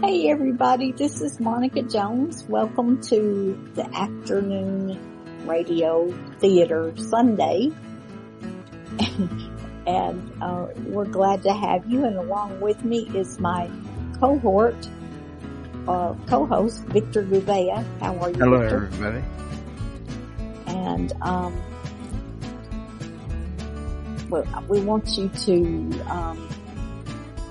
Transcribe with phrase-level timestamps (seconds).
[0.00, 2.44] Hey everybody, this is Monica Jones.
[2.44, 4.96] Welcome to the afternoon
[5.44, 7.72] radio theater Sunday.
[9.88, 12.04] and uh, we're glad to have you.
[12.04, 13.68] And along with me is my
[14.20, 14.76] cohort,
[15.88, 17.84] uh, co-host Victor Gouveia.
[17.98, 18.36] How are you?
[18.36, 18.86] Hello, Victor?
[18.92, 19.24] everybody.
[20.68, 21.60] And um,
[24.30, 26.48] well, we want you to um,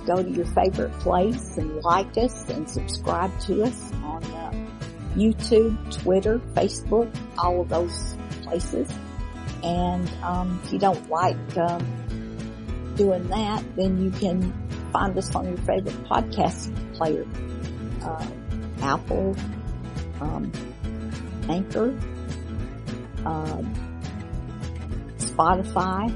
[0.07, 4.52] go to your favorite place and like us and subscribe to us on uh,
[5.16, 8.89] YouTube, Twitter, Facebook, all of those places.
[9.64, 14.53] And um, if you don't like um, doing that, then you can
[14.94, 17.25] find us on your favorite podcast player,
[18.03, 18.27] uh,
[18.81, 19.36] Apple,
[20.21, 20.52] um,
[21.49, 21.99] Anchor,
[23.25, 23.61] uh,
[25.17, 26.14] Spotify,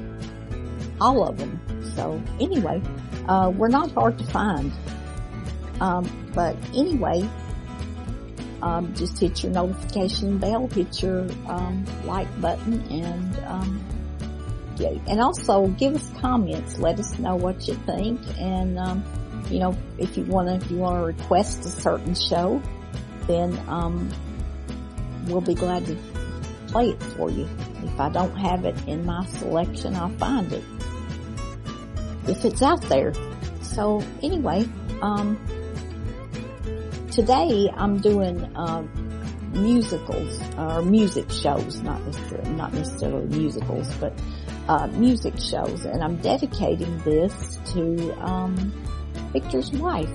[1.00, 1.60] all of them.
[1.94, 2.80] So anyway,
[3.28, 4.72] uh, we're not hard to find.
[5.80, 7.28] Um, but anyway,
[8.62, 13.84] um, just hit your notification bell, hit your um, like button, and um,
[14.76, 16.78] yeah, and also give us comments.
[16.78, 19.04] Let us know what you think, and um,
[19.50, 22.62] you know if you want to if you want to request a certain show,
[23.26, 24.08] then um,
[25.26, 25.96] we'll be glad to
[26.68, 27.48] play it for you.
[27.82, 30.64] If I don't have it in my selection, I'll find it
[32.26, 33.12] if it's out there.
[33.62, 34.66] So anyway,
[35.00, 35.38] um,
[37.10, 38.86] today I'm doing uh,
[39.52, 44.12] musicals or music shows, not necessarily not necessarily musicals, but
[44.68, 48.54] uh, music shows, and I'm dedicating this to um,
[49.32, 50.10] Victor's wife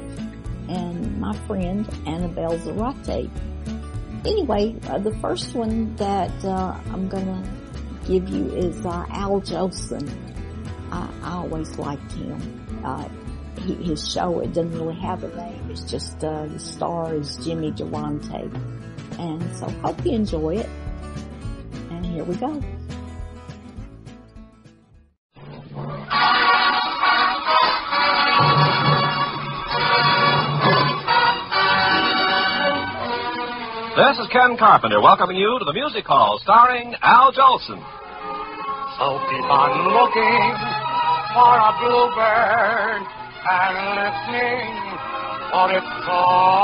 [0.69, 3.29] and my friend Annabelle Zarate.
[4.25, 7.43] Anyway, uh, the first one that uh, I'm gonna
[8.05, 10.09] give you is uh, Al Jolson.
[10.91, 12.81] I, I always liked him.
[12.83, 13.07] Uh,
[13.59, 15.69] he, his show, it doesn't really have a name.
[15.69, 18.49] It's just, uh, the star is Jimmy Durante.
[19.19, 20.69] And so hope you enjoy it.
[21.89, 22.61] And here we go.
[33.97, 37.96] This is Ken Carpenter welcoming you to the Music Hall starring Al Jolson.
[38.97, 40.57] So keep on looking
[41.33, 43.05] for a bluebird
[43.45, 44.73] and listening
[45.51, 46.57] for its song.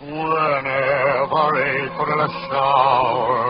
[0.00, 3.47] Whenever April showers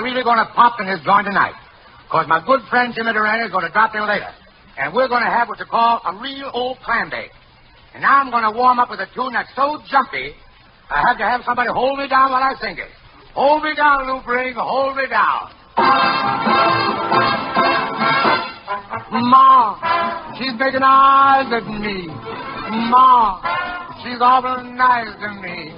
[0.00, 1.52] are really going to pop in this joint tonight.
[2.08, 4.32] Because my good friend Jimmy Durante is going to drop in later.
[4.80, 7.30] And we're going to have what you call a real old clam bake.
[7.92, 10.32] And now I'm going to warm up with a tune that's so jumpy,
[10.88, 12.88] I have to have somebody hold me down while I sing it.
[13.34, 15.52] Hold me down, Lou Bring, hold me down.
[19.12, 19.76] Ma,
[20.38, 22.08] she's making eyes at me.
[22.88, 23.38] Ma,
[24.02, 25.74] she's awful nice to me.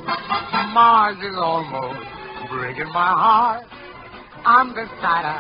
[0.73, 2.01] Ma, she's almost
[2.51, 3.82] breaking my heart.
[4.45, 5.39] I'm the cider.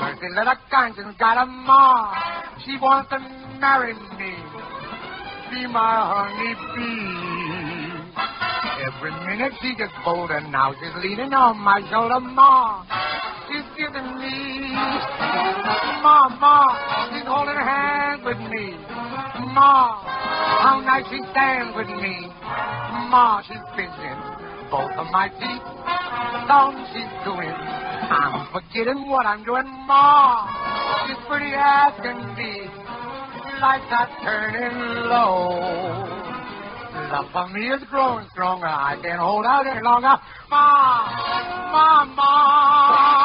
[0.00, 2.10] Mercy, a conscience got a ma.
[2.66, 3.18] She wants to
[3.62, 4.34] marry me.
[5.54, 7.94] Be my honey bee.
[8.90, 10.40] Every minute she gets bolder.
[10.50, 12.18] Now she's leaning on my shoulder.
[12.18, 12.82] Ma,
[13.46, 14.74] she's giving me.
[16.02, 16.74] Ma, ma,
[17.14, 18.74] she's holding hands with me.
[19.54, 20.02] Ma,
[20.58, 22.26] how nice she stands with me.
[23.14, 24.18] Ma, she's pinching
[24.74, 25.62] both of my feet.
[26.50, 27.93] Song she's doing.
[28.10, 29.64] I'm forgetting what I'm doing.
[29.86, 30.46] Ma,
[31.06, 32.68] she's pretty as can be.
[33.60, 34.76] Lights are turning
[35.08, 36.24] low.
[37.10, 38.66] Love for me is growing stronger.
[38.66, 40.16] I can't hold out any longer.
[40.50, 41.06] Ma,
[41.72, 43.23] ma, ma.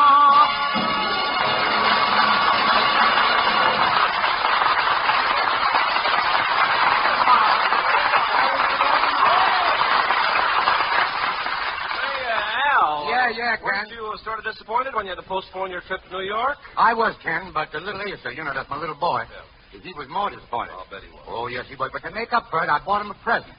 [13.20, 13.66] Yeah, yeah, Ken.
[13.68, 16.56] Weren't you sort of disappointed when you had to postpone your trip to New York?
[16.78, 19.28] I was, Ken, but the little Asa, you know, that's my little boy.
[19.76, 20.72] He was more disappointed.
[20.72, 21.28] I'll bet he was.
[21.28, 21.92] Oh, yes, he was.
[21.92, 23.52] But to make up for it, I bought him a present.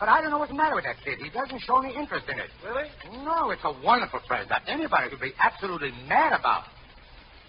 [0.00, 1.20] But I don't know what's the matter with that kid.
[1.20, 2.48] He doesn't show any interest in it.
[2.64, 2.88] Really?
[3.22, 6.64] No, it's a wonderful present that anybody could be absolutely mad about.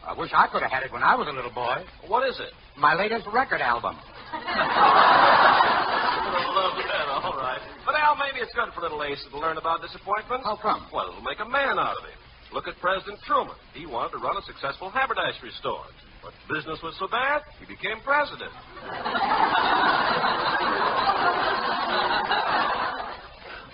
[0.05, 1.79] I wish I could have had it when I was a little boy.
[2.11, 2.51] What is it?
[2.77, 3.95] My latest record album.
[6.23, 7.59] Love that, all right.
[7.85, 10.43] But, Al, maybe it's good for little Ace to learn about disappointment.
[10.43, 10.87] How come?
[10.93, 12.19] Well, it'll make a man out of him.
[12.53, 13.55] Look at President Truman.
[13.73, 15.85] He wanted to run a successful haberdashery store.
[16.21, 18.53] But business was so bad, he became president.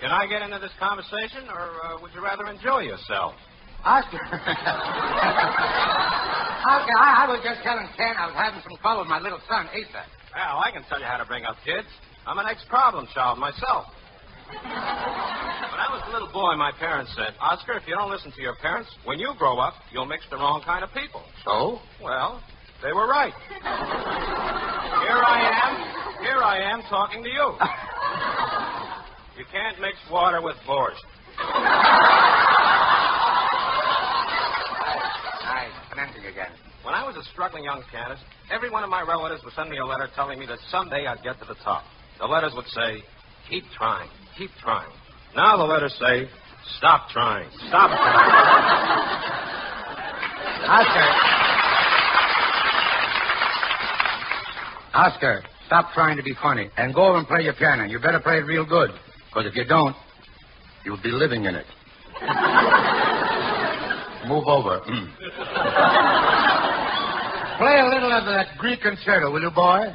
[0.00, 3.36] Can I get into this conversation, or uh, would you rather enjoy yourself?
[3.84, 4.16] Oscar.
[6.64, 9.40] Oscar, I, I was just telling Ken I was having some trouble with my little
[9.44, 10.02] son, Asa.
[10.32, 11.88] Well, I can tell you how to bring up kids.
[12.26, 13.86] I'm an ex-problem child myself.
[14.50, 14.60] when
[15.80, 18.56] I was a little boy, my parents said, Oscar, if you don't listen to your
[18.56, 21.22] parents, when you grow up, you'll mix the wrong kind of people.
[21.44, 21.78] So?
[22.02, 22.42] Well,
[22.82, 23.32] they were right.
[23.50, 25.76] Here I am.
[26.20, 27.56] Here I am talking to you.
[29.38, 31.00] You can't mix water with borscht.
[35.48, 36.52] I commencing again.
[36.84, 39.78] When I was a struggling young pianist, every one of my relatives would send me
[39.78, 41.84] a letter telling me that someday I'd get to the top.
[42.20, 43.02] The letters would say,
[43.48, 44.92] keep trying, keep trying.
[45.34, 46.28] Now the letters say,
[46.76, 48.30] stop trying, stop trying.
[50.68, 51.08] Oscar.
[54.92, 57.84] Oscar, stop trying to be funny and go over and play your piano.
[57.84, 58.90] You better play it real good,
[59.30, 59.96] because if you don't,
[60.84, 61.64] you'll be living in it.
[64.28, 64.80] Move over.
[64.80, 65.16] Mm.
[67.56, 69.94] play a little of that Greek concerto, will you, boy?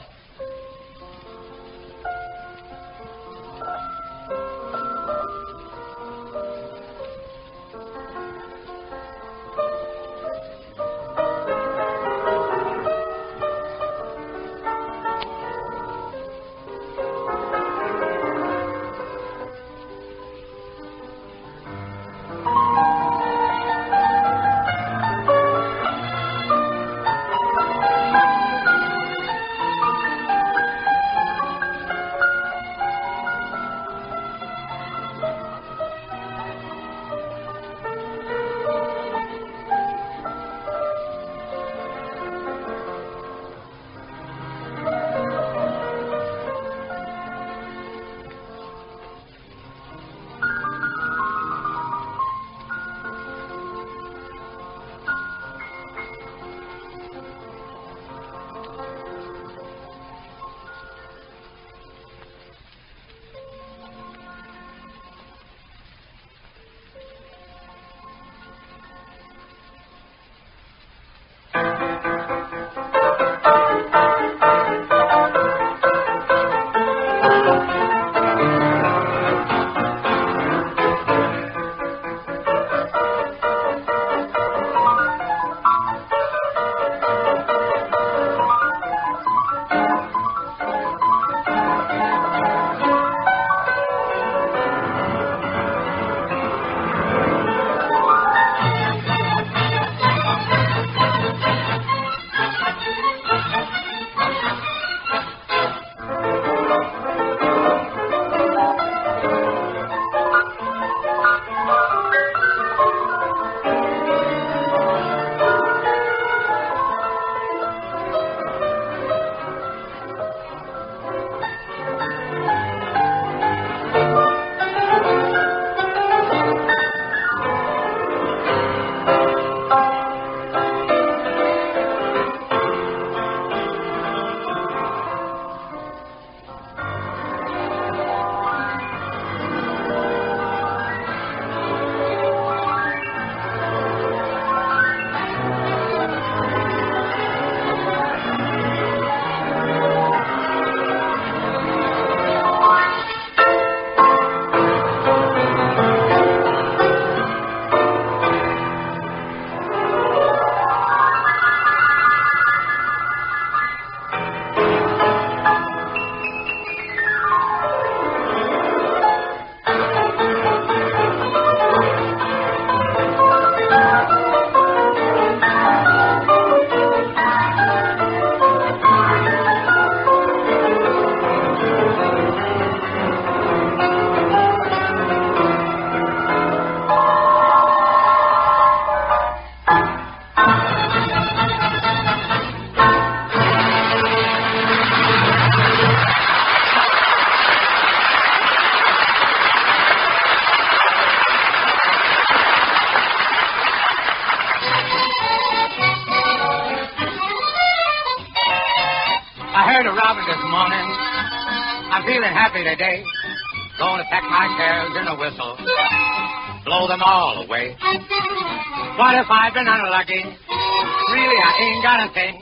[219.56, 220.20] Been unlucky?
[220.20, 222.36] Really, I ain't got a thing.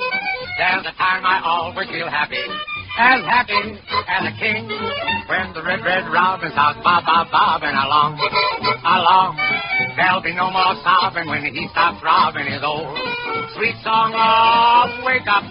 [0.58, 2.42] There's a time I always feel happy.
[2.98, 3.78] As happy
[4.10, 4.66] as a king.
[5.30, 8.18] When the red, red robin starts bob, bob, bobbing along.
[8.18, 9.38] Along.
[9.94, 12.98] There'll be no more sobbing when he stops robbing his old
[13.54, 15.46] sweet song of wake up.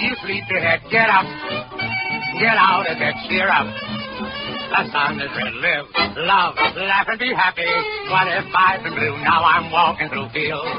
[0.00, 1.28] You sleepyhead, get up.
[2.40, 3.68] Get out of bed, cheer up.
[4.72, 7.68] The sun is red, live, love, laugh and be happy.
[8.08, 9.16] What if I've been blue?
[9.20, 10.72] Now I'm walking through fields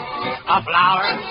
[0.50, 1.22] of flowers.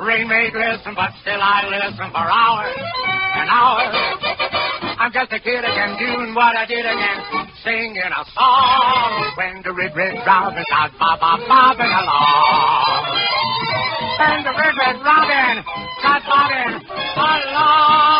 [0.00, 3.92] Rain may glisten, but still I listen for hours and hours.
[4.96, 7.18] I'm just a kid again, doing what I did again,
[7.64, 9.32] singing a song.
[9.36, 13.04] When the red, red robin starts bob, bob, bobbing along.
[14.16, 15.54] When the red, red robin
[16.00, 16.72] starts bobbing
[17.16, 18.11] along.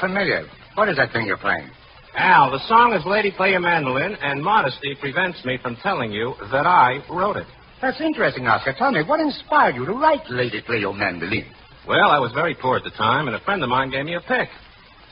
[0.00, 0.46] Familiar.
[0.74, 1.70] What is that thing you're playing?
[2.16, 6.34] Al, the song is Lady Play Your Mandolin, and modesty prevents me from telling you
[6.50, 7.46] that I wrote it.
[7.80, 8.74] That's interesting, Oscar.
[8.76, 11.44] Tell me, what inspired you to write Lady Play Your Mandolin?
[11.86, 14.14] Well, I was very poor at the time, and a friend of mine gave me
[14.14, 14.48] a pick.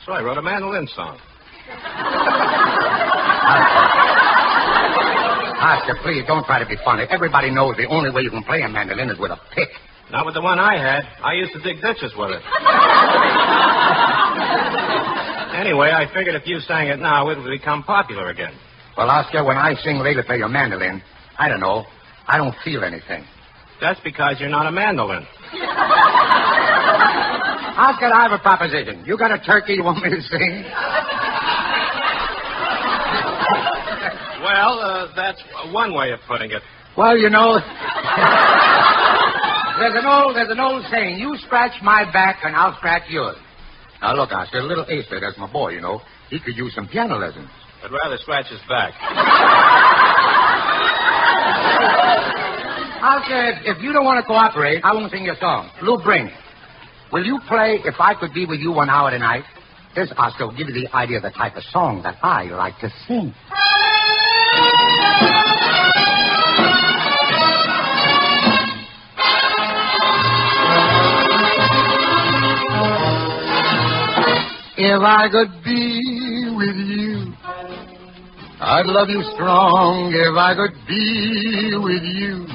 [0.05, 1.17] So I wrote a mandolin song.
[5.61, 7.05] Oscar, please, don't try to be funny.
[7.09, 9.69] Everybody knows the only way you can play a mandolin is with a pick.
[10.11, 11.03] Not with the one I had.
[11.23, 12.41] I used to dig ditches with it.
[15.57, 18.53] anyway, I figured if you sang it now, it would become popular again.
[18.97, 21.01] Well, Oscar, when I sing Lady Play Your Mandolin,
[21.37, 21.85] I don't know.
[22.27, 23.25] I don't feel anything.
[23.81, 25.25] That's because you're not a mandolin.
[27.75, 29.03] Oscar, I have a proposition.
[29.05, 30.63] You got a turkey you want me to sing?
[34.41, 35.41] Well, uh, that's
[35.73, 36.61] one way of putting it.
[36.95, 37.55] Well, you know,
[39.79, 43.37] there's an old there's an old saying: "You scratch my back, and I'll scratch yours."
[44.01, 45.69] Now, look, Oscar, little Asa, that's my boy.
[45.69, 47.49] You know, he could use some piano lessons.
[47.83, 48.93] I'd rather scratch his back.
[53.01, 55.69] Oscar, if, if you don't want to cooperate, I won't sing your song.
[55.81, 56.29] Lou Bring.
[57.11, 59.43] Will you play "If I Could Be with You One Hour Tonight"?
[59.95, 62.77] This, Oscar, will give you the idea of the type of song that I like
[62.79, 63.33] to sing.
[74.77, 77.33] If I could be with you,
[78.59, 80.11] I'd love you strong.
[80.11, 82.45] If I could be with you,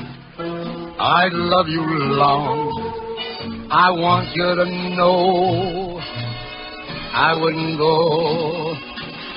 [1.00, 3.68] I'd love you long.
[3.72, 5.98] I want you to know
[7.14, 8.74] I wouldn't go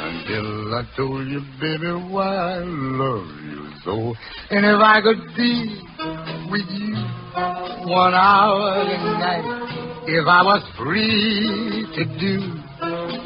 [0.03, 4.13] until I told you, baby, why I love you so.
[4.49, 5.79] And if I could be
[6.51, 6.95] with you
[7.87, 12.59] one hour tonight, if I was free to do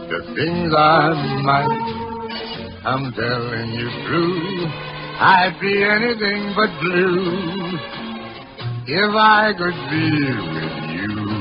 [0.10, 1.14] the things I
[1.44, 1.68] might,
[2.86, 4.66] I'm telling you true,
[5.20, 7.78] I'd be anything but blue
[8.88, 10.12] if I could be
[10.54, 11.38] with you.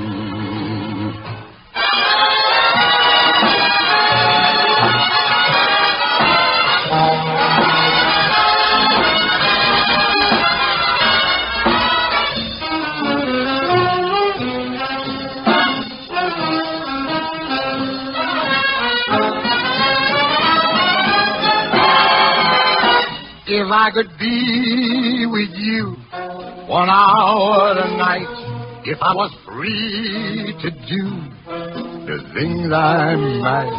[23.66, 25.96] If I could be with you
[26.70, 28.30] one hour a night,
[28.87, 31.02] if I was free to do
[32.06, 33.75] the things I might,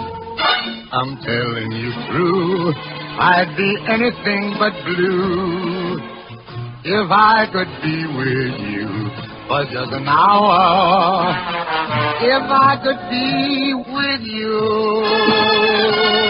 [0.91, 6.03] I'm telling you true, I'd be anything but blue
[6.83, 8.91] if I could be with you
[9.47, 11.31] for just an hour.
[12.27, 16.26] If I could be with you.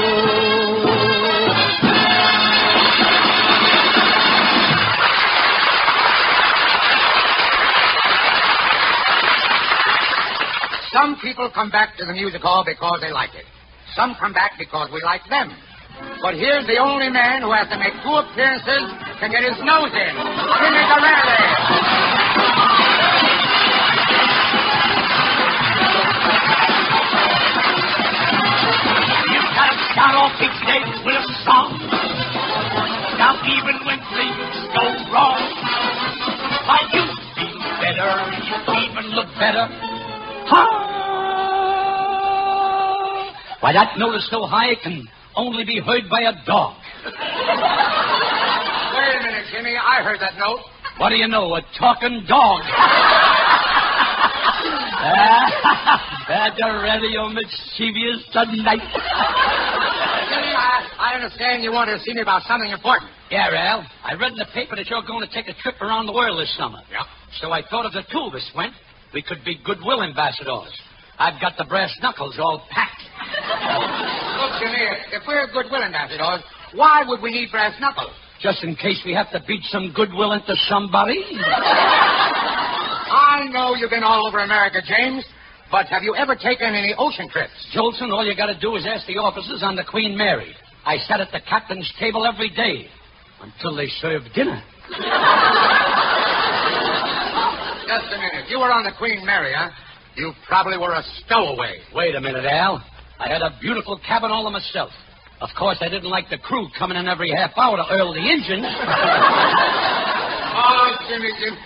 [11.08, 13.46] Some people come back to the music hall because they like it.
[13.96, 15.56] Some come back because we like them.
[16.20, 18.92] But here's the only man who has to make two appearances
[19.24, 20.12] can get his nose in.
[20.12, 21.40] Jimmy Durante.
[29.96, 31.72] got all fixated with a song.
[33.16, 34.84] Now even when things go
[35.16, 35.40] wrong,
[36.68, 37.08] why you
[37.40, 38.12] feel better,
[38.44, 38.60] you
[38.92, 39.97] even look better.
[40.50, 40.64] Ha!
[43.60, 46.78] Why, that note is so high it can only be heard by a dog.
[47.06, 47.14] Wait
[49.14, 49.76] a minute, Jimmy.
[49.76, 50.60] I heard that note.
[50.98, 51.54] What do you know?
[51.56, 52.62] A talking dog.
[56.28, 58.82] That's a radio mischievous tonight.
[60.28, 63.12] Jimmy, I, I understand you wanted to see me about something important.
[63.32, 63.86] Yeah, Al.
[64.04, 66.40] I read in the paper that you're going to take a trip around the world
[66.40, 66.82] this summer.
[66.92, 67.04] Yeah.
[67.40, 68.74] So I thought if the two of us went,
[69.14, 70.72] we could be goodwill ambassadors.
[71.18, 73.02] I've got the brass knuckles all packed.
[74.38, 78.12] Look, Jimmy, if we're goodwill ambassadors, why would we need brass knuckles?
[78.42, 81.24] Just in case we have to beat some goodwill into somebody.
[83.10, 85.26] I know you've been all over America, James,
[85.72, 87.52] but have you ever taken any ocean trips?
[87.76, 90.54] Jolson, all you got to do is ask the officers on the Queen Mary.
[90.86, 92.88] I sat at the captain's table every day
[93.42, 94.62] until they served dinner.
[97.88, 98.50] Just a minute.
[98.50, 99.70] You were on the Queen Mary, huh?
[100.16, 101.80] You probably were a stowaway.
[101.96, 102.84] Wait a minute, Al.
[103.20, 104.92] I had a beautiful cabin all to myself.
[105.40, 108.20] Of course, I didn't like the crew coming in every half hour to oil the
[108.22, 108.66] engine.
[110.58, 111.54] Oh, Jimmy, Jimmy.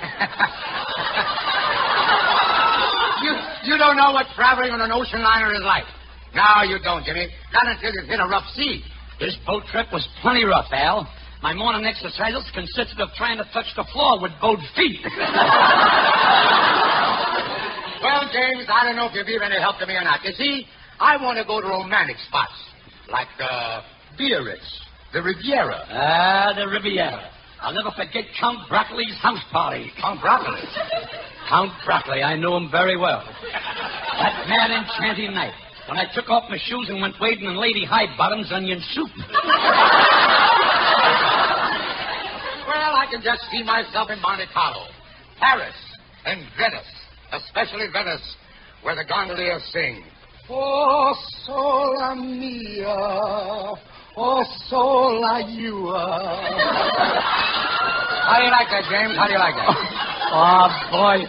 [3.23, 3.31] you,
[3.71, 5.85] you don't know what traveling on an ocean liner is like.
[6.35, 7.27] No, you don't, Jimmy.
[7.53, 8.83] Not until you've hit a rough sea.
[9.17, 11.07] This boat trip was plenty rough, Al.
[11.41, 15.01] My morning exercises consisted of trying to touch the floor with both feet.
[18.01, 20.25] Well, James, I don't know if you'll be of any help to me or not.
[20.25, 20.65] You see,
[21.00, 22.57] I want to go to romantic spots
[23.13, 23.81] like uh,
[24.17, 24.65] Biarritz,
[25.13, 25.86] the Riviera.
[25.86, 27.30] Ah, the Riviera.
[27.62, 29.91] I'll never forget Count Broccoli's house party.
[30.01, 30.65] Count Broccoli.
[31.47, 33.21] Count Broccoli, I knew him very well.
[33.21, 35.54] That mad enchanting night,
[35.88, 39.10] when I took off my shoes and went wading in Lady High Bottom's onion soup.
[42.67, 44.86] Well, I can just see myself in Monte Carlo,
[45.39, 45.76] Paris,
[46.26, 46.88] and Venice,
[47.34, 48.36] especially Venice,
[48.84, 50.04] where the gondoliers sing.
[50.50, 51.13] Oh,
[51.46, 52.88] sola mia,
[54.17, 56.22] oh, sola yua.
[58.22, 59.17] How do you like that, James?
[59.17, 59.70] How do you like that?
[60.32, 61.26] Oh, boy,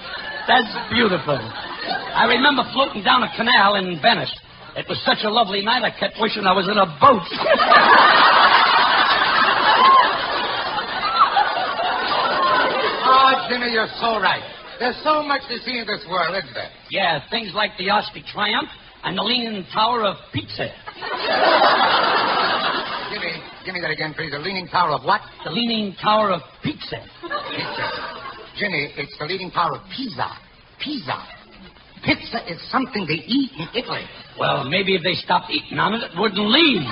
[0.46, 1.38] that's beautiful.
[1.38, 4.32] I remember floating down a canal in Venice.
[4.74, 7.20] It was such a lovely night, I kept wishing I was in a boat.
[13.04, 14.42] Oh, Jimmy, you're so right.
[14.78, 16.70] There's so much to see in this world, isn't there?
[16.90, 18.68] yeah, things like the Osby Triumph
[19.04, 20.68] and the Leaning Tower of Pizza.
[23.12, 23.32] Jimmy,
[23.64, 24.30] give me that again, please.
[24.32, 25.20] The Leaning Tower of what?
[25.44, 26.98] The Leaning Tower of Pizza.
[27.20, 27.86] Pizza.
[28.58, 30.28] Jimmy, it's the Leaning Tower of Pisa.
[30.82, 31.41] Pisa.
[32.04, 34.02] Pizza is something they eat in Italy.
[34.38, 36.82] Well, maybe if they stopped eating on it, it wouldn't leave.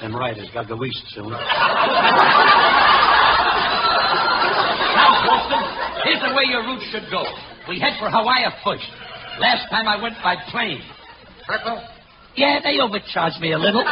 [0.00, 1.30] Them riders got the waist soon.
[1.30, 1.38] Now,
[5.24, 5.62] Wilson,
[6.04, 7.24] here's the way your route should go.
[7.68, 8.86] We head for Hawaii first.
[9.40, 10.82] Last time I went by plane.
[11.46, 11.80] Triple?
[12.36, 13.84] Yeah, they overcharged me a little.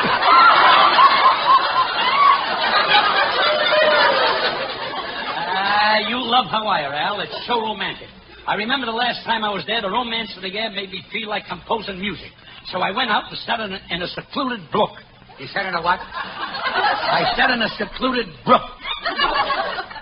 [5.95, 7.21] Ah, you love Hawaii, Al.
[7.21, 8.09] It's so romantic.
[8.49, 11.07] I remember the last time I was there, the romance of the air made me
[11.13, 12.35] feel like composing music.
[12.67, 14.91] So I went out and sat in a, in a secluded brook.
[15.39, 16.01] You said in a what?
[16.03, 18.67] I sat in a secluded brook.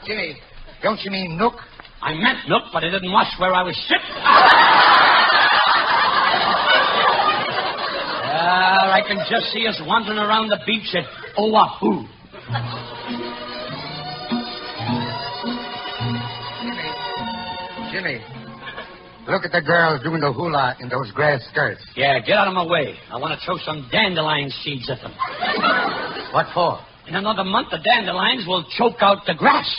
[0.06, 0.40] Jimmy,
[0.82, 1.60] don't you mean Nook?
[2.00, 4.16] I meant nook, but I didn't watch where I was sitting.
[8.34, 11.04] Ah, I can just see us wandering around the beach at
[11.38, 12.08] Oahu.
[18.02, 18.18] Jimmy,
[19.28, 21.80] look at the girls doing the hula in those grass skirts.
[21.94, 22.96] Yeah, get out of my way.
[23.12, 25.12] I want to throw some dandelion seeds at them.
[26.32, 26.80] What for?
[27.06, 29.70] In another month, the dandelions will choke out the grass.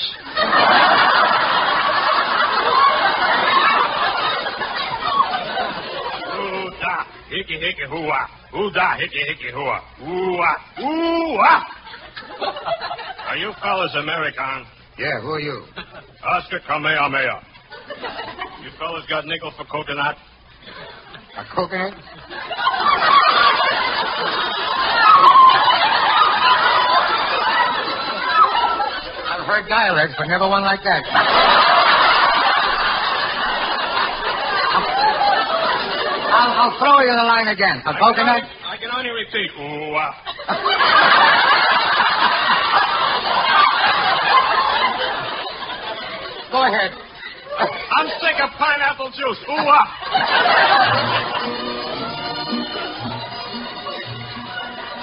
[6.32, 8.56] Ooh-da, hickey, hickey, hoo-ah.
[8.56, 9.84] Ooh-da, hickey, hickey, hoo-ah.
[10.02, 11.68] Ooh-ah, ooh-ah.
[13.28, 14.66] Are you fellas American?
[14.98, 15.66] Yeah, who are you?
[16.24, 17.53] Oscar Kamehameha.
[18.64, 20.18] You fellas got nickel for coconut?
[21.38, 21.94] A coconut?
[29.34, 31.04] I've heard dialects, but never one like that.
[36.34, 37.82] I'll, I'll throw you the line again.
[37.86, 38.44] A coconut?
[38.66, 39.52] I can only repeat.
[39.60, 41.24] Ooh-ah.
[46.52, 47.03] Go ahead.
[47.60, 49.38] I'm sick of pineapple juice.
[49.50, 50.94] Ooh-ah.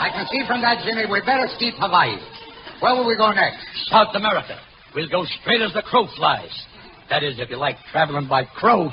[0.00, 2.16] I can see from that, Jimmy, we better skip Hawaii.
[2.80, 3.64] Where will we go next?
[3.86, 4.58] South America.
[4.94, 6.50] We'll go straight as the crow flies.
[7.10, 8.88] That is, if you like traveling by crow.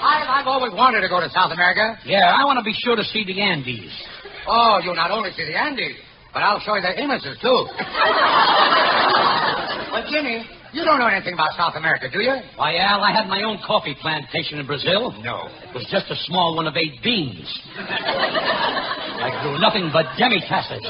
[0.00, 1.98] I, I've always wanted to go to South America.
[2.04, 3.92] Yeah, I want to be sure to see the Andes.
[4.46, 5.96] Oh, you not only see the Andes,
[6.32, 7.50] but I'll show you the Imuses, too.
[9.92, 12.34] well, Jimmy, you don't know anything about South America, do you?
[12.56, 15.12] Why, Al, I had my own coffee plantation in Brazil.
[15.22, 15.48] No.
[15.66, 17.46] It was just a small one of eight beans.
[17.76, 20.80] I grew nothing but demi-tasses.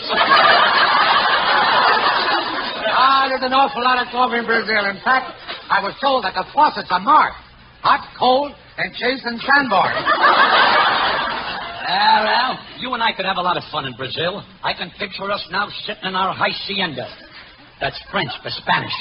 [2.93, 4.85] Ah, there's an awful lot of coffee in Brazil.
[4.91, 5.33] In fact,
[5.71, 7.37] I was told that the faucets are marked.
[7.83, 9.95] Hot, cold, and Chase and Sanborn.
[11.91, 14.45] Al, Al, you and I could have a lot of fun in Brazil.
[14.63, 17.09] I can picture us now sitting in our high hacienda.
[17.81, 18.93] That's French for Spanish.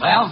[0.00, 0.28] well,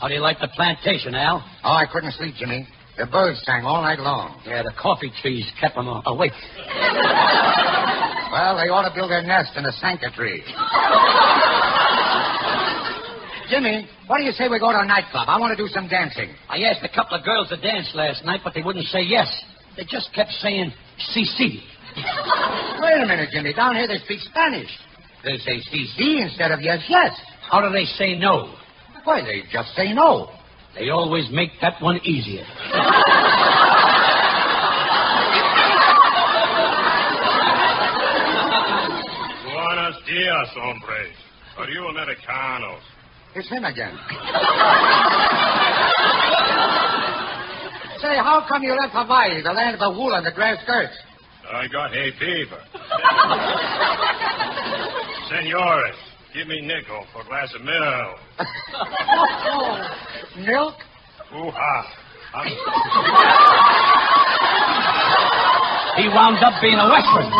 [0.00, 1.44] how do you like the plantation, Al?
[1.64, 2.66] Oh, I couldn't sleep, Jimmy.
[2.96, 4.40] The birds sang all night long.
[4.46, 6.32] Yeah, the coffee trees kept them awake.
[8.32, 10.42] Well, they ought to build their nest in a Sanka tree.
[13.50, 15.28] Jimmy, what do you say we go to a nightclub?
[15.28, 16.30] I want to do some dancing.
[16.48, 19.28] I asked a couple of girls to dance last night, but they wouldn't say yes.
[19.76, 20.72] They just kept saying
[21.14, 21.60] CC.
[22.80, 23.52] Wait a minute, Jimmy.
[23.52, 24.70] Down here they speak Spanish.
[25.22, 27.12] They say CC instead of yes, yes.
[27.50, 28.54] How do they say no?
[29.04, 30.30] Why, they just say no.
[30.74, 32.44] They always make that one easier.
[39.44, 41.14] Buenos dias, hombres.
[41.58, 42.82] Are you Americanos?
[43.36, 43.96] It's him again.
[48.00, 50.92] Say, how come you left Hawaii, the land of the wool and the grass skirts?
[51.52, 52.60] I got hay fever.
[55.28, 55.96] Senores,
[56.32, 58.18] give me nickel for a glass of milk.
[60.46, 60.74] Milk?
[61.34, 61.86] Ooh-ha.
[62.34, 62.48] I'm...
[65.96, 67.30] He wound up being a Western.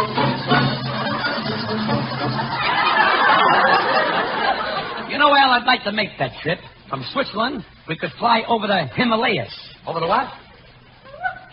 [5.11, 6.61] You know, Al, I'd like to make that trip.
[6.88, 9.53] From Switzerland, we could fly over the Himalayas.
[9.87, 10.29] Over the what?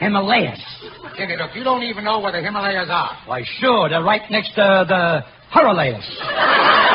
[0.02, 0.60] Himalayas.
[1.04, 3.18] Look, you don't even know where the Himalayas are.
[3.28, 5.22] Why, sure, they're right next to the
[5.54, 6.06] Himalayas.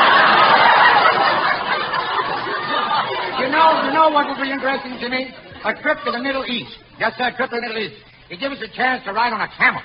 [3.37, 5.29] You know, you know what would be interesting, to me?
[5.63, 6.71] A trip to the Middle East.
[6.99, 7.95] Yes, sir, a trip to the Middle East.
[8.29, 9.81] It gives us a chance to ride on a camel.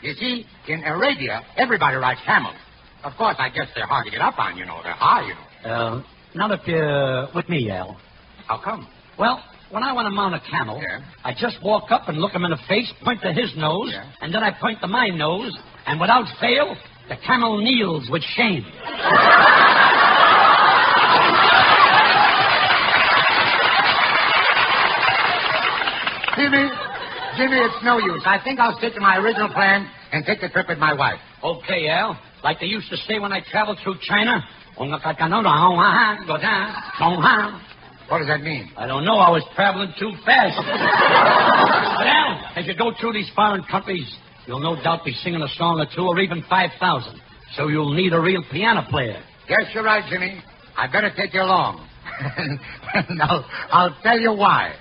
[0.00, 2.56] You see, in Arabia, everybody rides camels.
[3.04, 4.80] Of course, I guess they're hard to get up on, you know.
[4.82, 5.70] They're high, you know.
[5.70, 6.02] Uh,
[6.34, 8.00] not if you're with me, Al.
[8.48, 8.88] How come?
[9.18, 11.00] Well, when I want to mount a camel, Yeah.
[11.24, 14.04] I just walk up and look him in the face, point to his nose, Yeah.
[14.20, 15.56] and then I point to my nose,
[15.86, 16.76] and without fail,
[17.08, 18.64] the camel kneels with shame.
[26.36, 26.64] Jimmy,
[27.36, 28.22] Jimmy, it's no use.
[28.24, 31.20] I think I'll stick to my original plan and take the trip with my wife.
[31.44, 32.18] Okay, Al.
[32.42, 34.42] Like they used to say when I traveled through China.
[38.12, 38.68] What does that mean?
[38.76, 39.16] I don't know.
[39.16, 40.60] I was traveling too fast.
[40.68, 44.04] Al, as you go through these foreign countries,
[44.44, 47.22] you'll no doubt be singing a song or two or even 5,000.
[47.56, 49.24] So you'll need a real piano player.
[49.48, 50.42] Yes, you're right, Jimmy.
[50.76, 51.88] I better take you along.
[52.36, 54.74] and I'll, I'll tell you why.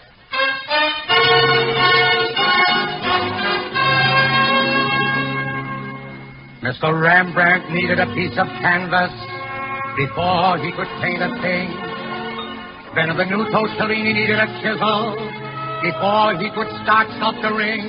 [6.62, 7.02] Mr.
[7.02, 9.16] Rembrandt needed a piece of canvas
[9.96, 11.91] before he could paint a thing.
[12.96, 15.16] Benvenuto Cellini needed a chisel
[15.80, 17.88] before he could start sculpturing.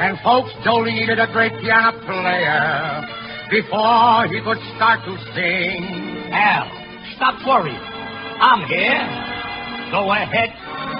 [0.00, 3.04] And folks, Jolie needed a great piano player
[3.52, 6.32] before he could start to sing.
[6.32, 6.64] Al,
[7.16, 7.76] stop worrying.
[7.76, 9.04] I'm here.
[9.92, 10.48] Go ahead.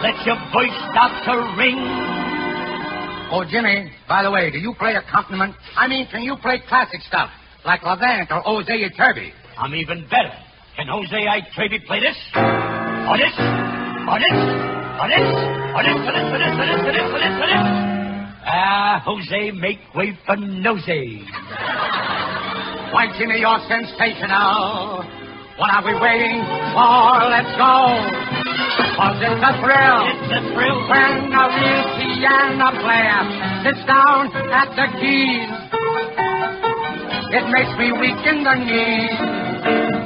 [0.05, 1.81] Let your voice start to ring.
[3.33, 5.57] Oh, Jimmy, by the way, do you play accompaniment?
[5.75, 7.31] I mean, can you play classic stuff
[7.65, 9.33] like Levant or Jose Iturbi?
[9.57, 10.37] I'm even better.
[10.77, 11.41] Can Jose I.
[11.55, 12.76] Trevi play this?
[13.09, 13.25] あれ
[14.09, 14.27] あれ
[14.99, 15.15] あれ
[15.75, 17.97] あれそれそれそれそれそれそれ
[18.49, 21.27] ああ、Jose, ah, make way for Nosey.
[22.93, 25.03] Why, Jimmy, you're sensational.
[25.59, 27.27] What are we waiting for?
[27.27, 27.75] Let's go.
[28.95, 30.03] Cause it's a thrill.
[30.07, 30.79] It's a thrill.
[30.87, 33.23] When a real piano player
[33.67, 35.51] sits down at the keys.
[37.35, 39.19] It makes me weak in the knees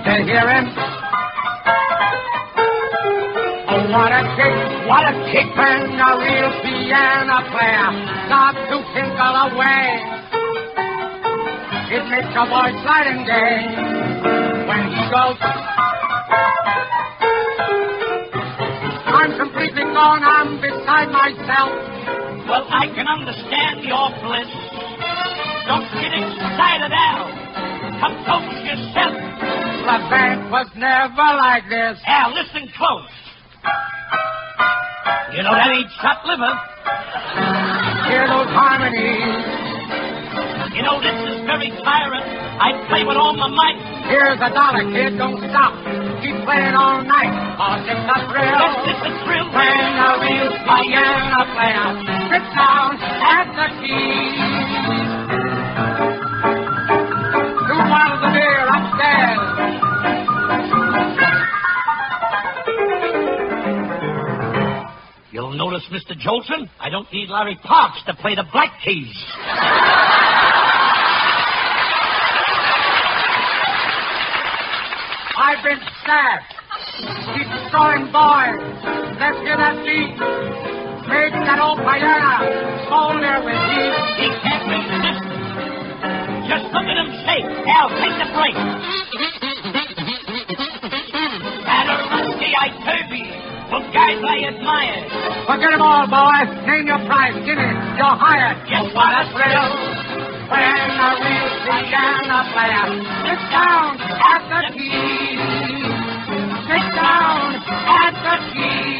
[0.04, 1.00] to hear him
[2.92, 4.56] Oh, what a kick,
[4.90, 7.90] what a kick when a real piano player
[8.26, 9.86] starts to tinkle away.
[11.94, 13.62] It makes a voice light and gay
[14.66, 15.38] when he goes.
[19.06, 21.70] I'm completely gone, I'm beside myself.
[22.50, 24.50] Well, I can understand your bliss.
[25.66, 27.30] Don't get excited, Al.
[28.02, 29.69] Compose yourself.
[29.80, 31.98] The bank was never like this.
[32.06, 33.10] Al, listen close.
[35.34, 36.54] You know that ain't chopped liver.
[38.06, 39.40] Hear those harmonies.
[40.76, 42.22] You know this is very tiring.
[42.60, 43.80] I play with all my might.
[44.12, 45.18] Here's a dollar, kid.
[45.18, 45.74] Don't stop.
[46.22, 47.32] Keep playing all night.
[47.58, 48.46] Cause it's a thrill.
[48.46, 49.48] Yes, it's a thrill.
[49.50, 51.88] When a real piano player
[52.30, 55.40] sits down at the keys.
[57.66, 59.49] Two bottles of beer upstairs.
[65.50, 66.14] You'll notice, Mr.
[66.14, 69.10] Jolson, I don't need Larry Parks to play the Black Keys.
[75.34, 76.54] I've been stabbed.
[77.34, 78.62] Destroying boys.
[79.18, 80.14] Let's get that beat.
[81.10, 82.46] Make that old piano
[82.86, 83.90] smolder with heat.
[84.22, 85.26] He can't resist.
[86.46, 87.50] Just look at him shake.
[87.66, 88.54] Al, take the break.
[91.66, 92.99] Paderewski, I Turby.
[93.92, 95.02] Guys I admire.
[95.50, 96.50] Forget them all, boys.
[96.66, 97.34] Name your price.
[97.42, 97.76] Give it.
[97.98, 98.62] You're hired.
[98.70, 99.70] Yes, what a thrill.
[100.46, 102.86] When a real piano player
[103.26, 105.38] sits down at the keys.
[106.70, 108.99] Sit down at the keys.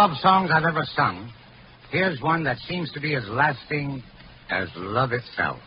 [0.00, 1.30] Love songs I've ever sung,
[1.90, 4.02] here's one that seems to be as lasting
[4.48, 5.58] as love itself.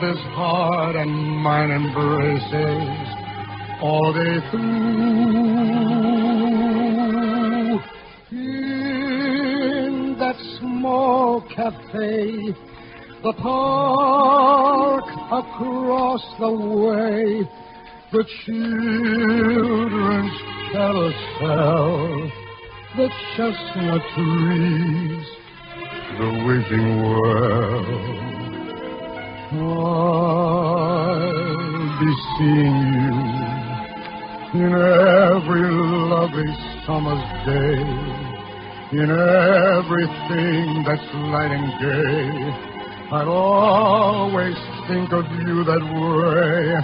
[0.00, 3.08] This heart and mine embraces
[3.80, 4.64] all day through.
[8.32, 12.54] In that small cafe,
[13.22, 17.48] the park across the way,
[18.12, 20.38] the children's
[20.72, 22.30] carousel,
[22.96, 25.26] the chestnut trees,
[26.18, 27.33] the wishing well.
[32.38, 33.14] Seeing you
[34.54, 35.70] in every
[36.10, 36.50] lovely
[36.86, 37.80] summer's day,
[38.92, 42.74] in everything that's light and gay.
[43.10, 44.56] I'll always
[44.88, 46.74] think of you that way.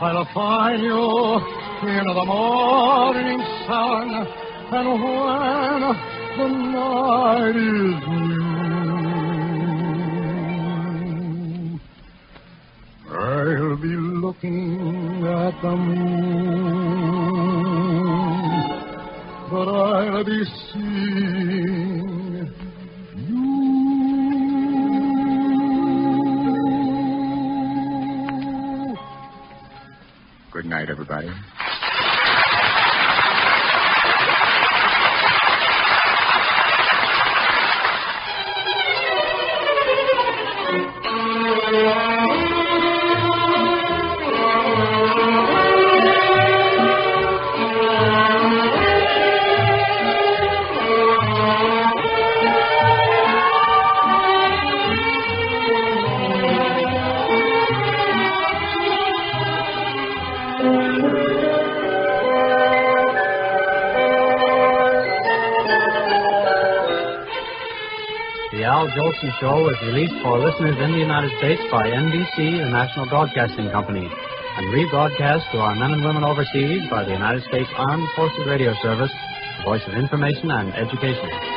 [0.00, 1.38] I'll find you
[1.88, 4.26] in the morning sun,
[4.72, 5.80] and when
[6.38, 8.45] the night is new.
[13.48, 16.66] I'll be looking at the moon,
[19.48, 22.02] but I'll be seeing
[23.14, 23.76] you.
[30.50, 31.30] Good night, everybody.
[60.56, 60.62] The
[68.64, 73.04] Al Jolson Show was released for listeners in the United States by NBC, the National
[73.06, 78.08] Broadcasting Company, and rebroadcast to our men and women overseas by the United States Armed
[78.16, 79.12] Forces Radio Service,
[79.58, 81.55] the voice of information and education.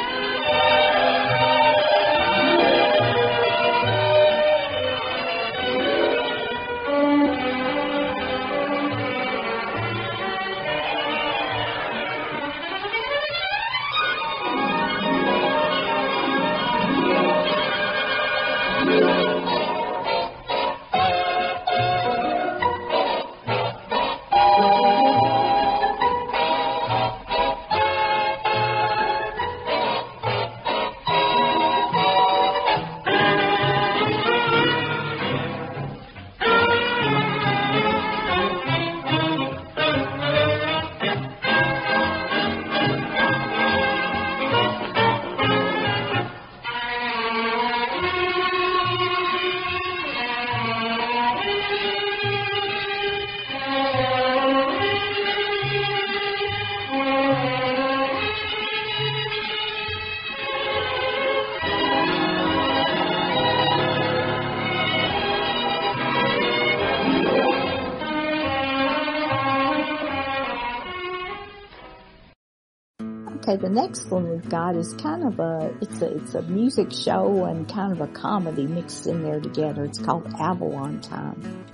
[73.70, 77.46] The next one we've got is kind of a it's a it's a music show
[77.46, 79.86] and kind of a comedy mixed in there together.
[79.86, 81.66] It's called Avalon Time,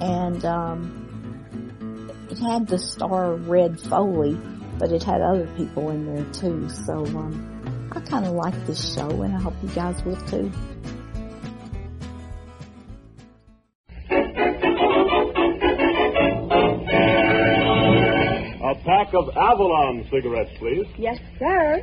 [0.00, 4.40] and um, it had the star Red Foley,
[4.78, 6.68] but it had other people in there too.
[6.70, 10.50] So um, I kind of like this show, and I hope you guys will too.
[19.44, 20.86] Avalon cigarettes, please.
[20.96, 21.82] Yes, sir.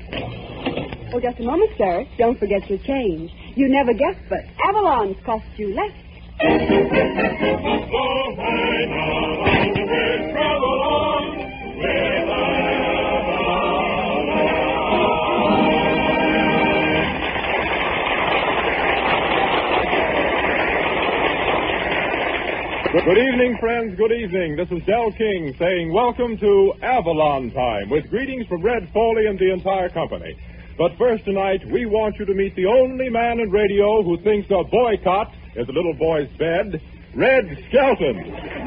[1.13, 2.05] Oh, just a moment, sir.
[2.17, 3.31] Don't forget your change.
[3.55, 5.91] You never guessed, but Avalon's cost you less.
[7.93, 8.35] Oh,
[22.91, 23.95] Good evening, friends.
[23.95, 24.57] Good evening.
[24.57, 29.39] This is Del King saying welcome to Avalon Time with greetings from Red Foley and
[29.39, 30.37] the entire company.
[30.77, 34.51] But first tonight, we want you to meet the only man in radio who thinks
[34.51, 36.81] a boycott is a little boy's bed,
[37.15, 38.60] Red Skelton.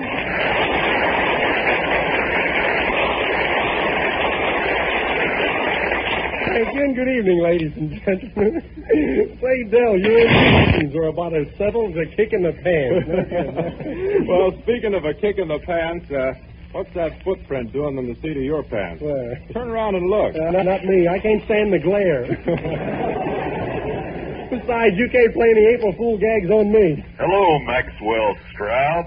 [6.74, 8.58] Again, good evening, ladies and gentlemen.
[9.40, 14.26] Say, Del, your intentions are about as settled as a kick in the pants.
[14.28, 16.32] well, speaking of a kick in the pants, uh,
[16.72, 19.00] what's that footprint doing on the seat of your pants?
[19.00, 20.34] Well, Turn around and look.
[20.34, 21.06] uh, not, not me.
[21.06, 22.26] I can't stand the glare.
[24.50, 27.04] Besides, you can't play any April Fool gags on me.
[27.22, 29.06] Hello, Maxwell Stroud.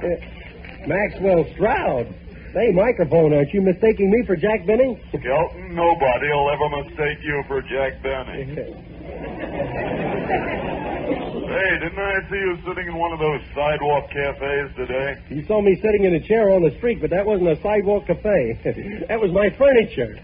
[0.88, 2.08] Maxwell Stroud.
[2.54, 5.00] Hey, microphone, aren't you mistaking me for Jack Benny?
[5.10, 8.74] Skelton, nobody will ever mistake you for Jack Benny.
[11.48, 15.16] Hey, didn't I see you sitting in one of those sidewalk cafes today?
[15.30, 18.06] You saw me sitting in a chair on the street, but that wasn't a sidewalk
[18.06, 18.60] cafe.
[19.08, 20.20] that was my furniture.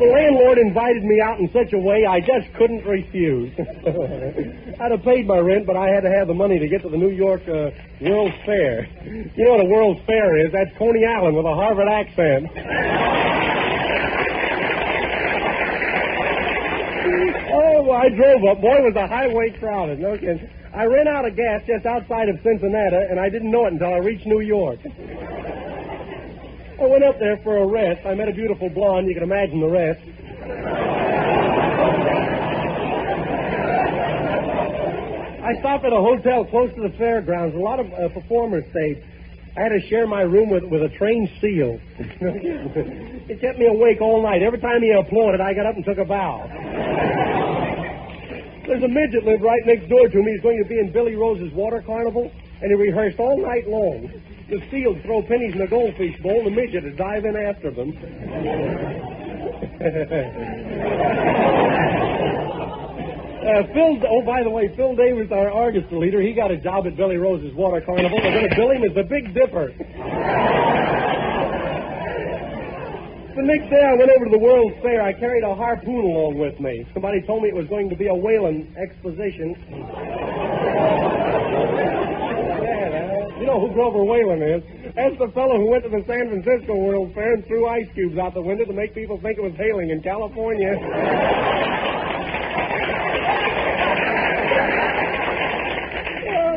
[0.00, 3.52] The landlord invited me out in such a way I just couldn't refuse.
[4.80, 6.88] I'd have paid my rent, but I had to have the money to get to
[6.88, 7.70] the New York uh,
[8.00, 8.88] World's Fair.
[9.36, 10.52] You know what a World's Fair is?
[10.52, 12.48] That's Coney Island with a Harvard accent.
[17.52, 18.60] Oh, I drove up.
[18.62, 19.98] Boy, was the highway crowded.
[19.98, 20.48] No kidding.
[20.72, 23.92] I ran out of gas just outside of Cincinnati, and I didn't know it until
[23.92, 24.78] I reached New York.
[26.80, 28.06] I went up there for a rest.
[28.06, 29.06] I met a beautiful blonde.
[29.06, 30.00] You can imagine the rest.
[35.44, 37.54] I stopped at a hotel close to the fairgrounds.
[37.54, 39.04] A lot of uh, performers stayed.
[39.58, 41.78] I had to share my room with, with a trained seal.
[41.98, 44.42] it kept me awake all night.
[44.42, 46.48] Every time he applauded, I got up and took a bow.
[48.66, 50.32] There's a midget lived right next door to me.
[50.32, 54.08] He's going to be in Billy Rose's water carnival, and he rehearsed all night long.
[54.50, 57.94] The would throw pennies in a goldfish bowl, the midget to dive in after them.
[63.40, 66.86] Uh, Phil, oh, by the way, Phil Davis, our orchestra leader, he got a job
[66.86, 68.20] at Billy Rose's Water Carnival.
[68.20, 69.72] They're going to bill him as the Big Dipper.
[73.34, 75.00] the next day I went over to the World's Fair.
[75.00, 76.86] I carried a harpoon along with me.
[76.92, 79.56] Somebody told me it was going to be a whaling exposition
[83.50, 84.62] know who Grover Whalen is.
[84.94, 88.16] That's the fellow who went to the San Francisco World Fair and threw ice cubes
[88.16, 90.78] out the window to make people think it was hailing in California.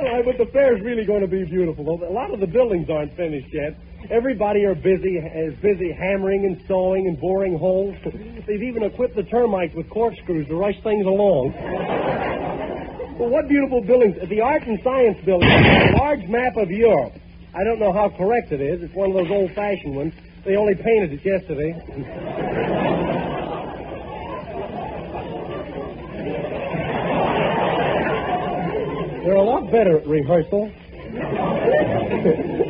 [0.04, 1.84] well, but the fair's really going to be beautiful.
[1.84, 2.08] Though.
[2.08, 3.76] A lot of the buildings aren't finished yet.
[4.12, 7.96] Everybody are busy is busy hammering and sawing and boring holes.
[8.46, 12.43] They've even equipped the termites with corkscrews to rush things along
[13.18, 14.18] what beautiful buildings!
[14.28, 17.14] The Art and Science Building, a large map of Europe.
[17.54, 18.82] I don't know how correct it is.
[18.82, 20.14] It's one of those old-fashioned ones.
[20.46, 21.74] They only painted it yesterday.
[29.24, 30.72] They're a lot better at rehearsal.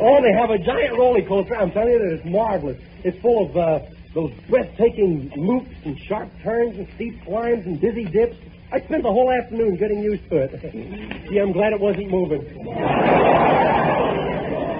[0.00, 1.56] oh, they have a giant roller coaster.
[1.56, 2.80] I'm telling you that it's marvelous.
[3.02, 3.80] It's full of uh,
[4.14, 8.36] those breathtaking loops and sharp turns and steep climbs and dizzy dips.
[8.72, 10.50] I spent the whole afternoon getting used to it.
[11.30, 12.42] Gee, I'm glad it wasn't moving.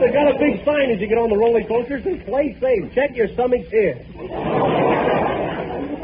[0.00, 2.92] They got a big sign as you get on the roller coasters and play safe.
[2.94, 4.04] Check your stomachs here.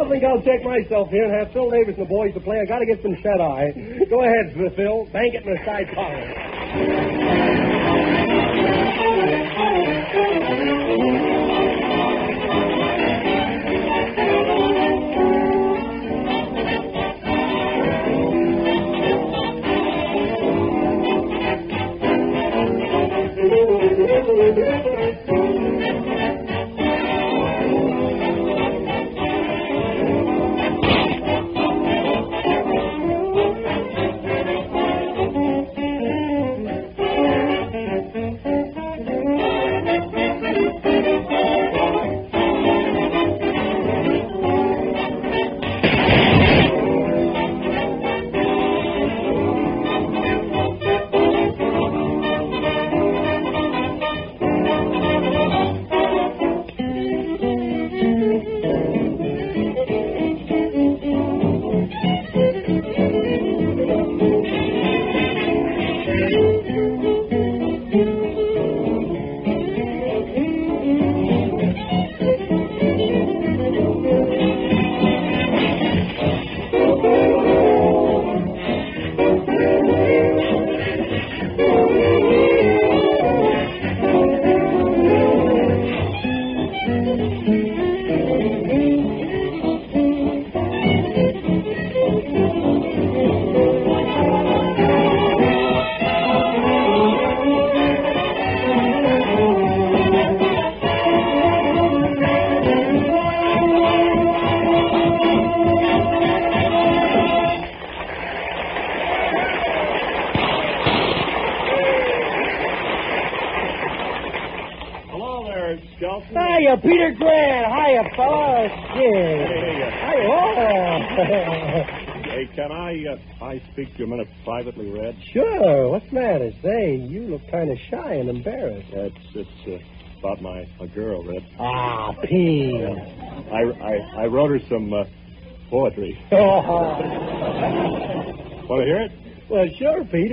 [0.00, 2.60] I think I'll check myself here and have Phil Davis and the boys to play.
[2.60, 3.72] I got to get some shut eye.
[4.08, 5.04] Go ahead, Phil.
[5.12, 7.49] Bank it in the side pocket.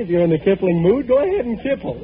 [0.07, 1.99] If you're in the Kipling mood, go ahead and kipple.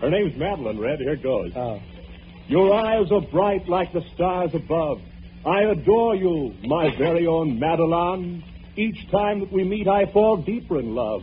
[0.00, 0.98] Her name's Madeline, Red.
[1.00, 1.52] Here goes.
[1.54, 1.78] Oh.
[2.48, 5.02] Your eyes are bright like the stars above.
[5.44, 8.42] I adore you, my very own Madeline.
[8.76, 11.20] Each time that we meet, I fall deeper in love.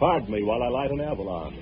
[0.00, 1.54] Pardon me while I light an Avalon.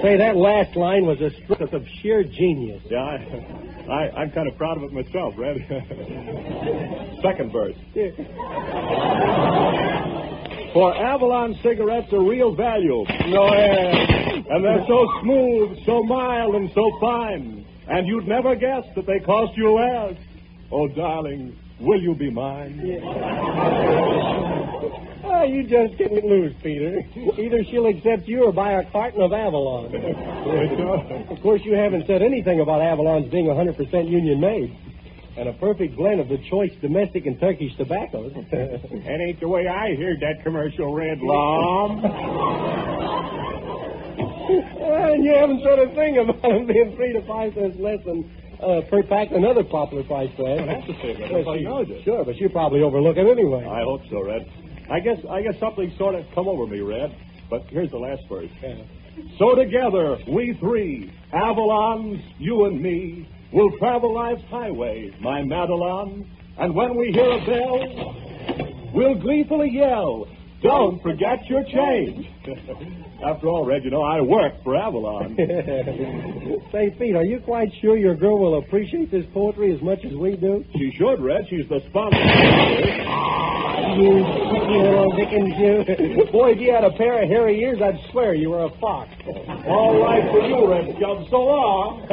[0.00, 2.82] Say, that last line was a stroke of sheer genius.
[2.88, 5.56] Yeah, I, I, I'm kind of proud of it myself, Red.
[7.22, 7.76] Second verse.
[10.72, 13.04] For Avalon cigarettes are real value.
[13.28, 13.90] No air.
[14.50, 17.64] And they're so smooth, so mild, and so fine.
[17.88, 20.16] And you'd never guess that they cost you less.
[20.72, 22.80] Oh, darling, will you be mine?
[25.36, 27.02] Oh, you just getting it loose, Peter.
[27.38, 29.86] Either she'll accept you or buy a carton of Avalon.
[31.28, 34.76] of course, you haven't said anything about Avalon's being 100% union made.
[35.36, 38.32] And a perfect blend of the choice domestic and Turkish tobaccos.
[38.52, 42.04] That ain't the way I heard that commercial, Red Lom.
[44.54, 48.30] and you haven't said a thing about them being three to five cents less than
[48.62, 50.68] uh, per pack another popular price brand.
[50.68, 51.44] That's the thing.
[51.44, 51.88] Well, she- knows.
[52.04, 53.66] Sure, but you probably overlook it anyway.
[53.66, 54.46] I hope so, Red.
[54.90, 57.16] I guess I guess something sort of come over me, Red.
[57.50, 58.50] But here's the last verse.
[59.38, 66.26] So together, we three, Avalons, you and me, will travel life's highway, my Madelon.
[66.58, 70.26] And when we hear a bell, we'll gleefully yell,
[70.64, 72.26] Don't forget your change.
[73.22, 75.36] After all, Red, you know, I work for Avalon.
[76.72, 80.14] Say, Pete, are you quite sure your girl will appreciate this poetry as much as
[80.14, 80.64] we do?
[80.72, 81.46] She should, Red.
[81.50, 82.16] She's the sponsor.
[83.94, 86.24] You little Dickens, you.
[86.32, 89.10] Boy, if you had a pair of hairy ears, I'd swear you were a fox.
[89.66, 91.28] All right for you, Red Scub.
[91.28, 92.08] So long.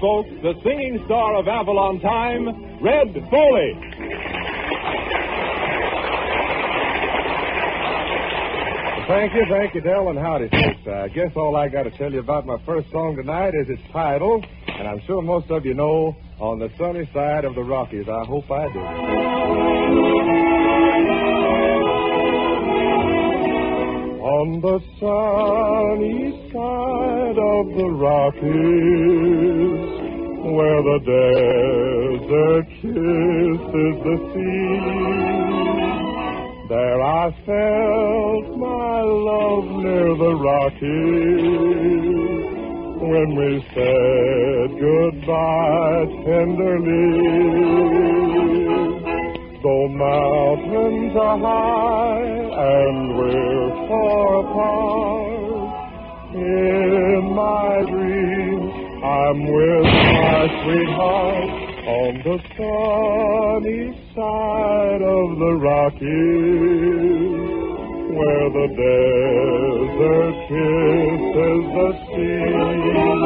[0.00, 2.46] Folks, the singing star of Avalon Time,
[2.82, 3.76] Red Foley.
[9.08, 10.86] Thank you, thank you, Del, and howdy, folks.
[10.86, 13.82] I guess all I got to tell you about my first song tonight is its
[13.92, 18.08] title, and I'm sure most of you know, On the Sunny Side of the Rockies.
[18.08, 20.09] I hope I do.
[24.30, 26.22] On the sunny
[26.52, 28.40] side of the Rockies,
[30.54, 34.78] where the desert kisses the sea,
[36.68, 41.80] there I felt my love near the Rockies
[43.02, 47.50] when we said goodbye tenderly.
[49.62, 55.70] Though mountains are high and we're far apart,
[56.34, 58.72] in my dreams
[59.04, 61.50] I'm with my sweetheart
[61.88, 63.84] on the sunny
[64.16, 66.08] side of the Rockies,
[68.16, 73.20] where the desert kisses the Though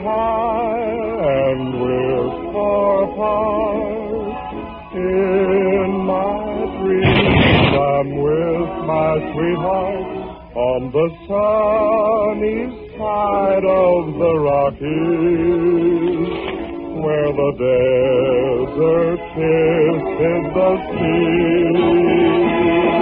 [0.00, 4.34] high and we're far apart,
[4.94, 6.42] in my
[6.80, 10.06] dreams I'm with my sweetheart
[10.54, 12.60] on the sunny
[12.98, 16.28] side of the Rockies,
[17.02, 23.01] where the desert kisses the sea.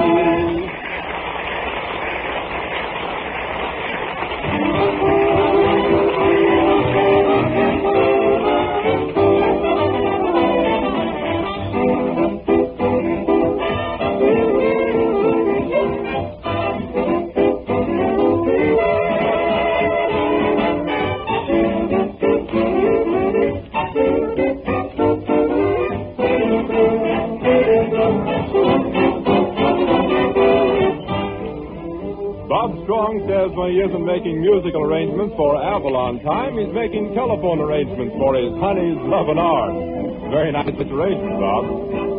[7.50, 8.09] Bob
[33.10, 38.14] Strong says when he isn't making musical arrangements for Avalon Time, he's making telephone arrangements
[38.14, 39.74] for his honey's love and art.
[40.30, 42.09] Very nice arrangement, Bob.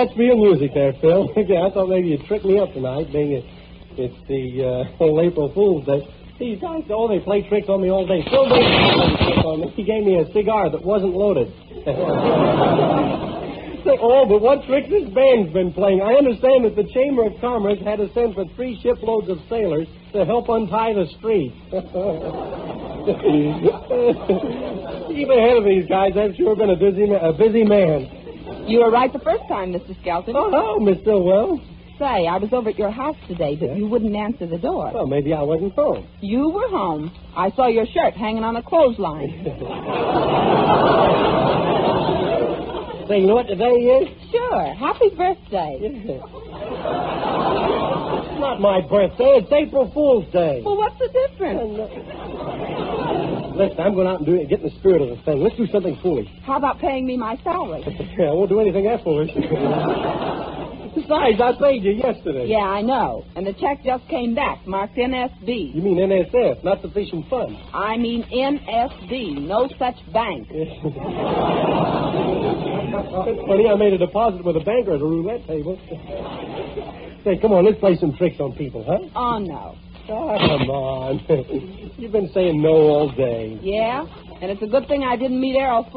[0.00, 1.28] That's real music there, Phil.
[1.36, 3.44] yeah, I thought maybe you'd trick me up tonight, being it,
[4.00, 6.00] it's the uh, April Fool's Day.
[6.38, 8.24] These guys, oh, they play tricks on me all day.
[8.24, 9.68] Phil played trick on.
[9.76, 11.52] He gave me a cigar that wasn't loaded.
[14.02, 16.00] Oh, but what tricks this band's been playing.
[16.00, 19.88] I understand that the Chamber of Commerce had to send for three shiploads of sailors
[20.12, 21.52] to help untie the street.
[25.08, 26.12] Keep ahead of these guys.
[26.16, 28.19] I've sure been a busy, a busy man.
[28.70, 30.00] You were right the first time, Mr.
[30.00, 30.36] Skelton.
[30.36, 31.58] Oh, hello, Miss Stillwell.
[31.98, 34.92] Say, I was over at your house today, but you wouldn't answer the door.
[34.94, 36.06] Well, maybe I wasn't home.
[36.20, 37.10] You were home.
[37.36, 39.42] I saw your shirt hanging on a clothesline.
[43.10, 44.06] Say, you know what today is?
[44.30, 44.72] Sure.
[44.78, 45.82] Happy birthday.
[45.82, 46.06] It's
[48.38, 49.42] not my birthday.
[49.42, 50.62] It's April Fool's Day.
[50.64, 51.90] Well, what's the difference?
[53.60, 55.42] Listen, I'm going out and do it, get in the spirit of the thing.
[55.42, 56.28] Let's do something foolish.
[56.44, 57.84] How about paying me my salary?
[58.18, 59.30] Yeah, I won't do anything that foolish.
[60.94, 62.46] Besides, I paid you yesterday.
[62.48, 63.24] Yeah, I know.
[63.36, 65.72] And the check just came back, marked NSB.
[65.74, 67.56] You mean NSF, not sufficient funds.
[67.72, 70.48] I mean NSB, no such bank.
[70.50, 70.82] It's
[73.46, 75.78] funny, I made a deposit with a banker at a roulette table.
[77.24, 78.98] Say, come on, let's play some tricks on people, huh?
[79.14, 79.76] Oh, no.
[80.10, 81.20] Oh, come on.
[81.98, 83.58] You've been saying no all day.
[83.62, 84.04] Yeah?
[84.42, 85.86] And it's a good thing I didn't meet Errol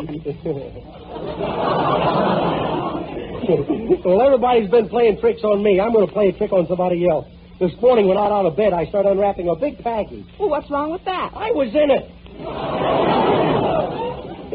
[4.05, 5.79] well, everybody's been playing tricks on me.
[5.79, 7.25] I'm going to play a trick on somebody else.
[7.59, 10.25] This morning, when I got out of bed, I started unwrapping a big package.
[10.39, 11.31] Well, what's wrong with that?
[11.35, 12.11] I was in it.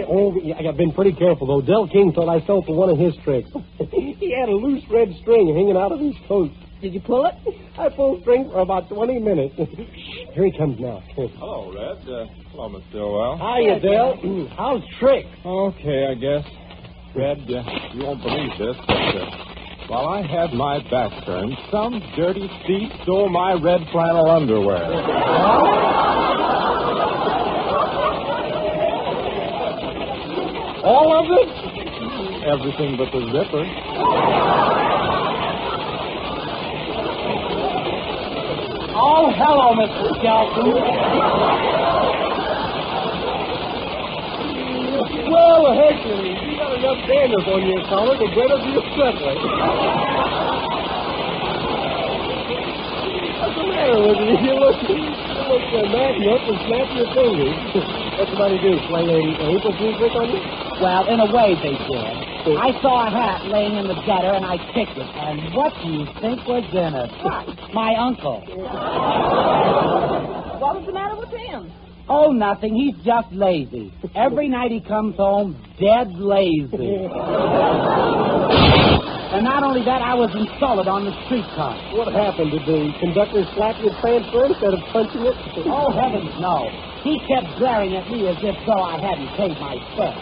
[0.09, 1.61] Oh, yeah, I've been pretty careful, though.
[1.61, 3.51] Del King thought I fell for one of his tricks.
[3.91, 6.53] he had a loose red string hanging out of his coat.
[6.81, 7.35] Did you pull it?
[7.79, 9.55] I pulled string for about 20 minutes.
[10.35, 11.03] Here he comes now.
[11.15, 12.09] Hello, Red.
[12.09, 13.39] Uh, hello, Miss Stillwell.
[13.39, 14.49] Hiya, Del.
[14.57, 15.27] How's Trick?
[15.45, 16.45] Okay, I guess.
[17.15, 17.63] Red, uh,
[17.95, 19.49] you won't believe this, but uh,
[19.89, 24.85] while I had my back turned, some dirty thief stole my red flannel underwear.
[30.85, 31.49] All of it?
[32.47, 34.88] Everything but the zipper.
[39.01, 40.11] Oh, hello, Mr.
[40.19, 40.75] Skelton.
[45.31, 49.39] Well, heck, you got enough dandruff on your collar to get up your quickly.
[53.39, 54.35] What's the matter with you?
[54.35, 54.99] You look, you
[55.47, 57.55] look uh, mad enough to snap your fingers.
[58.19, 58.83] What's the somebody do?
[58.91, 60.43] Play a, a April Fool's trick on you?
[60.83, 62.18] Well, in a way they did.
[62.47, 65.09] I saw a hat laying in the gutter and I picked it.
[65.11, 67.11] And what do you think was in it?
[67.75, 68.41] My uncle.
[70.61, 71.71] What was the matter with him?
[72.09, 72.75] Oh, nothing.
[72.75, 73.93] He's just lazy.
[74.15, 77.05] Every night he comes home dead lazy.
[79.35, 81.77] and not only that, I was insulted on the streetcar.
[81.93, 82.53] What happened?
[82.53, 85.37] Did the conductor slap your transfer instead of punching it?
[85.69, 86.65] Oh, heavens, no.
[87.03, 90.19] He kept glaring at me as if though I hadn't paid my fare.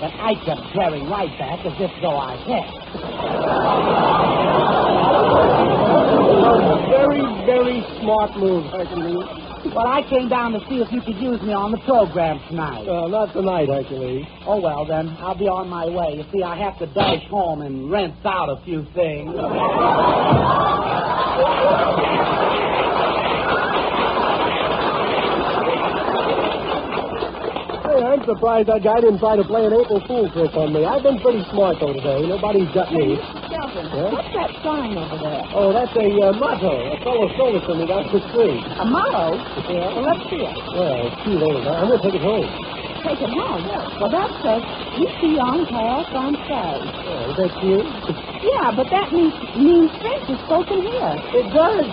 [0.00, 3.78] but I kept glaring right back as if though I had.
[6.90, 9.24] very, very smart move, Hercules.
[9.74, 12.86] Well, I came down to see if you could use me on the program tonight.
[12.88, 14.24] Uh, not tonight, Hercules.
[14.46, 16.16] Oh, well, then, I'll be on my way.
[16.16, 19.34] You see, I have to dash home and rinse out a few things.
[27.78, 30.84] Hey, I'm surprised that guy didn't try to play an April Fool trick on me.
[30.84, 32.22] I've been pretty smart, though, today.
[32.26, 33.18] Nobody's got me.
[33.48, 34.12] Skelton, Yeah?
[34.14, 35.42] what's that sign over there?
[35.56, 36.72] Oh, that's a uh, motto.
[36.92, 38.62] A fellow stole it from me down the street.
[38.78, 39.34] A motto?
[39.72, 39.88] Yeah.
[39.96, 40.56] Well, let's see it.
[40.76, 41.64] Well, it's too late.
[41.66, 42.48] I'm going to take it home.
[43.06, 43.62] Take it home.
[44.02, 44.62] Well, that says,
[44.98, 46.82] ici on français.
[46.82, 47.86] Oh, is that cute?
[48.42, 51.14] Yeah, but that means, means French is spoken here.
[51.34, 51.86] It does.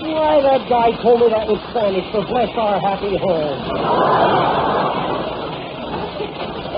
[0.00, 5.15] Why, that guy told me that was Spanish for bless our happy home.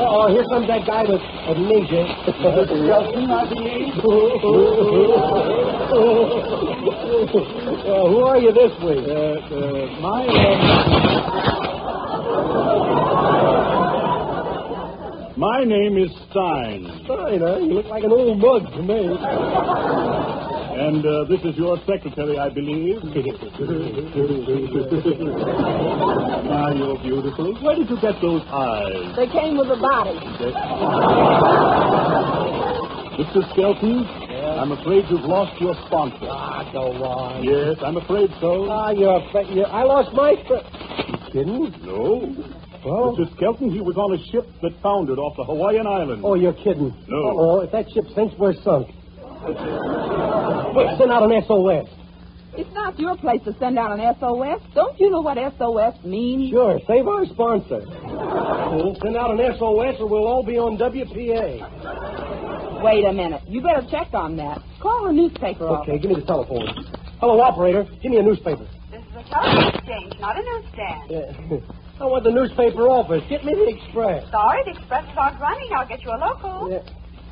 [0.00, 1.20] Oh, here comes that guy with
[1.50, 2.06] amnesia.
[4.00, 4.38] Believe.
[7.84, 9.02] well, who are you this week?
[9.08, 11.08] Uh, uh, my, uh,
[15.38, 17.58] my name is Stein, Stein, huh?
[17.58, 19.06] You look like an old mug to me.
[20.82, 22.98] and uh, this is your secretary, I believe.
[26.50, 27.54] ah, you're beautiful.
[27.62, 29.14] Where did you get those eyes?
[29.14, 30.18] They came with the body.
[33.22, 33.42] Mr.
[33.52, 34.04] Skelton,
[34.58, 36.26] I'm afraid you've lost your sponsor.
[36.28, 37.44] Ah, go on.
[37.44, 38.66] Yes, I'm afraid so.
[38.70, 40.66] Ah, you're, fa- you're I lost my foot.
[41.08, 41.74] You kidding?
[41.86, 42.57] No.
[42.84, 43.34] Well, Mr.
[43.36, 46.22] Skelton, he was on a ship that foundered off the Hawaiian Islands.
[46.24, 46.94] oh, you're kidding.
[47.08, 47.38] No.
[47.38, 48.88] Oh, if that ship sinks, we're sunk.
[50.74, 51.86] Wait, send out an SOS.
[52.56, 54.60] It's not your place to send out an SOS.
[54.74, 56.50] Don't you know what SOS means?
[56.50, 57.82] Sure, save our sponsor.
[57.86, 62.82] We'll send out an SOS or we'll all be on WPA.
[62.82, 63.42] Wait a minute.
[63.46, 64.60] You better check on that.
[64.80, 66.02] Call a newspaper Okay, office.
[66.02, 66.66] give me the telephone.
[67.20, 67.84] Hello, operator.
[68.02, 68.66] Give me a newspaper.
[68.90, 71.10] This is a telephone exchange, not a newsstand.
[71.10, 71.58] Yeah.
[72.00, 73.24] I want the newspaper office.
[73.28, 74.22] Get me the Express.
[74.30, 75.68] Sorry, the expresses aren't running.
[75.74, 76.70] I'll get you a local.
[76.70, 76.78] Yeah.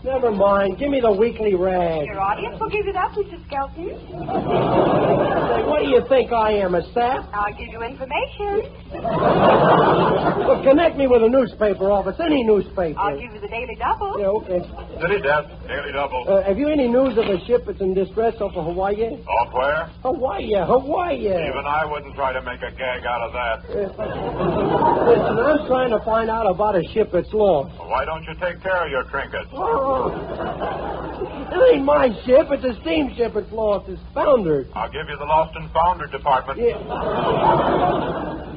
[0.07, 0.79] Never mind.
[0.79, 2.07] Give me the weekly rag.
[2.07, 3.43] Your audience will give you that, Mr.
[3.51, 3.91] Skelton.
[3.91, 7.27] Say, what do you think I am, a sap?
[7.35, 8.71] I'll give you information.
[9.03, 12.95] Well, connect me with a newspaper office, any newspaper.
[12.99, 14.15] I'll give you the Daily Double.
[14.15, 14.63] Yeah, okay.
[15.03, 16.25] City desk, daily double.
[16.29, 19.11] Uh, have you any news of a ship that's in distress off of Hawaii?
[19.27, 19.91] Off where?
[20.07, 21.27] Hawaii, Hawaii.
[21.35, 23.67] Even I wouldn't try to make a gag out of that.
[23.75, 27.75] Listen, I'm trying to find out about a ship that's lost.
[27.79, 29.51] Why don't you take care of your trinkets?
[29.53, 32.49] Oh, it ain't my ship.
[32.51, 33.37] It's a steamship.
[33.37, 33.89] It's lost.
[33.89, 34.69] It's foundered.
[34.75, 36.59] I'll give you the lost and founder department.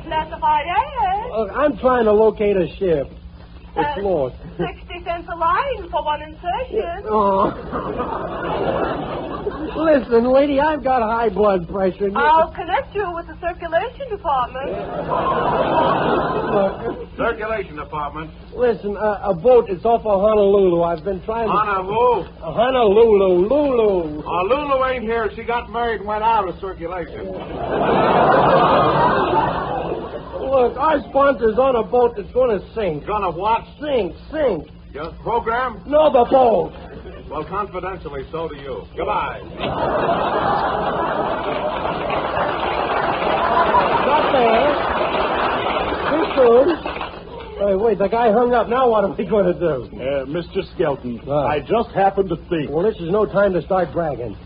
[0.04, 1.38] Classified A.
[1.38, 3.12] Look, I'm trying to locate a ship.
[3.76, 4.36] It's Uh, lost.
[4.58, 7.04] 60 cents a line for one insertion.
[7.08, 7.54] Oh.
[9.76, 12.06] Listen, lady, I've got high blood pressure.
[12.08, 14.72] and I'll connect you with the circulation department.
[16.50, 18.32] Look, Circulation department.
[18.56, 20.82] listen, uh, a boat is off of Honolulu.
[20.84, 21.54] I've been trying to...
[21.54, 22.28] Honolulu.
[22.42, 24.24] Uh, Honolulu, Lulu.
[24.26, 25.30] Uh, Lulu ain't here.
[25.36, 27.28] She got married and went out of circulation.
[30.50, 33.06] Look, our sponsor's on a boat that's going to sink.
[33.06, 33.59] Gonna what?
[33.80, 34.68] Sink, sink.
[34.94, 35.82] Your program?
[35.88, 36.74] No, the boat.
[37.30, 38.84] Well, confidentially, so do you.
[38.98, 39.40] Goodbye.
[42.90, 44.74] Not there.
[46.10, 46.68] Too soon.
[47.60, 48.70] Hey, wait, the guy hung up.
[48.70, 49.84] Now what are we going to do?
[50.00, 50.64] Uh, Mr.
[50.74, 51.46] Skelton, Ah.
[51.48, 52.72] I just happened to think.
[52.72, 54.38] Well, this is no time to start bragging.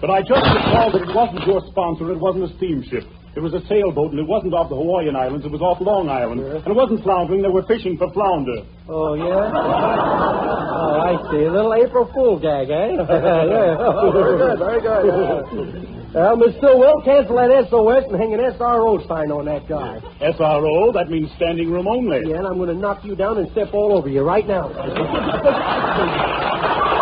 [0.00, 3.04] But I just recalled that it wasn't your sponsor, it wasn't a steamship.
[3.38, 6.10] It was a sailboat, and it wasn't off the Hawaiian Islands, it was off Long
[6.10, 6.40] Island.
[6.42, 8.66] And it wasn't floundering, they were fishing for flounder.
[8.90, 9.54] Oh, yeah?
[9.54, 11.46] Oh, I see.
[11.46, 12.90] A little April Fool gag, eh?
[12.98, 13.78] yeah.
[13.78, 15.86] Oh, very good, very good.
[16.08, 20.00] Well, Miss Stillwell, cancel that SOS and hang an SRO sign on that guy.
[20.24, 22.30] SRO, that means standing room only.
[22.30, 24.72] Yeah, and I'm going to knock you down and step all over you right now.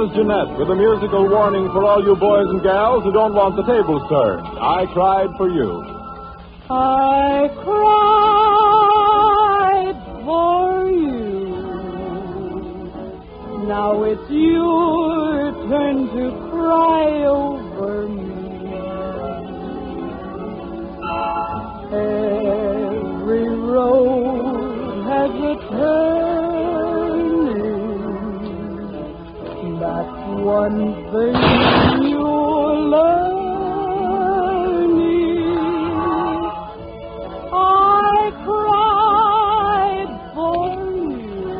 [0.00, 3.54] Here's Jeanette with a musical warning for all you boys and gals who don't want
[3.56, 4.46] the tables turned.
[4.58, 5.84] I cried for you.
[6.70, 8.80] I cried
[10.24, 11.50] for you.
[13.68, 18.32] Now it's your turn to cry over me.
[21.92, 26.49] Every road has a turning.
[30.44, 31.36] One thing
[32.08, 33.40] you're learning.
[37.52, 40.66] I cried for
[41.10, 41.50] you.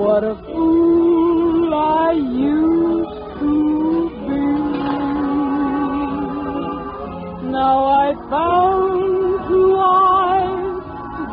[0.00, 3.52] What a fool I used to
[4.26, 4.44] be.
[7.50, 10.82] Now I found two eyes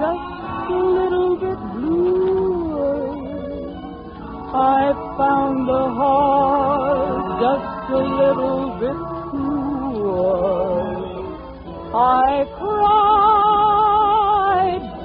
[0.02, 3.00] just a little bit bluer.
[4.54, 8.98] I found a heart just a little bit
[9.32, 10.72] truer.
[11.94, 13.92] I cried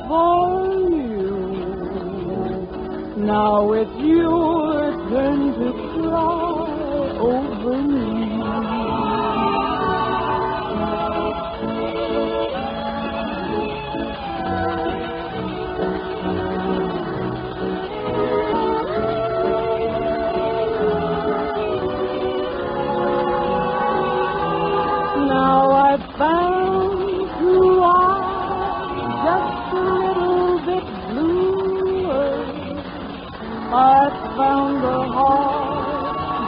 [0.08, 0.46] for
[0.90, 1.34] you.
[3.24, 8.35] Now it's your turn to cry over me.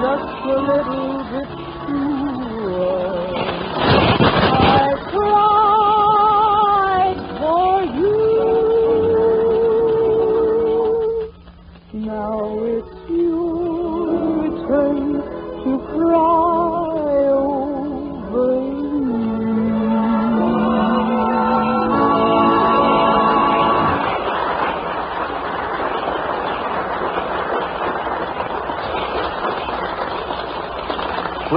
[0.00, 0.97] Just a little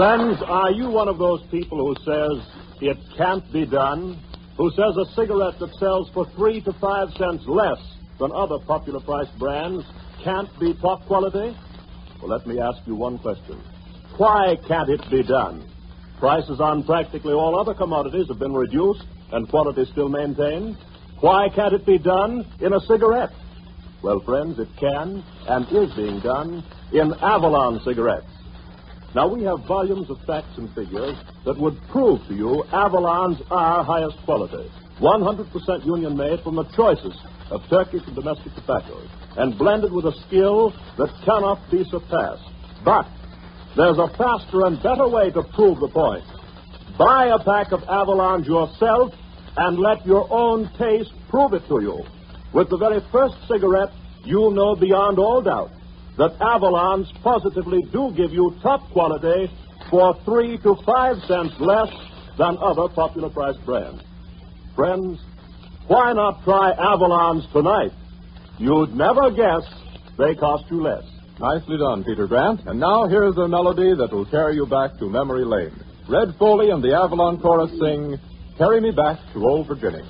[0.02, 4.20] Friends, are you one of those people who says it can't be done?
[4.58, 7.78] Who says a cigarette that sells for three to five cents less
[8.20, 9.86] than other popular price brands
[10.24, 11.56] can't be top quality?
[12.20, 13.62] Well, let me ask you one question.
[14.18, 15.70] Why can't it be done?
[16.18, 20.78] Prices on practically all other commodities have been reduced and quality still maintained.
[21.20, 23.34] Why can't it be done in a cigarette?
[24.02, 28.41] Well, friends, it can and is being done in Avalon cigarettes.
[29.14, 33.84] Now, we have volumes of facts and figures that would prove to you Avalon's are
[33.84, 34.72] highest quality.
[35.02, 40.14] 100% union made from the choicest of Turkish and domestic tobaccos, and blended with a
[40.28, 42.48] skill that cannot be surpassed.
[42.86, 43.06] But
[43.76, 46.24] there's a faster and better way to prove the point.
[46.98, 49.12] Buy a pack of Avalons yourself
[49.58, 52.00] and let your own taste prove it to you.
[52.54, 53.92] With the very first cigarette,
[54.24, 55.72] you'll know beyond all doubt
[56.22, 59.50] that Avalons positively do give you top quality
[59.90, 61.90] for three to five cents less
[62.38, 64.04] than other popular price brands.
[64.76, 65.20] Friends,
[65.88, 67.90] why not try Avalons tonight?
[68.60, 69.66] You'd never guess
[70.20, 71.04] they cost you less.
[71.40, 72.68] Nicely done, Peter Grant.
[72.68, 75.74] And now here's a melody that will carry you back to memory lane.
[76.08, 78.20] Red Foley and the Avalon Chorus sing
[78.60, 80.06] Carry Me Back to Old Virginia.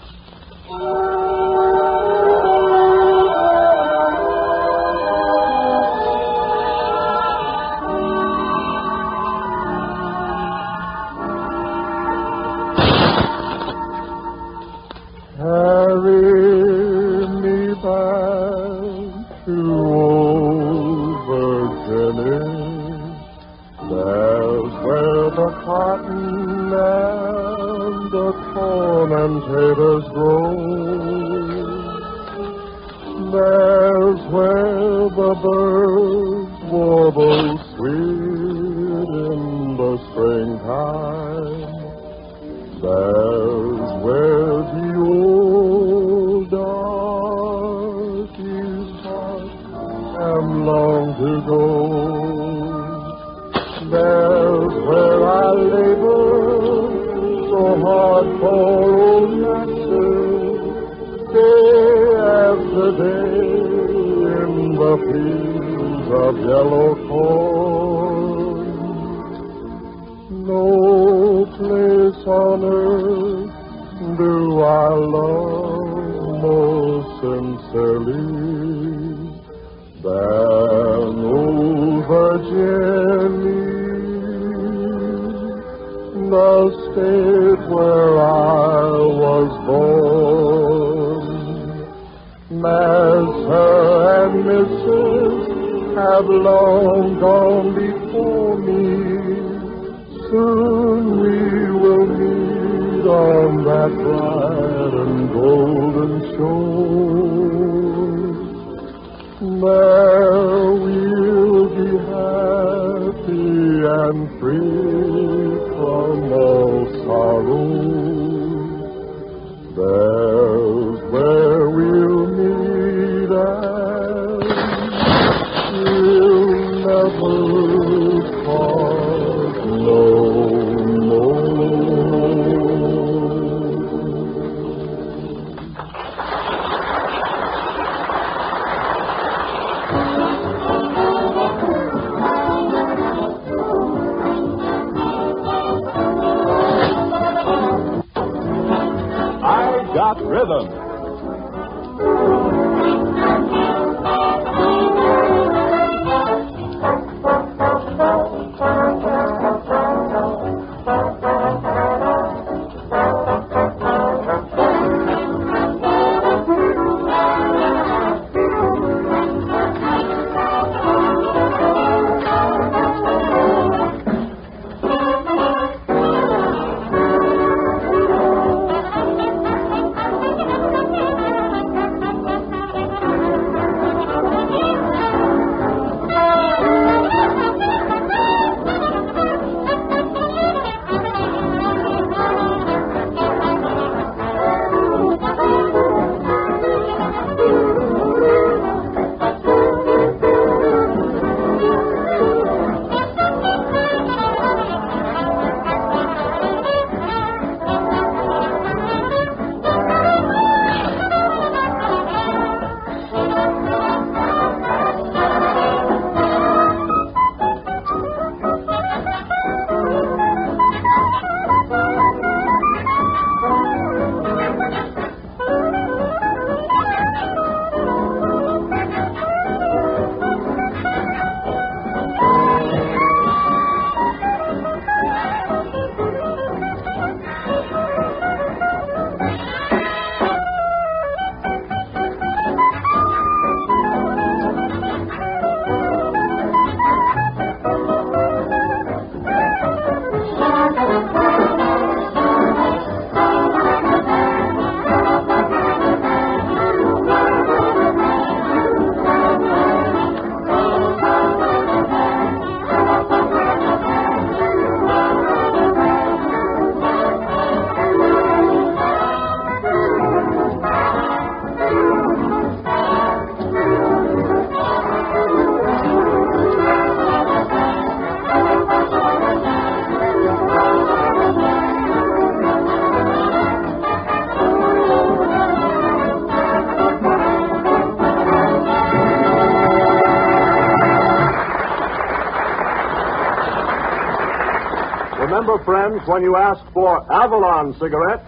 [296.12, 298.28] When you ask for Avalon cigarettes,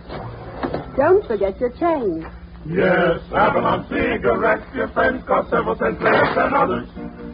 [0.95, 2.23] Don't forget your change.
[2.65, 6.87] Yes, Avalon cigarettes, your friends cost several cents less than others.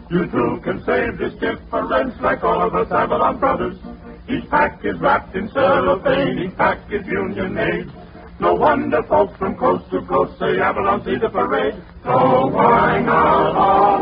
[0.09, 3.77] You too can save this difference like all of us Avalon brothers.
[4.27, 7.87] Each pack is wrapped in cellophane, each pack is union made.
[8.39, 11.75] No wonder folks from coast to coast say Avalon see the parade.
[12.03, 13.98] So why not always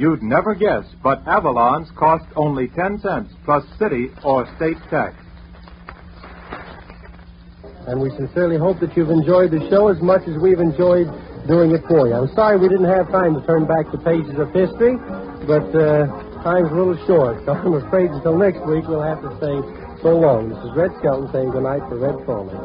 [0.00, 5.14] you'd never guess, but Avalon's cost only 10 cents plus city or state tax.
[7.86, 11.04] And we sincerely hope that you've enjoyed the show as much as we've enjoyed
[11.46, 12.14] doing it for you.
[12.14, 14.96] I'm sorry we didn't have time to turn back the pages of history,
[15.44, 16.08] but uh,
[16.44, 19.52] time's a little short, so I'm afraid until next week we'll have to say
[20.00, 20.48] so long.
[20.48, 22.56] This is Red Skelton saying goodnight for Red Foley.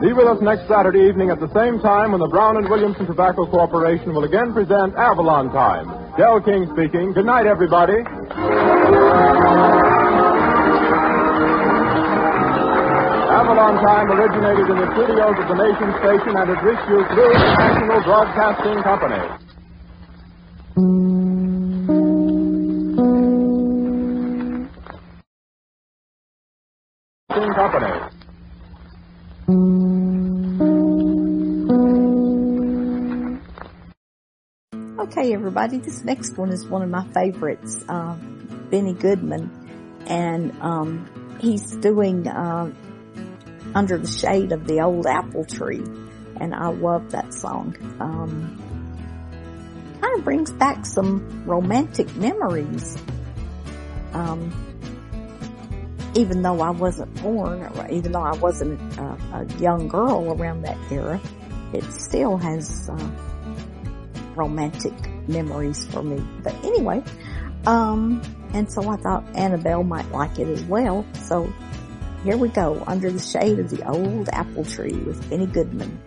[0.00, 3.04] Be with us next Saturday evening at the same time when the Brown and Williamson
[3.04, 6.01] Tobacco Corporation will again present Avalon Time.
[6.16, 7.12] Del King speaking.
[7.14, 7.94] Good night, everybody.
[13.32, 17.32] Avalon Time originated in the studios of the Nation Station and has reached through the
[17.56, 19.24] National Broadcasting Company.
[27.54, 27.92] Company.
[35.12, 38.14] Okay, everybody, this next one is one of my favorites, uh,
[38.70, 39.50] Benny Goodman,
[40.06, 42.72] and um, he's doing uh,
[43.74, 45.84] Under the Shade of the Old Apple Tree,
[46.40, 47.76] and I love that song.
[48.00, 48.56] Um,
[50.00, 52.96] kind of brings back some romantic memories.
[54.14, 54.50] Um,
[56.14, 60.62] even though I wasn't born, or even though I wasn't a, a young girl around
[60.62, 61.20] that era,
[61.74, 63.10] it still has uh,
[64.36, 64.94] romantic
[65.28, 66.22] memories for me.
[66.42, 67.02] But anyway,
[67.66, 68.22] um,
[68.52, 71.06] and so I thought Annabelle might like it as well.
[71.22, 71.52] So
[72.24, 76.00] here we go, Under the Shade of the Old Apple Tree with Benny Goodman.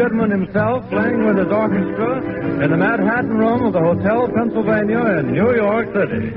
[0.00, 5.32] Goodman himself playing with his orchestra in the Manhattan Room of the Hotel Pennsylvania in
[5.34, 6.32] New York City.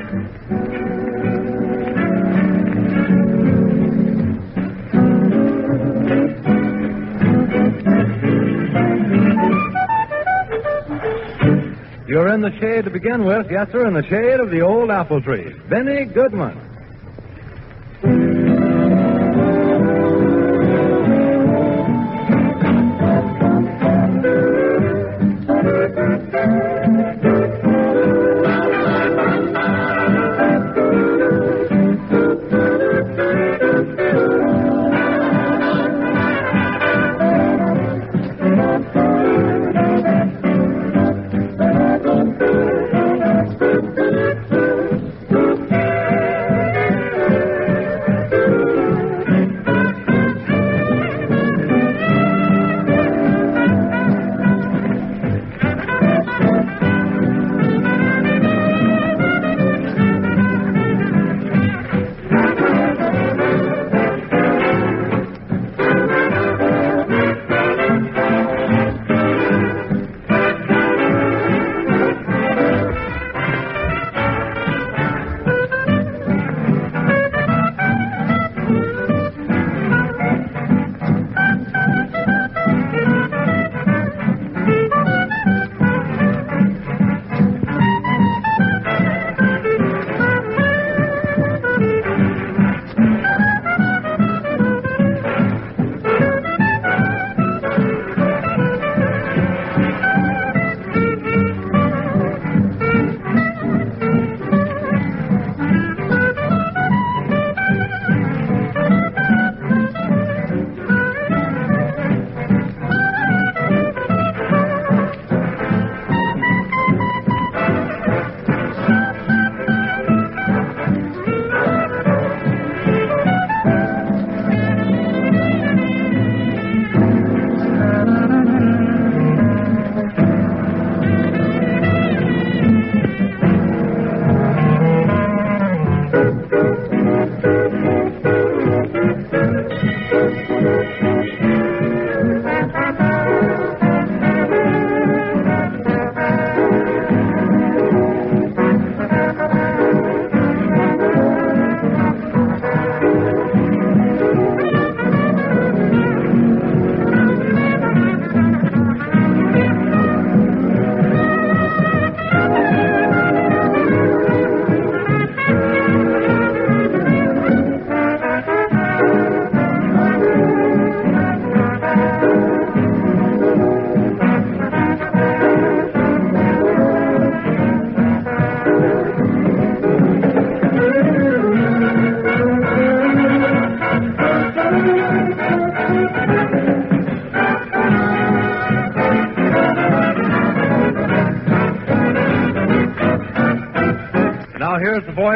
[12.05, 14.91] You're in the shade to begin with, yes, sir, in the shade of the old
[14.91, 15.55] apple tree.
[15.69, 16.72] Benny Goodman.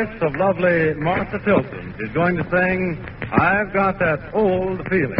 [0.05, 1.95] voice of lovely Martha Tilton.
[1.99, 5.16] is going to sing I've Got That Old Feeling.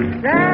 [0.00, 0.49] There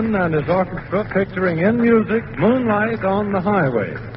[0.00, 4.09] And his orchestra picturing in music Moonlight on the Highway.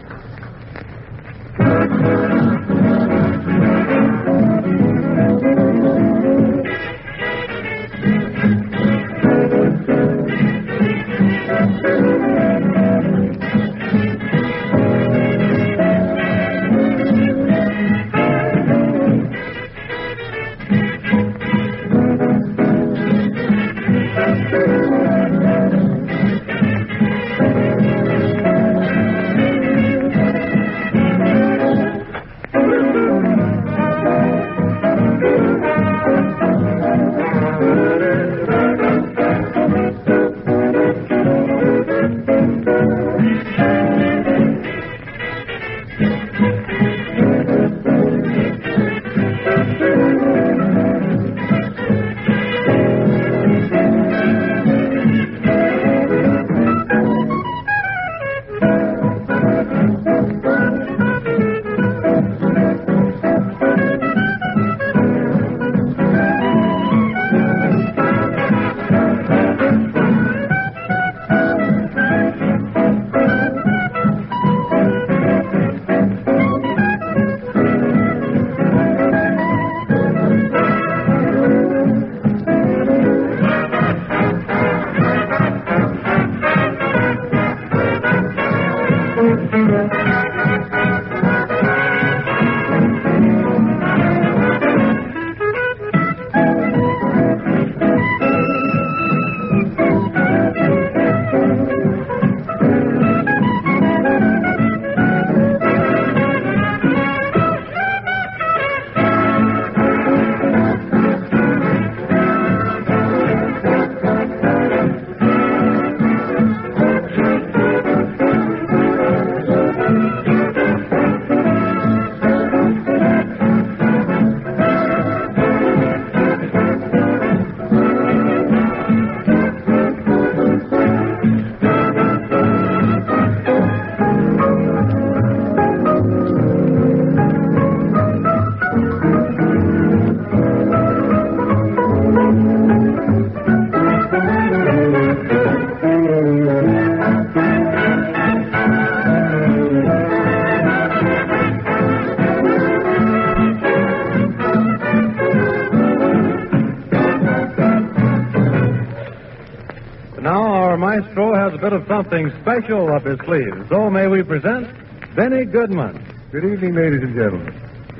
[161.88, 163.68] Something special up his sleeve.
[163.70, 164.68] So may we present
[165.16, 166.04] Benny Goodman.
[166.32, 167.54] Good evening, ladies and gentlemen.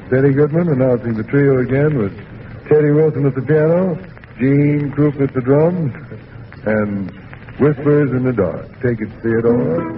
[0.10, 2.16] Benny Goodman announcing the trio again with
[2.70, 3.96] Teddy Wilson at the piano,
[4.40, 5.94] Gene Krupa at the drums,
[6.66, 7.12] and
[7.60, 8.66] Whispers in the Dark.
[8.82, 9.93] Take it, Theodore.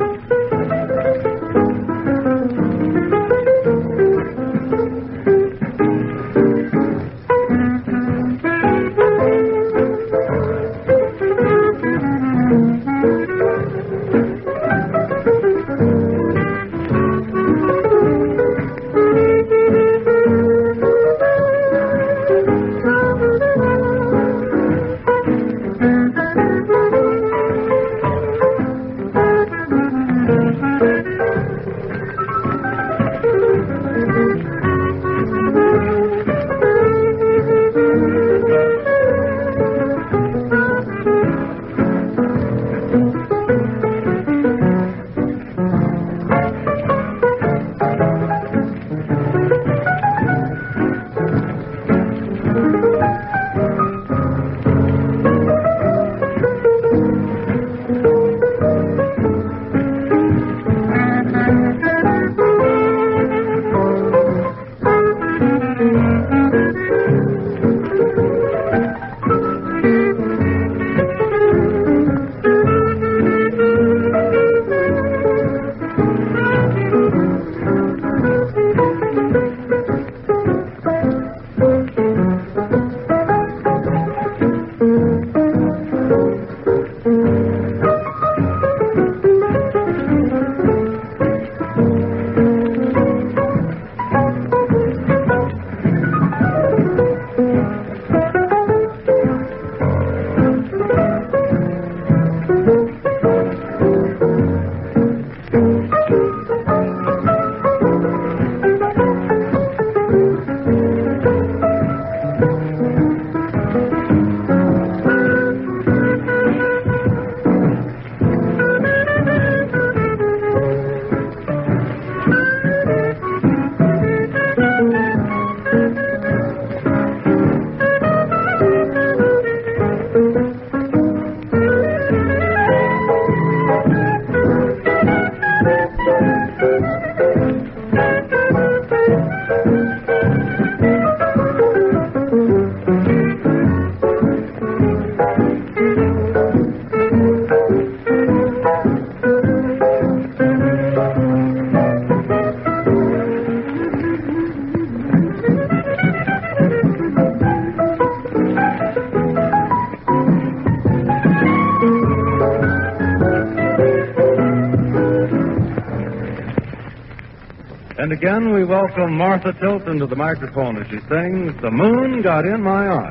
[168.96, 173.05] Welcome Martha Tilton to the microphone as she sings The Moon Got in My Eye.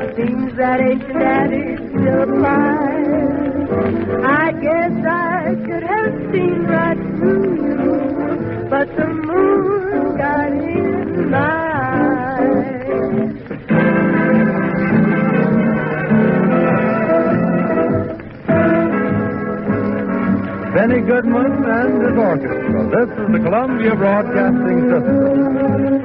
[0.00, 3.06] Seems that ancient adage still applies.
[4.24, 11.38] I guess I should have seen right through you, but the moon got in my
[12.30, 12.80] eyes.
[20.74, 22.88] Benny Goodman and his orchestra.
[22.88, 25.99] This is the Columbia Broadcasting System.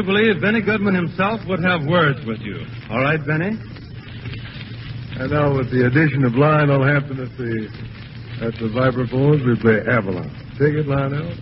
[0.00, 2.64] Do believe Benny Goodman himself would have words with you.
[2.90, 3.58] All right, Benny?
[5.18, 7.68] And now, with the addition of Lionel Hampton at the
[8.40, 10.30] at the vibraphones, we play Avalon.
[10.58, 11.34] Take it, Lionel.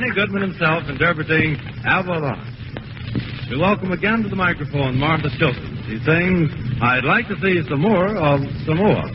[0.00, 2.40] Benny Goodman himself interpreting Avalon.
[3.50, 5.76] We welcome again to the microphone Martha Tilton.
[5.84, 6.48] She sings,
[6.80, 9.09] I'd like to see some more of Samoa.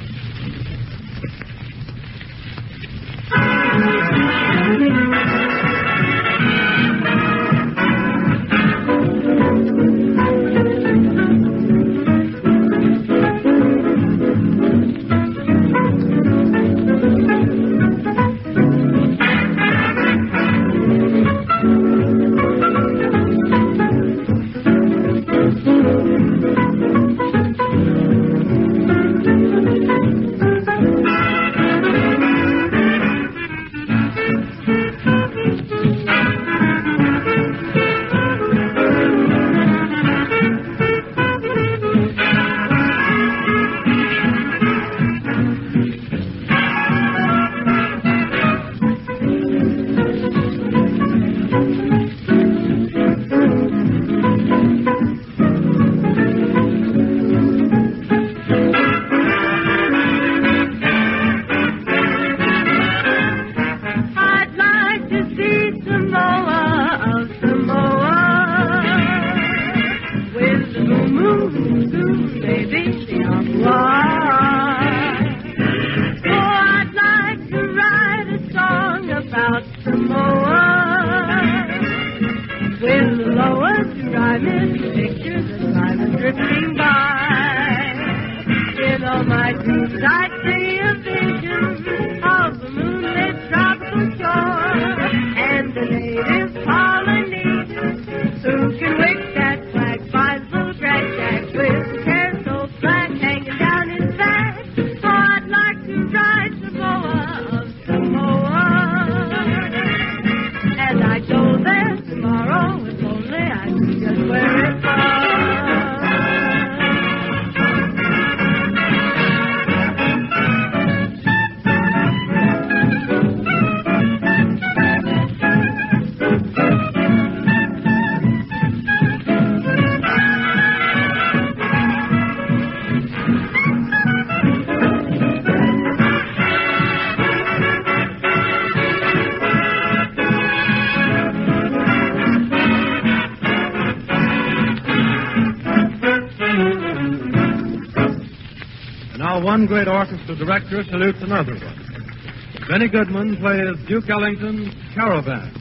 [150.38, 152.66] the director salutes another one.
[152.68, 155.55] Benny Goodman plays Duke Ellington's Caravan.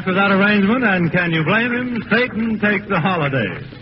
[0.00, 3.79] After that arrangement, and can you blame him, Satan takes a holiday.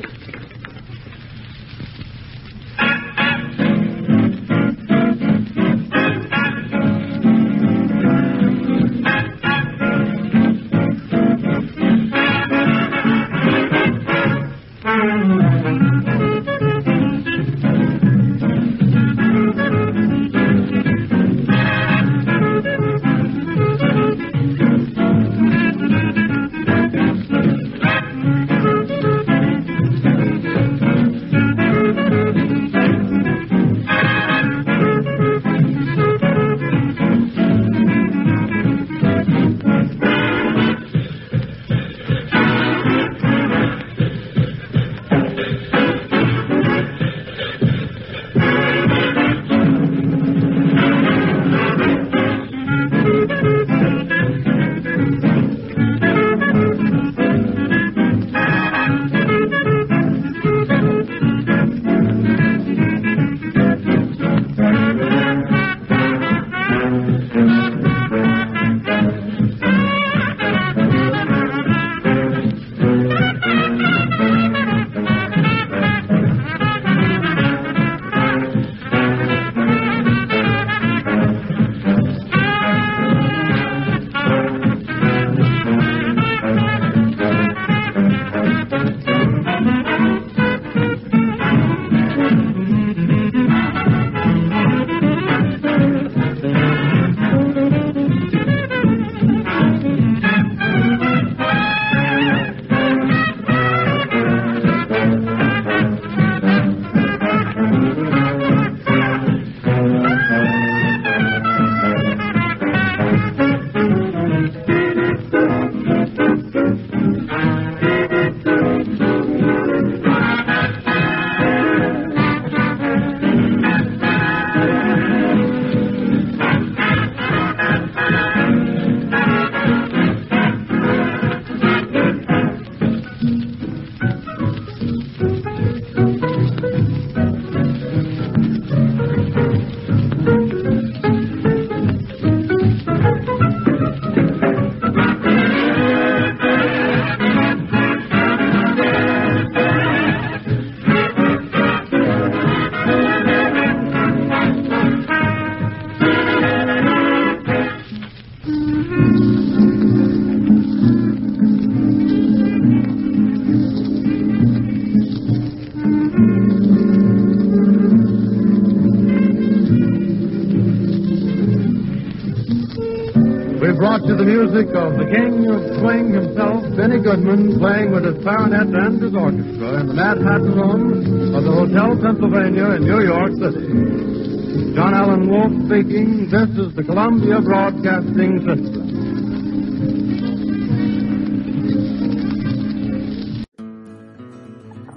[175.88, 181.34] Swing himself, Benny Goodman, playing with his clarinet and his orchestra in the Manhattan Room
[181.34, 184.74] of the Hotel Pennsylvania in New York City.
[184.74, 186.28] John Allen Wolf speaking.
[186.28, 188.84] This is the Columbia Broadcasting System.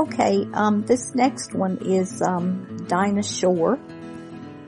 [0.02, 3.80] Okay, um, this next one is um, Dinah Shore,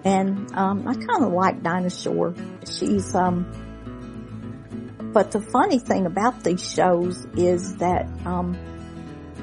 [0.05, 2.33] and um, I kind of like Dinah Shore.
[2.65, 3.45] She's um,
[5.13, 8.57] but the funny thing about these shows is that um,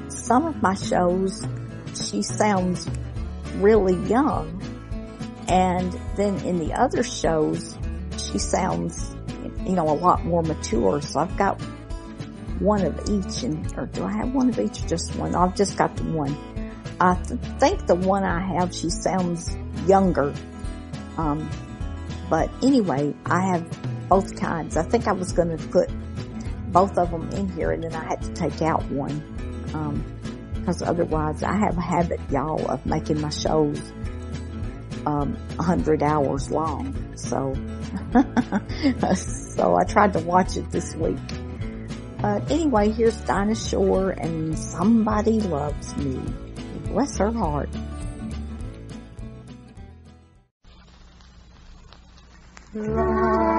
[0.09, 1.47] some of my shows
[1.95, 2.89] she sounds
[3.55, 4.61] really young,
[5.47, 7.77] and then in the other shows
[8.17, 9.15] she sounds
[9.65, 11.01] you know a lot more mature.
[11.01, 11.61] So I've got
[12.59, 15.35] one of each, and or do I have one of each or just one?
[15.35, 16.35] I've just got the one.
[16.99, 19.57] I th- think the one I have, she sounds
[19.87, 20.33] younger.
[21.17, 21.49] Um,
[22.29, 23.65] but anyway, I have
[24.11, 24.75] both kinds.
[24.75, 25.89] I think I was going to put
[26.73, 29.23] both of them in here, and then I had to take out one
[30.53, 33.81] because otherwise, I have a habit, y'all, of making my shows
[35.05, 36.93] um, a hundred hours long.
[37.15, 37.55] So,
[39.15, 41.17] so I tried to watch it this week.
[42.21, 46.21] But anyway, here's Dinah Shore and Somebody Loves Me.
[46.89, 47.69] Bless her heart.
[52.73, 53.50] La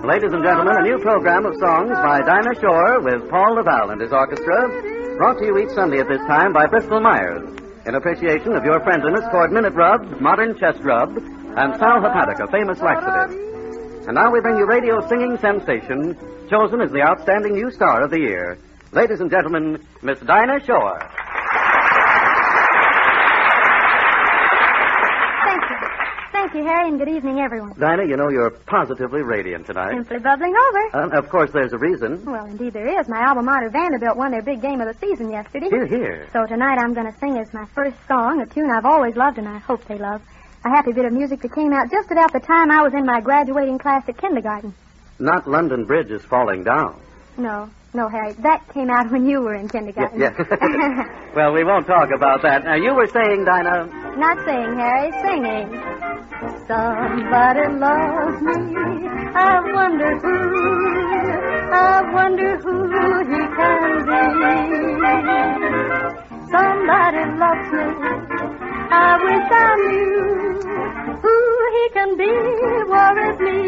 [0.00, 4.00] Ladies and gentlemen, a new program of songs by Dinah Shore with Paul Lavalle and
[4.00, 4.70] his orchestra,
[5.18, 7.44] brought to you each Sunday at this time by Bristol Myers,
[7.84, 12.80] in appreciation of your friendliness toward Minit-Rub, Modern Chest Rub, and Sal Hepatic, a famous
[12.80, 13.36] laxative.
[14.08, 16.16] And now we bring you radio singing sensation,
[16.48, 18.56] chosen as the outstanding new star of the year,
[18.92, 20.98] Ladies and gentlemen, Miss Dinah Shore.
[25.44, 25.76] Thank you.
[26.32, 27.78] Thank you, Harry, and good evening, everyone.
[27.78, 29.92] Dinah, you know you're positively radiant tonight.
[29.94, 30.96] Simply bubbling over.
[30.96, 32.24] Uh, of course, there's a reason.
[32.24, 33.08] Well, indeed there is.
[33.08, 35.68] My alma mater, Vanderbilt, won their big game of the season yesterday.
[35.70, 36.28] Here, here.
[36.32, 39.38] So tonight I'm going to sing as my first song, a tune I've always loved
[39.38, 40.20] and I hope they love.
[40.64, 43.06] A happy bit of music that came out just about the time I was in
[43.06, 44.74] my graduating class at kindergarten.
[45.20, 47.00] Not London Bridge is falling down.
[47.38, 48.32] No, no, Harry.
[48.34, 50.20] That came out when you were in kindergarten.
[50.20, 50.30] Yeah.
[51.34, 52.64] well, we won't talk about that.
[52.64, 54.16] Now, you were saying, Dinah.
[54.16, 55.68] Not saying, Harry, singing.
[56.68, 59.08] Somebody loves me.
[59.34, 60.38] I wonder who.
[61.72, 62.88] I wonder who
[63.26, 64.20] he can be.
[66.50, 68.69] Somebody loves me.
[68.92, 70.62] I wish I knew
[71.22, 71.34] who
[71.76, 72.32] he can be.
[72.90, 73.58] Worries me.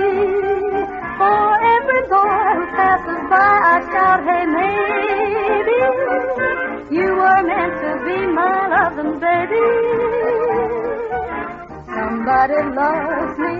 [1.18, 1.44] For
[1.74, 5.78] every boy who passes by, I shout, hey, maybe
[6.96, 9.66] you were meant to be my loving baby.
[11.94, 13.54] Somebody loves me.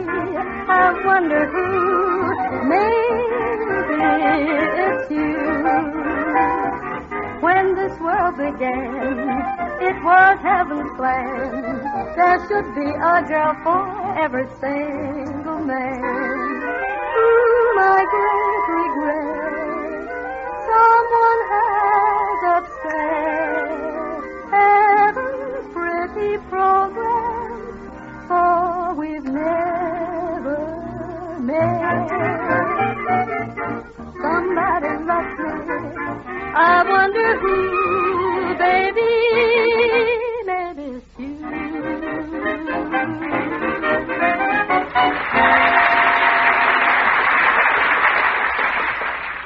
[0.69, 1.67] I wonder who.
[2.69, 4.03] Maybe
[4.83, 6.72] it's you.
[7.43, 9.19] When this world began,
[9.83, 11.83] it was heaven's plan.
[12.15, 13.83] There should be a girl for
[14.17, 15.99] every single man.
[17.19, 20.07] Ooh, my great regret,
[20.71, 23.83] someone has upset
[24.53, 27.59] heaven's pretty program,
[28.29, 30.59] for we've never
[31.41, 32.09] met.
[34.23, 35.39] Somebody loves
[35.97, 36.02] me.
[36.55, 39.11] I wonder who, baby,
[40.47, 42.13] maybe it's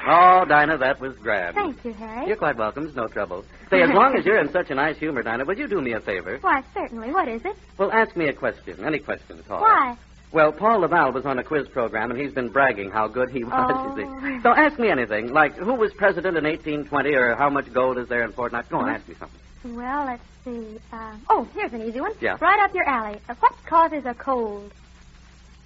[0.09, 1.57] Oh, Dinah, that was grand.
[1.57, 2.29] Thank you, Harry.
[2.29, 2.87] You're quite welcome.
[2.87, 3.45] It's no trouble.
[3.71, 5.95] Say, as long as you're in such a nice humor, Dinah, will you do me
[5.95, 6.39] a favor?
[6.41, 7.11] Why, certainly.
[7.11, 7.57] What is it?
[7.77, 8.85] Well, ask me a question.
[8.85, 9.63] Any question at all.
[9.63, 9.97] Why?
[10.33, 13.45] Well, Paul Lavalle was on a quiz program, and he's been bragging how good he
[13.45, 13.97] was, Oh.
[13.97, 14.05] you
[14.37, 14.43] see.
[14.43, 18.09] So ask me anything, like who was president in 1820, or how much gold is
[18.09, 18.69] there in Fort Knox.
[18.69, 19.41] Go on, ask me something.
[19.77, 20.79] Well, let's see.
[20.93, 22.13] Uh, oh, here's an easy one.
[22.21, 22.37] Yeah.
[22.41, 23.19] Right up your alley.
[23.29, 24.73] Uh, what causes a cold?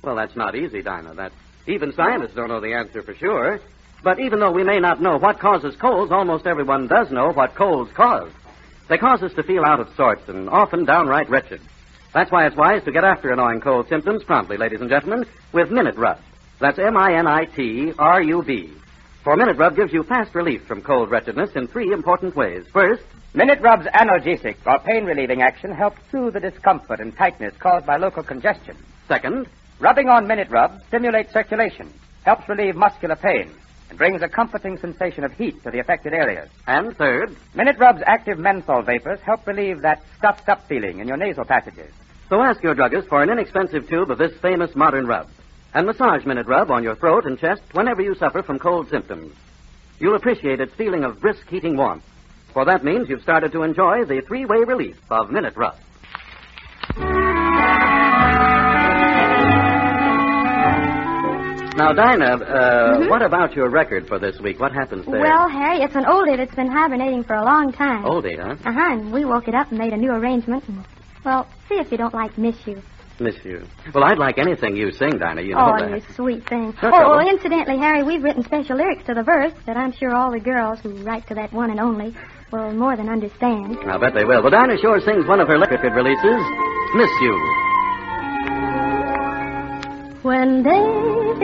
[0.02, 1.14] Well, that's not easy, Dinah.
[1.14, 1.32] That
[1.66, 3.60] even scientists don't know the answer for sure.
[4.02, 7.54] But even though we may not know what causes colds, almost everyone does know what
[7.54, 8.30] colds cause.
[8.88, 11.60] They cause us to feel out of sorts and often downright wretched.
[12.12, 15.70] That's why it's wise to get after annoying cold symptoms promptly, ladies and gentlemen, with
[15.70, 16.18] Minit-Rub.
[16.58, 18.72] That's M-I-N-I-T-R-U-B.
[19.22, 22.64] For Minit-Rub gives you fast relief from cold wretchedness in three important ways.
[22.72, 27.96] First, Minit-Rub's analgesic or pain relieving action helps soothe the discomfort and tightness caused by
[27.96, 28.76] local congestion.
[29.06, 29.46] Second,
[29.78, 31.92] rubbing on Minit-Rub stimulates circulation,
[32.24, 33.52] helps relieve muscular pain,
[33.88, 36.48] and brings a comforting sensation of heat to the affected areas.
[36.66, 41.44] And third, Minit-Rub's active menthol vapors help relieve that stuffed up feeling in your nasal
[41.44, 41.92] passages.
[42.31, 45.28] So ask your druggist for an inexpensive tube of this famous modern rub.
[45.74, 49.35] And massage Minit-Rub on your throat and chest whenever you suffer from cold symptoms.
[49.98, 52.05] You'll appreciate its feeling of brisk heating warmth.
[52.52, 55.74] For that means you've started to enjoy the three-way relief of Minit-Rub.
[61.77, 64.61] Now, Dinah, uh, what about your record for this week?
[64.61, 65.20] What happens there?
[65.20, 68.05] Well, Harry, it's an oldie that's been hibernating for a long time.
[68.05, 68.57] Oldie, huh?
[68.65, 70.62] Uh-huh, and we woke it up and made a new arrangement.
[70.69, 70.85] And,
[71.24, 72.82] well, see if you don't like Miss You.
[73.20, 73.62] Miss you.
[73.94, 75.42] Well, I'd like anything you sing, Dinah.
[75.42, 75.90] You know oh, that.
[75.90, 76.74] you sweet thing.
[76.82, 80.14] No oh, well, incidentally, Harry, we've written special lyrics to the verse that I'm sure
[80.14, 82.16] all the girls who write to that one and only
[82.51, 83.76] will more than understand.
[83.84, 84.40] I'll bet they will.
[84.40, 86.40] Well, Dinah Shore sings one of her record releases,
[86.94, 87.36] Miss You.
[90.22, 90.70] When day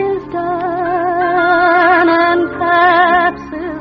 [0.03, 3.77] is done and perhaps is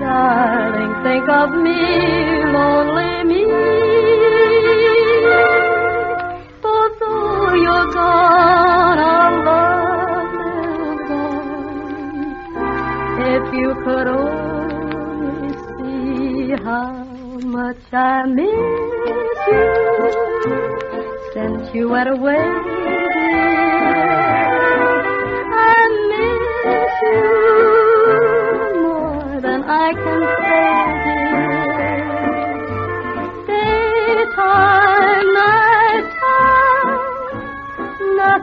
[0.00, 1.80] darling, think of me,
[2.52, 3.40] lonely me.
[6.62, 11.66] For though you're gone, our love lives on.
[13.34, 14.38] If you could only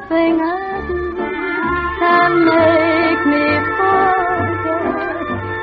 [0.09, 1.15] nothing I do
[1.99, 3.45] can make me
[3.77, 5.17] forget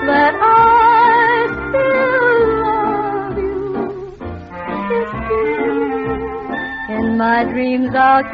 [0.08, 3.58] that I still love you.
[5.30, 6.96] You.
[6.96, 8.24] In my dreams I'll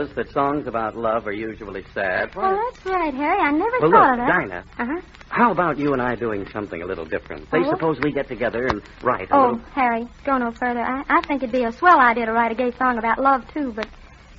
[0.00, 2.30] you ever notice that songs about love are usually sad?
[2.36, 3.38] Oh, that's right, Harry.
[3.38, 4.28] I never Well, thought look, of that.
[4.28, 4.64] Dinah.
[4.78, 5.00] Uh-huh.
[5.28, 7.48] How about you and I doing something a little different?
[7.50, 9.58] Say, Oh, suppose we get together and write a Oh, little.
[9.74, 10.80] Harry, go no further.
[10.80, 13.44] I, I think it'd be a swell idea to write a gay song about love,
[13.54, 13.86] too, but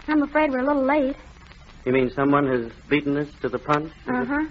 [0.07, 1.15] I'm afraid we're a little late.
[1.85, 3.91] You mean someone has beaten us to the punch?
[4.07, 4.45] Uh-huh.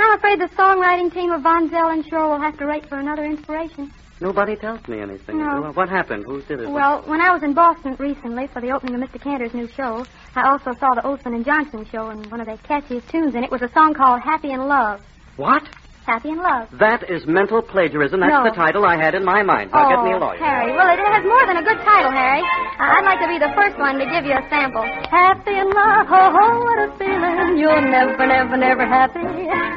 [0.00, 2.98] I'm afraid the songwriting team of Von Zell and Shore will have to wait for
[2.98, 3.92] another inspiration.
[4.20, 5.38] Nobody tells me anything.
[5.38, 5.60] No.
[5.62, 6.24] Well, What happened?
[6.24, 6.68] Who did it?
[6.68, 9.20] Well, when I was in Boston recently for the opening of Mr.
[9.22, 10.04] Cantor's new show,
[10.34, 13.44] I also saw the Olsen and Johnson show, and one of their catchiest tunes in
[13.44, 15.00] it was a song called Happy in Love.
[15.36, 15.62] What?
[16.04, 16.68] Happy in Love.
[16.80, 18.20] That is mental plagiarism.
[18.20, 18.44] That's No.
[18.44, 19.70] the title I had in my mind.
[19.72, 20.38] Now oh, get me a oh, lawyer.
[20.38, 20.72] Harry.
[20.72, 22.40] Well, it has more than a good title, Harry.
[22.42, 24.82] I- I'd like to be the first one to give you a sample.
[25.12, 27.58] Happy in love, oh, oh, what a feeling.
[27.60, 29.20] You're never, never, never happy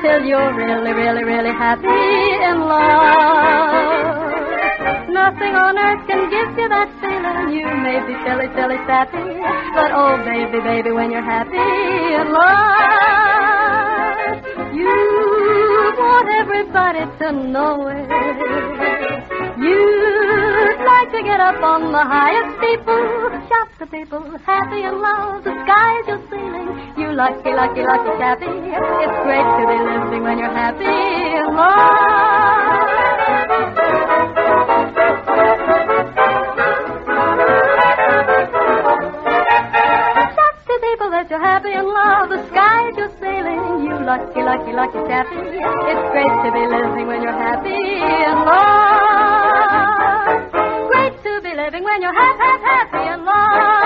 [0.02, 1.92] till you're really, really, really happy
[2.48, 4.31] in love.
[5.12, 7.52] Nothing on earth can give you that feeling.
[7.52, 9.20] You may be silly, silly, sappy,
[9.76, 12.48] but oh, baby, baby, when you're happy in love,
[14.72, 14.88] you
[16.00, 18.08] want everybody to know it.
[19.60, 25.44] You'd like to get up on the highest steeple, shout to people, happy in love,
[25.44, 26.72] the sky's your ceiling.
[26.96, 28.48] You lucky, lucky, lucky happy.
[28.48, 32.92] It's great to be living when you're happy in love.
[41.42, 43.84] Happy in love, the sky's your sailing.
[43.86, 45.42] You lucky, lucky, lucky chappy.
[45.42, 49.82] It's great to be living when you're happy in love.
[50.92, 53.81] Great to be living when you're happy, happy, happy in love.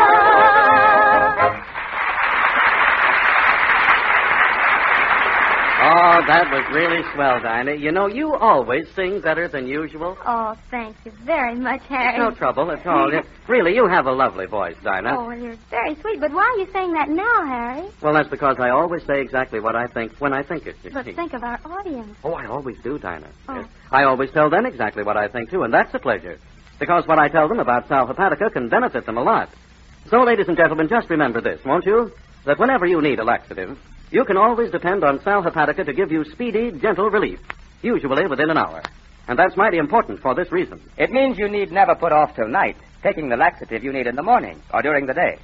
[6.16, 7.74] Oh, that was really swell, Dinah.
[7.76, 10.18] You know, you always sing better than usual.
[10.26, 12.18] Oh, thank you very much, Harry.
[12.18, 13.12] No trouble at all.
[13.12, 15.18] You- really, you have a lovely voice, Dinah.
[15.20, 17.90] Oh, well, you're very sweet, but why are you saying that now, Harry?
[18.02, 20.78] Well, that's because I always say exactly what I think when I think it.
[20.86, 22.18] you But think of our audience.
[22.24, 23.28] Oh, I always do, Dinah.
[23.50, 23.56] Oh.
[23.56, 23.68] Yes.
[23.92, 26.38] I always tell them exactly what I think, too, and that's a pleasure.
[26.80, 29.50] Because what I tell them about Sal Hepatica can benefit them a lot.
[30.10, 32.14] So, ladies and gentlemen, just remember this, won't you?
[32.46, 33.78] That whenever you need a laxative,
[34.12, 37.40] you can always depend on Sal Hepatica to give you speedy, gentle relief,
[37.82, 38.82] usually within an hour.
[39.28, 40.80] And that's mighty important for this reason.
[40.98, 44.16] It means you need never put off till night taking the laxative you need in
[44.16, 45.38] the morning or during the day.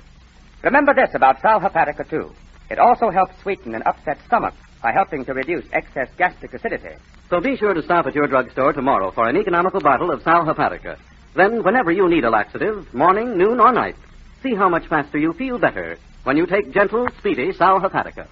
[0.64, 2.32] Remember this about Sal Hepatica, too.
[2.70, 6.96] It also helps sweeten an upset stomach by helping to reduce excess gastric acidity.
[7.30, 10.46] So be sure to stop at your drugstore tomorrow for an economical bottle of Sal
[10.46, 10.98] Hepatica.
[11.36, 13.96] Then, whenever you need a laxative, morning, noon, or night,
[14.44, 18.28] see how much faster you feel better when you take gentle, speedy Sal Hepatica.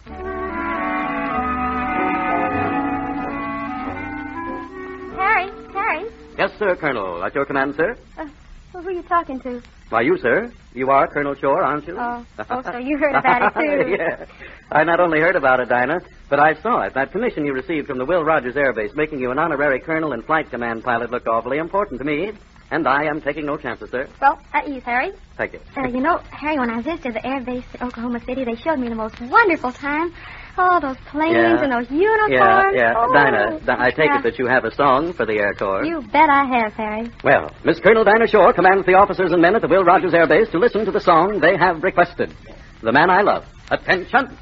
[5.18, 7.24] Harry, Harry, Yes, sir, Colonel.
[7.24, 7.98] At your command, sir?
[8.18, 8.28] uh,
[8.72, 9.61] who are you talking to?
[9.90, 10.52] Why, you, sir.
[10.74, 11.98] You are Colonel Shore, aren't you?
[11.99, 13.90] Oh, oh, so you heard about it, too.
[13.98, 14.26] yeah.
[14.72, 16.94] I not only heard about it, Dinah, but I saw it.
[16.94, 20.14] That commission you received from the Will Rogers Air Base making you an honorary colonel
[20.14, 22.32] and flight command pilot looked awfully important to me.
[22.72, 24.08] And I am taking no chances, sir.
[24.22, 25.12] Well, at ease, Harry.
[25.38, 25.60] Thank you.
[25.76, 28.78] Uh, you know, Harry, when I visited the air base at Oklahoma City, they showed
[28.78, 30.14] me the most wonderful time.
[30.58, 31.64] Oh, those planes Yeah.
[31.64, 32.76] and those Yeah, uniforms.
[32.78, 32.94] yeah.
[32.96, 34.18] Oh, Dinah, Di- I take yeah.
[34.20, 35.84] it that you have a song for the Air Corps.
[35.86, 37.10] You bet I have, Harry.
[37.24, 40.28] Well, Miss Colonel Dinah Shore commands the officers and men at the Will Rogers Air
[40.28, 42.36] Base to listen to the song they have requested.
[42.82, 43.46] The Man I Love.
[43.72, 44.38] Attention!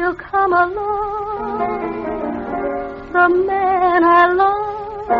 [0.00, 1.58] He'll come along,
[3.12, 5.10] the man I love,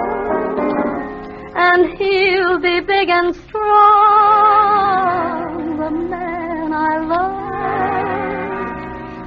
[1.54, 3.66] and he'll be big and strong,
[5.76, 8.72] the man I love.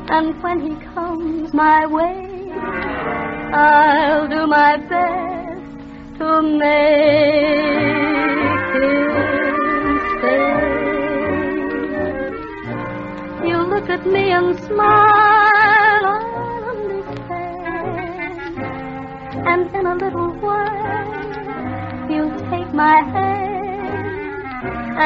[0.10, 2.52] And when he comes my way,
[3.54, 5.78] I'll do my best
[6.18, 8.33] to make
[13.90, 18.58] you smile, I'll understand.
[19.48, 24.46] And in a little while, you'll take my hand.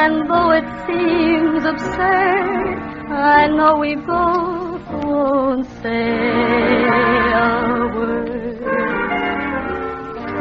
[0.00, 2.78] And though it seems absurd,
[3.10, 8.60] I know we both won't say a word.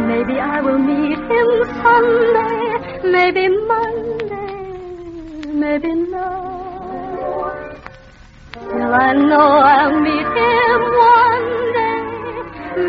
[0.08, 1.50] Maybe I will meet him
[1.82, 2.60] Sunday,
[3.04, 4.64] maybe Monday,
[5.54, 7.67] maybe not.
[8.62, 10.82] Still, I know I'll meet him
[11.14, 11.48] one
[11.78, 12.02] day.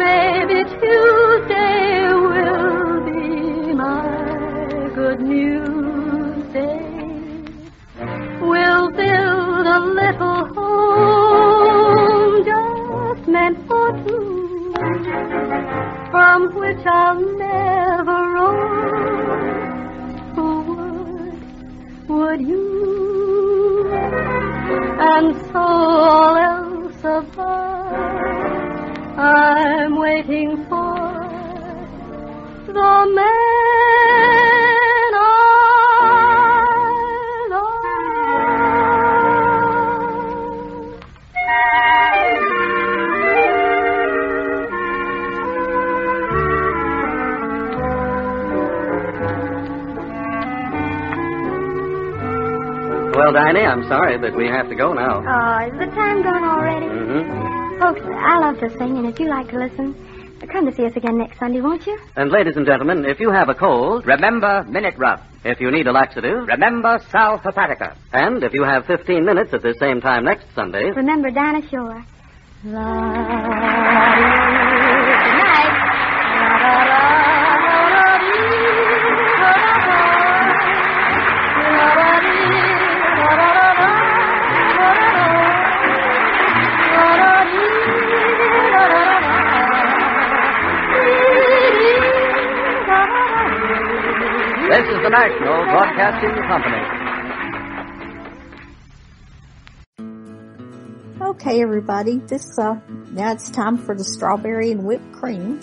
[0.04, 6.84] Maybe Tuesday will be my good news day.
[8.40, 14.72] We'll build a little home just meant for two,
[16.10, 19.38] from which I'll never roam.
[20.34, 22.97] Who would, would you?
[25.00, 28.38] And so all else above.
[29.18, 30.98] I'm waiting for
[32.66, 34.57] the man
[53.18, 55.16] Well, Dinah, I'm sorry, but we have to go now.
[55.26, 56.86] Oh, is the time gone already?
[56.86, 57.80] Mm-hmm.
[57.80, 59.92] Folks, I love to sing, and if you like to listen,
[60.52, 61.98] come to see us again next Sunday, won't you?
[62.14, 65.20] And ladies and gentlemen, if you have a cold, Remember Minit-Rub.
[65.44, 67.96] if you need a laxative, Remember Sal Hepatica.
[68.12, 72.04] and if you have 15 minutes at the same time next Sunday, Remember Dinah Shore.
[72.62, 72.72] this
[95.08, 96.82] the National Broadcasting Company.
[101.22, 102.18] Okay, everybody.
[102.18, 102.78] This uh,
[103.12, 105.60] now it's time for the strawberry and whipped cream.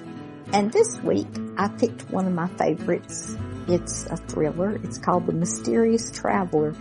[0.52, 1.28] And this week
[1.58, 3.38] I picked one of my favorites.
[3.68, 4.78] It's a thriller.
[4.84, 6.74] It's called The Mysterious Traveler,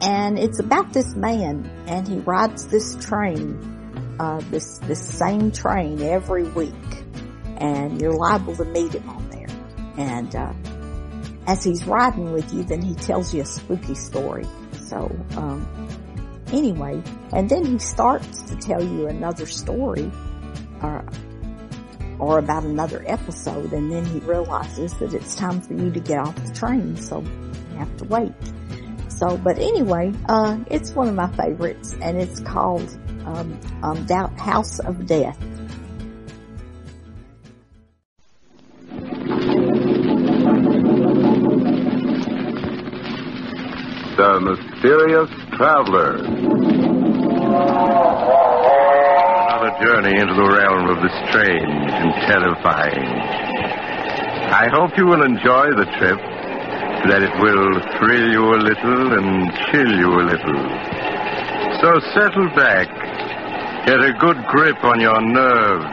[0.00, 6.00] and it's about this man and he rides this train, uh, this this same train
[6.00, 7.04] every week,
[7.56, 9.48] and you're liable to meet him on there.
[9.96, 10.52] And uh,
[11.46, 14.46] as he's riding with you, then he tells you a spooky story.
[14.88, 15.14] So.
[15.36, 15.66] Um,
[16.54, 17.02] anyway,
[17.32, 20.10] and then he starts to tell you another story
[20.82, 21.04] or,
[22.18, 26.18] or about another episode and then he realizes that it's time for you to get
[26.18, 28.32] off the train so you have to wait.
[29.08, 32.88] So, but anyway, uh, it's one of my favorites and it's called,
[33.24, 35.38] um, um, Doubt House of Death.
[44.34, 46.18] The Mysterious Traveler.
[49.46, 53.14] Another journey into the realm of the strange and terrifying.
[54.50, 59.54] I hope you will enjoy the trip, that it will thrill you a little and
[59.70, 60.66] chill you a little.
[61.78, 62.90] So settle back,
[63.86, 65.86] get a good grip on your nerves.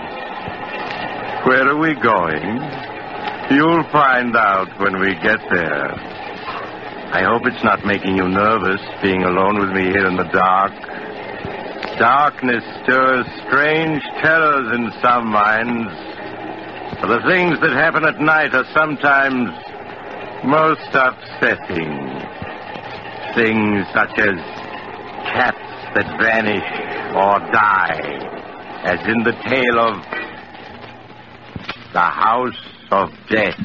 [1.46, 2.58] Where are we going?
[3.54, 6.11] You'll find out when we get there.
[7.14, 10.72] I hope it's not making you nervous being alone with me here in the dark.
[12.00, 15.92] Darkness stirs strange terrors in some minds.
[17.02, 19.52] For the things that happen at night are sometimes
[20.46, 22.00] most upsetting.
[23.36, 24.40] Things such as
[25.36, 26.64] cats that vanish
[27.12, 28.00] or die,
[28.86, 30.02] as in the tale of
[31.92, 33.60] the House of Death.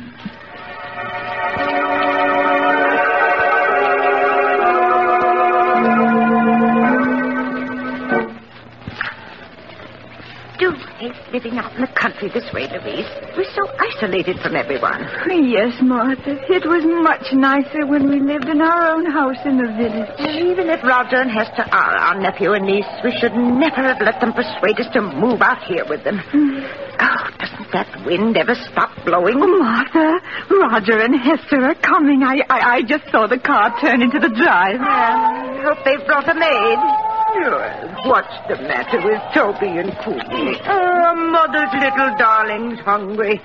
[11.12, 13.06] Hate living out in the country this way, Louise.
[13.36, 15.06] We're so isolated from everyone.
[15.28, 16.38] Yes, Martha.
[16.48, 20.10] It was much nicer when we lived in our own house in the village.
[20.18, 24.20] Even if Roger and Hester are our nephew and niece, we should never have let
[24.20, 26.18] them persuade us to move out here with them.
[26.32, 26.85] Mm.
[26.98, 29.36] Oh, doesn't that wind ever stop blowing?
[29.36, 30.20] Oh, Martha,
[30.50, 32.22] Roger and Hester are coming.
[32.22, 34.80] I, I, I just saw the car turn into the drive.
[34.80, 36.78] I hope they've brought a maid.
[38.06, 40.56] What's the matter with Toby and Queenie?
[40.64, 43.40] Oh, mother's little darling's hungry.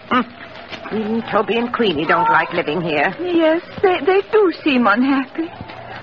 [0.93, 3.13] Even Toby and Queenie don't like living here.
[3.19, 5.47] Yes, they, they do seem unhappy.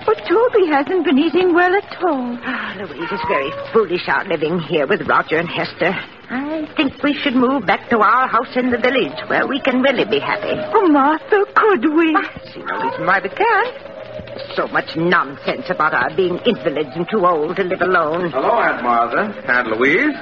[0.05, 2.37] But Toby hasn't been eating well at all.
[2.43, 5.93] Ah, Louise is very foolish out living here with Roger and Hester.
[6.31, 9.81] I think we should move back to our house in the village where we can
[9.81, 10.53] really be happy.
[10.73, 12.15] Oh, Martha, could we?
[12.15, 13.98] I see no reason why we can't.
[14.35, 18.31] There's so much nonsense about our being invalids and too old to live alone.
[18.31, 19.33] Hello, Aunt Martha.
[19.47, 20.15] Aunt Louise.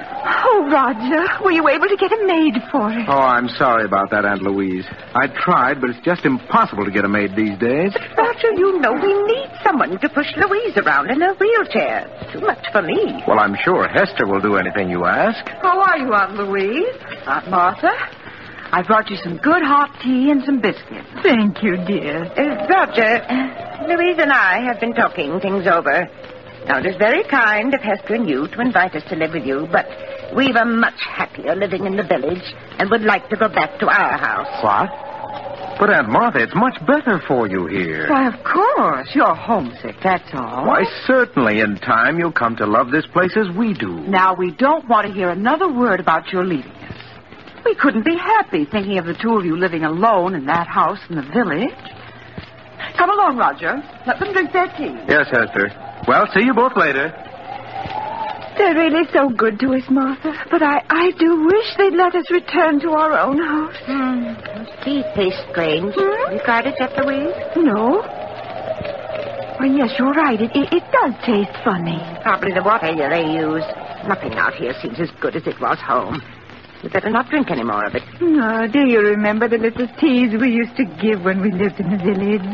[0.50, 3.06] Oh, Roger, were you able to get a maid for us?
[3.08, 4.86] Oh, I'm sorry about that, Aunt Louise.
[5.14, 7.94] I tried, but it's just impossible to get a maid these days.
[7.94, 12.08] But, Roger, you know we need someone to push Louise around in her wheelchair.
[12.22, 13.22] It's too much for me.
[13.28, 15.48] Well, I'm sure Hester will do anything you ask.
[15.62, 16.96] How are you, Aunt Louise?
[17.26, 17.92] Aunt Martha?
[18.78, 21.10] I brought you some good hot tea and some biscuits.
[21.24, 22.26] Thank you, dear.
[22.38, 23.26] Uh, Roger,
[23.90, 26.06] Louise and I have been talking things over.
[26.68, 29.48] Now, it is very kind of Hester and you to invite us to live with
[29.48, 29.88] you, but
[30.36, 33.88] we were much happier living in the village and would like to go back to
[33.88, 34.64] our house.
[34.64, 35.80] What?
[35.80, 38.08] But, Aunt Martha, it's much better for you here.
[38.08, 39.10] Why, of course.
[39.16, 40.68] You're homesick, that's all.
[40.68, 44.02] Why, certainly in time you'll come to love this place as we do.
[44.08, 46.77] Now, we don't want to hear another word about your leaving us.
[47.68, 51.00] We couldn't be happy thinking of the two of you living alone in that house
[51.10, 51.76] in the village.
[52.96, 53.84] Come along, Roger.
[54.08, 54.96] Let them drink their tea.
[55.04, 55.68] Yes, Hester.
[56.08, 57.12] Well, see you both later.
[58.56, 60.32] They're really so good to us, Martha.
[60.50, 63.76] But I, I do wish they'd let us return to our own house.
[63.84, 64.32] Hmm.
[64.88, 65.94] Tea tastes strange.
[65.94, 67.36] Have you tried it yet, Louise?
[67.58, 68.00] No.
[69.60, 70.40] Well, yes, you're right.
[70.40, 72.00] It, it, it does taste funny.
[72.24, 73.68] Probably the water they use.
[74.08, 76.24] Nothing out here seems as good as it was home.
[76.84, 78.04] You better not drink any more of it.
[78.22, 81.90] Oh, do you remember the little teas we used to give when we lived in
[81.90, 82.46] the village?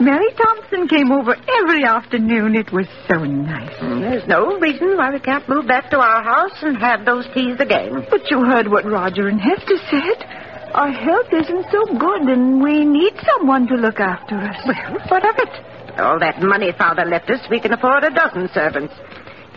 [0.00, 2.54] Mary Thompson came over every afternoon.
[2.56, 3.72] It was so nice.
[3.80, 7.26] Mm, There's no reason why we can't move back to our house and have those
[7.34, 8.06] teas again.
[8.10, 10.24] But you heard what Roger and Hester said.
[10.74, 14.56] Our health isn't so good, and we need someone to look after us.
[14.66, 15.98] Well, what of it?
[16.00, 18.94] All that money Father left us, we can afford a dozen servants.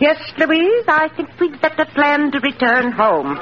[0.00, 3.38] Yes, Louise, I think we'd better plan to return home.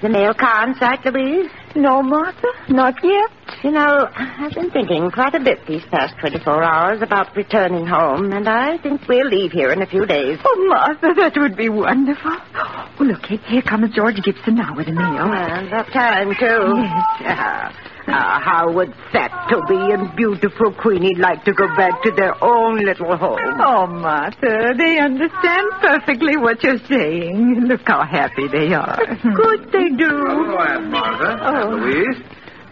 [0.00, 1.50] The mail car in sight, Louise?
[1.74, 3.30] No, Martha, not yet.
[3.64, 8.32] You know, I've been thinking quite a bit these past 24 hours about returning home,
[8.32, 10.38] and I think we'll leave here in a few days.
[10.44, 12.36] Oh, Martha, that would be wonderful.
[12.54, 15.32] Oh, look, here, here comes George Gibson now with a mail.
[15.32, 16.78] And that time, too.
[17.24, 17.36] Yes.
[17.40, 22.34] Ah, ah, how would fat Toby and beautiful Queenie like to go back to their
[22.42, 23.38] own little home?
[23.60, 27.64] Oh, Martha, they understand perfectly what you're saying.
[27.66, 28.96] Look how happy they are.
[29.22, 30.08] Good, they do.
[30.08, 31.38] Hello, Aunt Martha.
[31.40, 31.54] Oh.
[31.54, 32.22] Aunt Louise.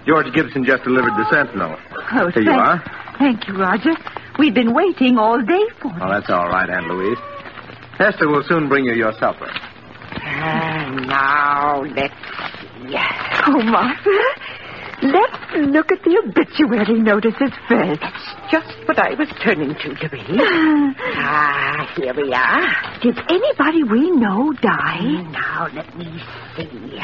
[0.07, 1.77] George Gibson just delivered the Sentinel.
[2.13, 2.83] Oh, Here you are.
[3.19, 3.93] Thank you, Roger.
[4.39, 5.99] We've been waiting all day for you.
[6.01, 7.19] Oh, that's all right, Aunt Louise.
[7.99, 9.51] Hester will soon bring you your supper.
[10.29, 12.15] Ah, now, let's
[12.61, 12.95] see.
[13.49, 14.11] Oh, Martha,
[15.03, 18.01] let's look at the obituary notices first.
[18.01, 20.95] That's Just what I was turning to, Louise.
[21.19, 23.01] Ah, here we are.
[23.03, 25.23] Did anybody we know die?
[25.33, 26.07] Now, let me
[26.57, 26.99] see.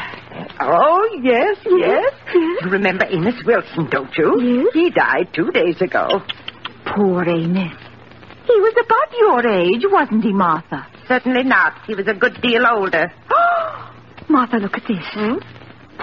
[0.59, 2.13] Oh, yes, yes.
[2.61, 4.39] You remember Amos Wilson, don't you?
[4.41, 4.73] Yes.
[4.73, 6.21] He died two days ago.
[6.85, 7.77] Poor Amos.
[8.45, 10.87] He was about your age, wasn't he, Martha?
[11.07, 11.73] Certainly not.
[11.85, 13.11] He was a good deal older.
[14.29, 15.05] Martha, look at this.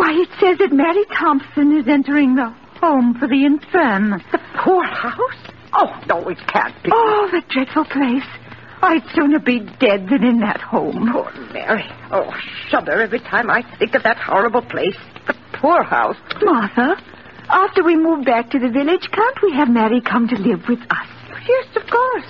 [0.00, 2.48] Why, it says that Mary Thompson is entering the
[2.80, 4.12] home for the infirm.
[4.32, 5.52] The poorhouse?
[5.74, 6.88] Oh, no, it can't be.
[6.90, 8.24] Oh, the dreadful place.
[8.80, 11.10] I'd sooner be dead than in that home.
[11.12, 11.84] Poor Mary.
[12.10, 12.32] Oh,
[12.70, 14.96] shudder every time I think of that horrible place.
[15.26, 16.16] The poorhouse.
[16.40, 16.96] Martha,
[17.50, 20.80] after we move back to the village, can't we have Mary come to live with
[20.80, 21.08] us?
[21.46, 22.24] Yes, of course.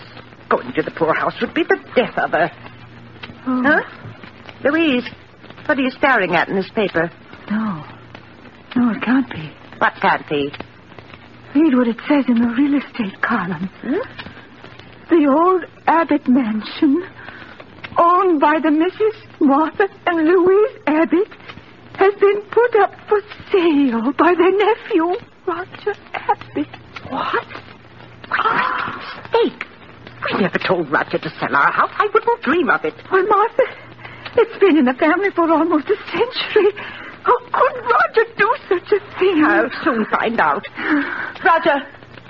[0.49, 2.51] Going to the poorhouse would be the death of her.
[3.47, 3.63] Oh.
[3.65, 3.83] Huh?
[4.65, 5.09] Louise,
[5.67, 7.13] what are you staring at in this paper?
[7.51, 7.85] No.
[8.77, 9.51] No, it can't be.
[9.79, 10.53] What can't be?
[11.55, 13.69] Read what it says in the real estate column.
[13.83, 13.99] Hmm?
[15.11, 17.03] The old Abbott mansion,
[17.99, 19.41] owned by the Mrs.
[19.41, 21.29] Martha and Louise Abbott,
[21.95, 23.21] has been put up for
[23.51, 25.17] sale by their nephew,
[25.47, 26.69] Roger Abbott.
[27.09, 27.47] What?
[28.31, 29.67] Mistake.
[30.33, 31.91] We never told Roger to sell our house.
[31.95, 32.95] I wouldn't dream of it.
[33.11, 33.65] Well, Martha,
[34.37, 36.73] it's been in the family for almost a century.
[37.23, 39.45] How could Roger do such a thing?
[39.45, 40.65] I'll soon find out.
[41.45, 41.77] Roger!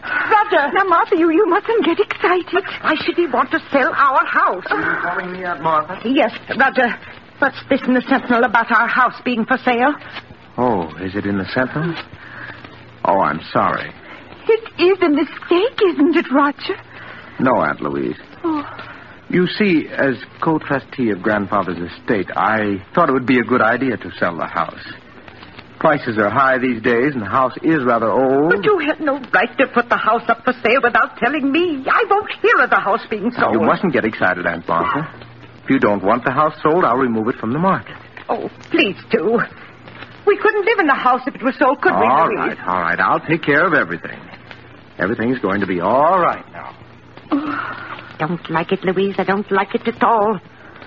[0.03, 0.73] Roger!
[0.73, 2.65] Now, Martha, you, you mustn't get excited.
[2.83, 4.65] Why should he want to sell our house?
[4.71, 6.01] Are you calling me, Aunt Martha?
[6.05, 6.89] Yes, Roger.
[7.39, 9.95] What's this in the Sentinel about our house being for sale?
[10.59, 11.95] Oh, is it in the Sentinel?
[13.05, 13.93] Oh, I'm sorry.
[14.49, 16.77] It is a mistake, isn't it, Roger?
[17.39, 18.17] No, Aunt Louise.
[18.45, 18.63] Oh,
[19.31, 23.97] You see, as co-trustee of grandfather's estate, I thought it would be a good idea
[23.97, 24.83] to sell the house.
[25.79, 28.51] Prices are high these days, and the house is rather old.
[28.51, 31.85] But you had no right to put the house up for sale without telling me.
[31.91, 33.55] I won't hear of the house being Now, sold.
[33.55, 35.09] you mustn't get excited, Aunt Martha.
[35.65, 37.97] If you don't want the house sold, I'll remove it from the market.
[38.29, 39.41] Oh, please do.
[40.27, 42.81] We couldn't live in the house if it was sold, could we, All right, all
[42.83, 42.99] right.
[43.01, 44.21] I'll take care of everything.
[44.99, 46.77] Everything's going to be all right now.
[48.10, 49.15] Oh, I don't like it, Louise.
[49.17, 50.39] I don't like it at all.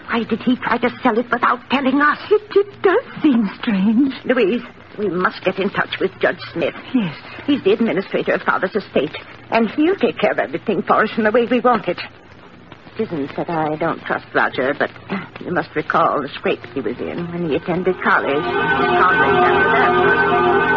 [0.06, 2.20] Why did he try to sell it without telling us?
[2.30, 4.14] It, it does seem strange.
[4.26, 4.62] Louise,
[5.00, 6.76] we must get in touch with Judge Smith.
[6.94, 7.16] Yes.
[7.48, 9.16] He's the administrator of Father's estate,
[9.50, 12.00] and he'll take care of everything for us in the way we want it.
[13.00, 14.92] It isn't that I don't trust Roger, but
[15.42, 18.46] you must recall the scrapes he was in when he attended college.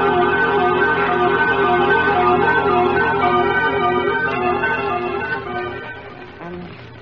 [0.08, 0.15] His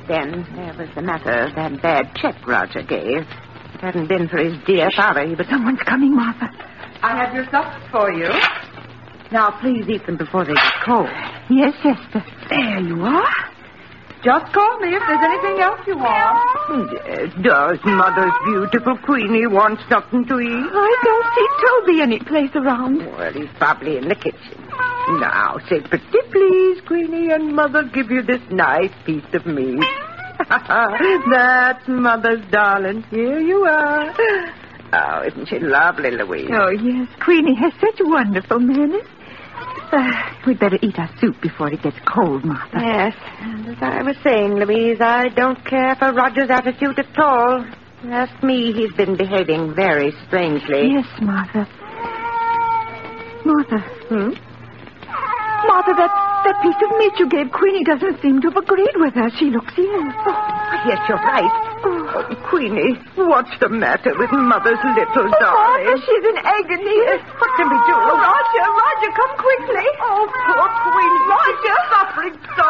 [0.08, 3.22] then there was the matter of that bad check Roger gave.
[3.24, 5.46] If it hadn't been for his dear father, he would...
[5.50, 6.46] Someone's coming, Martha.
[7.02, 8.28] I have your suppers for you.
[9.32, 11.08] Now, please eat them before they get cold.
[11.50, 12.24] Yes, Hester.
[12.50, 13.53] There you are.
[14.24, 16.90] Just call me if there's anything else you want.
[17.06, 20.48] Yes, does Mother's beautiful Queenie want something to eat?
[20.72, 22.98] I don't see Toby any place around.
[23.04, 24.64] Well, he's probably in the kitchen.
[25.20, 29.84] Now, say pretty please, Queenie, and Mother give you this nice piece of meat.
[30.48, 33.02] That's Mother's darling.
[33.10, 34.10] Here you are.
[34.92, 36.48] Oh, isn't she lovely, Louise?
[36.50, 37.08] Oh, yes.
[37.22, 39.06] Queenie has such wonderful manners.
[39.92, 40.02] Uh,
[40.46, 42.76] we'd better eat our soup before it gets cold, Martha.
[42.80, 47.64] Yes, and as I was saying, Louise, I don't care for Roger's attitude at all.
[48.06, 50.92] Ask me, he's been behaving very strangely.
[50.92, 51.66] Yes, Martha.
[53.44, 53.78] Martha.
[54.08, 54.30] Hmm?
[55.68, 56.12] Martha, that,
[56.44, 59.30] that piece of meat you gave Queenie doesn't seem to have agreed with her.
[59.38, 59.86] She looks ill.
[60.26, 61.73] Oh, Yes, you're right.
[61.86, 66.00] Oh, Queenie, what's the matter with Mother's little oh, Martha, darling?
[66.00, 66.98] she's in agony.
[67.36, 67.92] What can we do?
[67.92, 69.86] Oh, Roger, Roger, come quickly.
[70.00, 71.24] Oh, poor Queenie.
[71.28, 72.68] Roger, suffering so.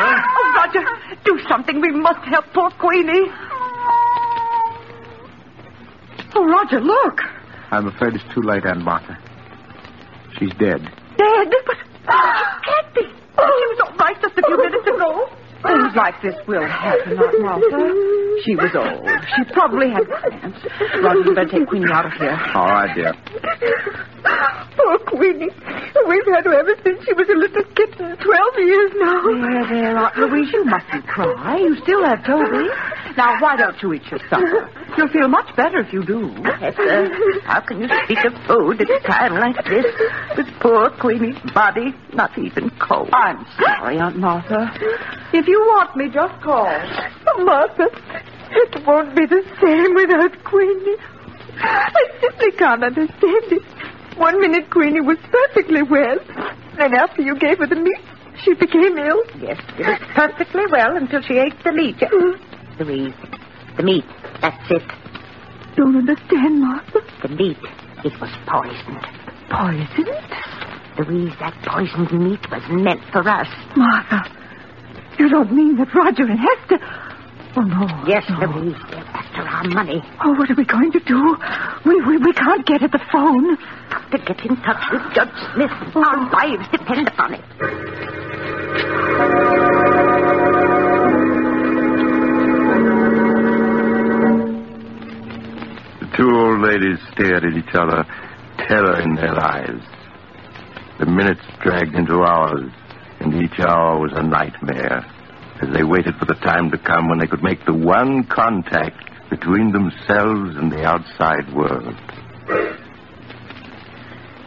[0.00, 0.82] Oh, Roger,
[1.24, 1.80] do something.
[1.80, 3.28] We must help poor Queenie.
[6.34, 7.20] Oh, Roger, look.
[7.70, 9.18] I'm afraid it's too late, Aunt Martha.
[10.38, 10.80] She's dead.
[11.18, 11.48] Dead?
[11.66, 13.02] But It can't be.
[13.02, 15.28] She was all right just a few minutes ago.
[15.66, 17.82] Things like this will happen, Aunt Martha.
[18.44, 19.08] She was old.
[19.34, 20.60] She probably had cramps.
[21.02, 22.38] Roger, you better take Queenie out of here.
[22.54, 23.14] All right, dear.
[24.76, 25.50] Poor Queenie.
[26.06, 28.16] We've had her ever since she was a little kitten.
[28.18, 29.22] Twelve years now.
[29.22, 31.56] There, there, Aunt Louise, you mustn't cry.
[31.58, 32.68] You still have Toby.
[33.16, 34.68] Now, why don't you eat your supper?
[34.98, 36.28] You'll feel much better if you do.
[36.60, 37.08] Hester,
[37.44, 39.86] how can you speak of food at a time like this?
[40.36, 43.08] With poor Queenie's body not even cold.
[43.12, 44.70] I'm sorry, Aunt Martha.
[45.32, 46.64] If you want me, just call.
[47.38, 47.88] Martha,
[48.50, 50.96] it won't be the same without Queenie.
[51.58, 53.62] I simply can't understand it.
[54.18, 56.18] One minute Queenie was perfectly well,
[56.78, 58.00] and after you gave her the meat,
[58.42, 59.22] she became ill.
[59.40, 61.96] Yes, she was perfectly well until she ate the meat.
[62.80, 63.14] Louise,
[63.76, 64.04] the meat,
[64.40, 64.82] that's it.
[65.76, 67.00] Don't understand, Martha.
[67.22, 67.58] The meat,
[68.04, 69.06] it was poisoned.
[69.50, 70.32] Poisoned?
[70.98, 73.48] Louise, that poisoned meat was meant for us.
[73.76, 74.24] Martha,
[75.18, 76.78] you don't mean that Roger and Hester...
[77.58, 77.88] Oh, no.
[78.06, 78.46] Yes, no.
[78.52, 80.02] Louise, they're after our money.
[80.22, 81.36] Oh, what are we going to do?
[81.86, 83.56] We, we, we can't get at the phone.
[83.88, 85.70] Got to get in touch with Judge Smith.
[85.94, 86.04] Oh.
[86.04, 87.44] Our lives depend upon it.
[96.00, 98.04] The two old ladies stared at each other,
[98.68, 99.80] terror in their eyes.
[100.98, 102.70] The minutes dragged into hours,
[103.26, 105.04] and each hour was a nightmare
[105.60, 109.02] as they waited for the time to come when they could make the one contact
[109.30, 111.96] between themselves and the outside world.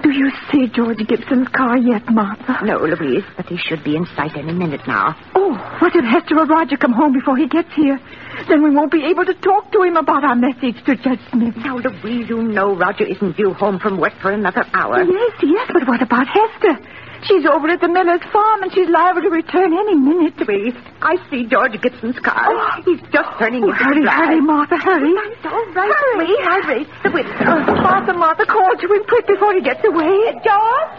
[0.01, 2.63] Do you see George Gibson's car yet, Martha?
[2.63, 5.13] No, Louise, but he should be in sight any minute now.
[5.35, 7.99] Oh, what if Hester or Roger come home before he gets here?
[8.47, 11.57] Then we won't be able to talk to him about our message to Judge Smith.
[11.57, 15.03] Now, Louise, you know Roger isn't due home from work for another hour.
[15.03, 16.79] Yes, yes, but what about Hester?
[17.23, 20.37] She's over at the miller's farm, and she's liable to return any minute.
[20.47, 22.47] Louise, I see George Gibson's car.
[22.47, 22.81] Oh.
[22.85, 24.15] He's just turning Oh, into hurry, the drive.
[24.25, 25.13] hurry, Martha, hurry.
[25.45, 27.31] All right, Louise, I raised the window.
[27.45, 30.15] Oh, Martha, Martha, call to him quick before he gets away.
[30.43, 30.91] George?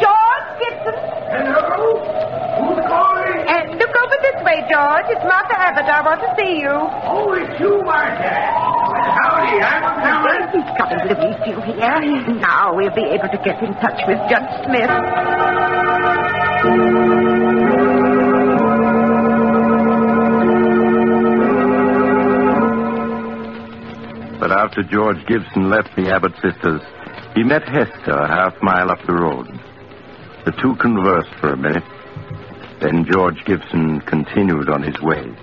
[0.00, 0.94] George Gibson?
[1.34, 1.98] Hello?
[2.60, 3.19] Who's calling?
[3.50, 5.10] And look over this way, George.
[5.10, 5.90] It's Martha Abbott.
[5.90, 6.70] I want to see you.
[6.70, 8.30] Oh, it's you, Martha.
[8.30, 10.54] Howdy, I'm Howard.
[10.54, 12.38] He's got a living still here.
[12.38, 14.86] Now we'll be able to get in touch with Judge Smith.
[24.38, 26.82] But after George Gibson left the Abbott sisters,
[27.34, 29.48] he met Hester a half mile up the road.
[30.44, 31.84] The two conversed for a minute.
[32.80, 35.34] Then George Gibson continued on his way.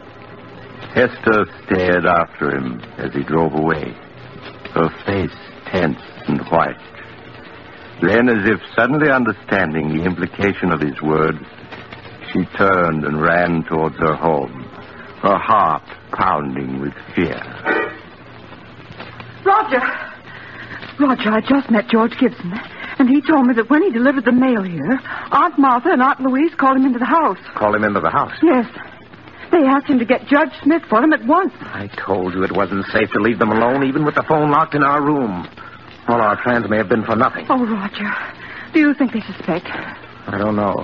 [0.95, 3.93] Hester stared after him as he drove away,
[4.73, 6.81] her face tense and white.
[8.01, 11.43] Then, as if suddenly understanding the implication of his words,
[12.31, 14.64] she turned and ran towards her home,
[15.22, 17.41] her heart pounding with fear.
[19.45, 19.81] Roger!
[20.99, 22.53] Roger, I just met George Gibson,
[22.99, 24.99] and he told me that when he delivered the mail here,
[25.32, 27.38] Aunt Martha and Aunt Louise called him into the house.
[27.56, 28.34] Call him into the house.
[28.41, 28.65] Yes.
[29.52, 31.53] They asked him to get Judge Smith for them at once.
[31.61, 34.76] I told you it wasn't safe to leave them alone, even with the phone locked
[34.76, 35.48] in our room.
[36.07, 37.45] All our plans may have been for nothing.
[37.49, 38.11] Oh, Roger.
[38.74, 39.68] Do you think they suspect?
[39.68, 40.84] I don't know.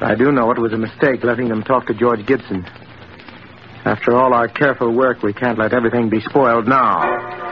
[0.00, 2.64] I do know it was a mistake letting them talk to George Gibson.
[3.84, 7.47] After all our careful work, we can't let everything be spoiled now.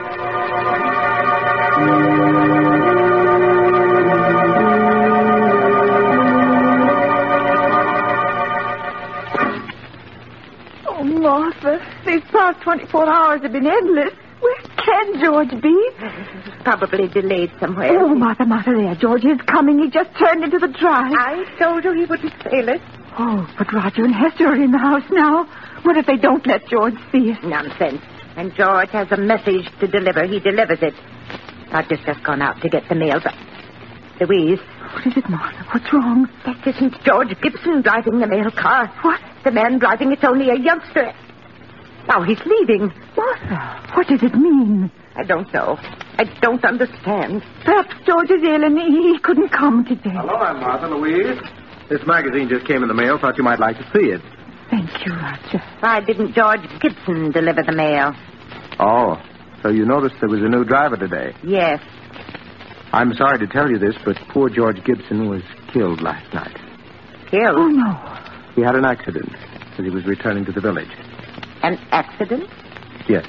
[10.87, 14.13] Oh, Martha, these past 24 hours have been endless.
[14.39, 15.89] Where can George be?
[16.63, 17.99] Probably delayed somewhere.
[17.99, 18.95] Oh, Martha, Martha, there.
[18.95, 19.79] George is coming.
[19.79, 21.11] He just turned into the drive.
[21.13, 22.79] I told you he wouldn't fail us.
[23.19, 25.45] Oh, but Roger and Hester are in the house now.
[25.83, 27.39] What if they don't let George see us?
[27.43, 28.01] Nonsense.
[28.35, 30.25] And George has a message to deliver.
[30.25, 30.93] He delivers it.
[31.71, 33.33] Roger's just gone out to get the mail, but...
[34.19, 34.59] Louise.
[34.93, 35.63] What is it, Martha?
[35.71, 36.27] What's wrong?
[36.45, 38.87] That isn't George Gibson driving the mail car.
[39.03, 39.19] What?
[39.43, 41.13] The man driving it's only a youngster.
[42.07, 42.91] Now he's leaving.
[43.15, 44.89] Martha, what does it mean?
[45.15, 45.77] I don't know.
[46.17, 47.43] I don't understand.
[47.63, 50.09] Perhaps George is ill and he, he couldn't come today.
[50.09, 51.37] Hello, I'm Martha Louise.
[51.89, 53.19] This magazine just came in the mail.
[53.19, 54.21] Thought you might like to see it.
[54.69, 55.61] Thank you, Roger.
[55.79, 58.13] Why didn't George Gibson deliver the mail?
[58.79, 59.21] Oh,
[59.67, 61.33] so you noticed there was a new driver today?
[61.43, 61.81] Yes.
[62.93, 65.41] I'm sorry to tell you this, but poor George Gibson was
[65.73, 66.55] killed last night.
[67.29, 67.57] Killed?
[67.57, 68.17] Oh, no.
[68.55, 69.29] He had an accident
[69.77, 70.87] as he was returning to the village.
[71.63, 72.49] An accident?
[73.09, 73.25] Yes.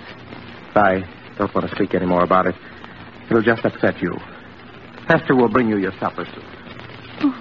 [0.77, 1.03] I
[1.39, 2.55] don't want to speak any more about it.
[3.29, 4.15] It'll just upset you.
[5.09, 6.45] Hester will bring you your supper soon.
[7.23, 7.35] Oh,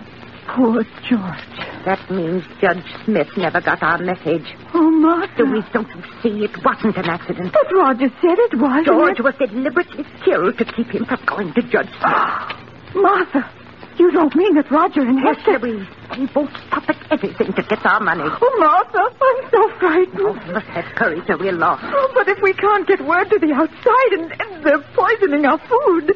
[0.56, 1.77] Poor George.
[1.88, 4.43] That means Judge Smith never got our message.
[4.73, 5.43] Oh, Martha.
[5.43, 6.43] Louise, don't you see?
[6.43, 7.53] It wasn't an accident.
[7.53, 8.84] But Roger said it was.
[8.85, 12.93] George was deliberately killed to keep him from going to Judge Smith.
[12.93, 13.49] Martha,
[13.97, 15.59] you don't mean that Roger and Yes, Hester...
[15.64, 15.88] Louise.
[16.35, 18.23] Won't stop at anything to get our money.
[18.26, 20.19] Oh, Martha, I'm so frightened.
[20.27, 21.85] Oh, we must have courage or we're lost.
[21.88, 25.59] Oh, but if we can't get word to the outside and, and they're poisoning our
[25.59, 26.11] food,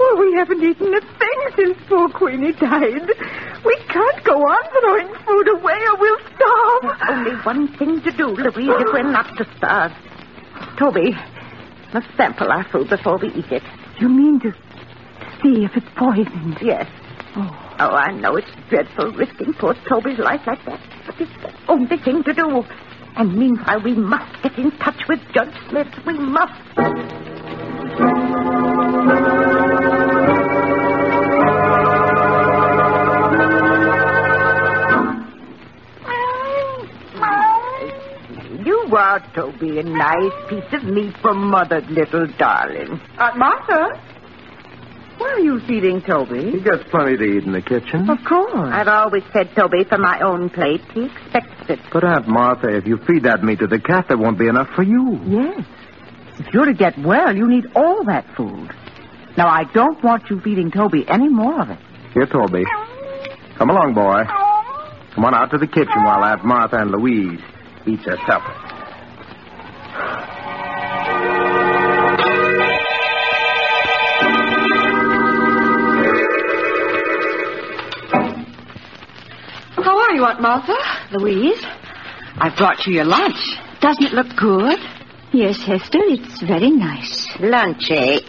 [0.00, 3.06] well, we haven't eaten a thing since poor Queenie died.
[3.64, 6.82] We can't go on throwing food away or we'll starve.
[6.82, 9.92] There's only one thing to do, Louise, if we're not to starve.
[10.78, 11.16] Toby,
[11.94, 13.62] must sample our food before we eat it.
[14.00, 14.52] You mean to
[15.42, 16.58] see if it's poisoned?
[16.60, 16.88] Yes.
[17.36, 17.58] Oh.
[17.78, 21.96] Oh, I know it's dreadful risking poor Toby's life like that, but it's the only
[21.96, 22.64] thing to do.
[23.16, 25.88] And meanwhile, we must get in touch with Judge Smith.
[26.06, 26.52] We must.
[38.92, 43.00] You are, Toby, a nice piece of meat for Mother, little darling.
[43.16, 43.88] Aunt Martha?
[45.16, 46.50] Where are you feeding Toby?
[46.50, 48.10] He gets plenty to eat in the kitchen.
[48.10, 48.68] Of course.
[48.70, 50.82] I've always fed Toby from my own plate.
[50.92, 51.78] He expects it.
[51.90, 54.68] But Aunt Martha, if you feed that meat to the cat, there won't be enough
[54.76, 55.18] for you.
[55.24, 55.64] Yes.
[56.40, 58.74] If you're to get well, you need all that food.
[59.38, 61.78] Now, I don't want you feeding Toby any more of it.
[62.12, 62.64] Here, Toby.
[63.56, 64.24] Come along, boy.
[65.14, 67.40] Come on out to the kitchen while Aunt Martha and Louise
[67.86, 68.61] eat their supper.
[79.76, 80.76] How are you, Aunt Martha?
[81.12, 81.62] Louise?
[82.38, 83.36] I've brought you your lunch.
[83.80, 84.78] Doesn't it look good?
[85.32, 87.28] Yes, Hester, it's very nice.
[87.40, 88.20] Lunch, eh?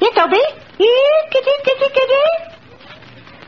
[0.00, 0.40] Here, Toby.
[0.78, 2.53] Here, kitty, kitty, kitty.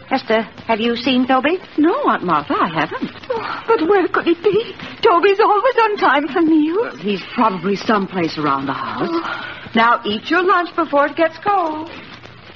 [0.09, 1.59] Hester, have you seen Toby?
[1.79, 3.11] No, Aunt Martha, I haven't.
[3.29, 4.73] Oh, but where could he be?
[5.03, 7.01] Toby's always on time for meals.
[7.01, 9.09] He's probably someplace around the house.
[9.11, 9.71] Oh.
[9.75, 11.91] Now eat your lunch before it gets cold.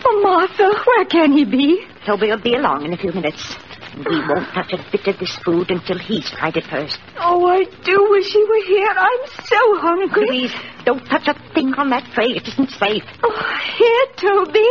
[0.05, 1.85] Oh, Martha, where can he be?
[2.06, 3.56] Toby will be along in a few minutes.
[3.98, 6.98] We won't touch a bit of this food until he's tried it first.
[7.18, 8.89] Oh, I do wish he were here.
[8.89, 10.27] I'm so hungry.
[10.27, 10.55] Please,
[10.85, 12.28] don't touch a thing on that tray.
[12.28, 13.02] It isn't safe.
[13.24, 13.35] Oh,
[13.77, 14.68] here, Toby.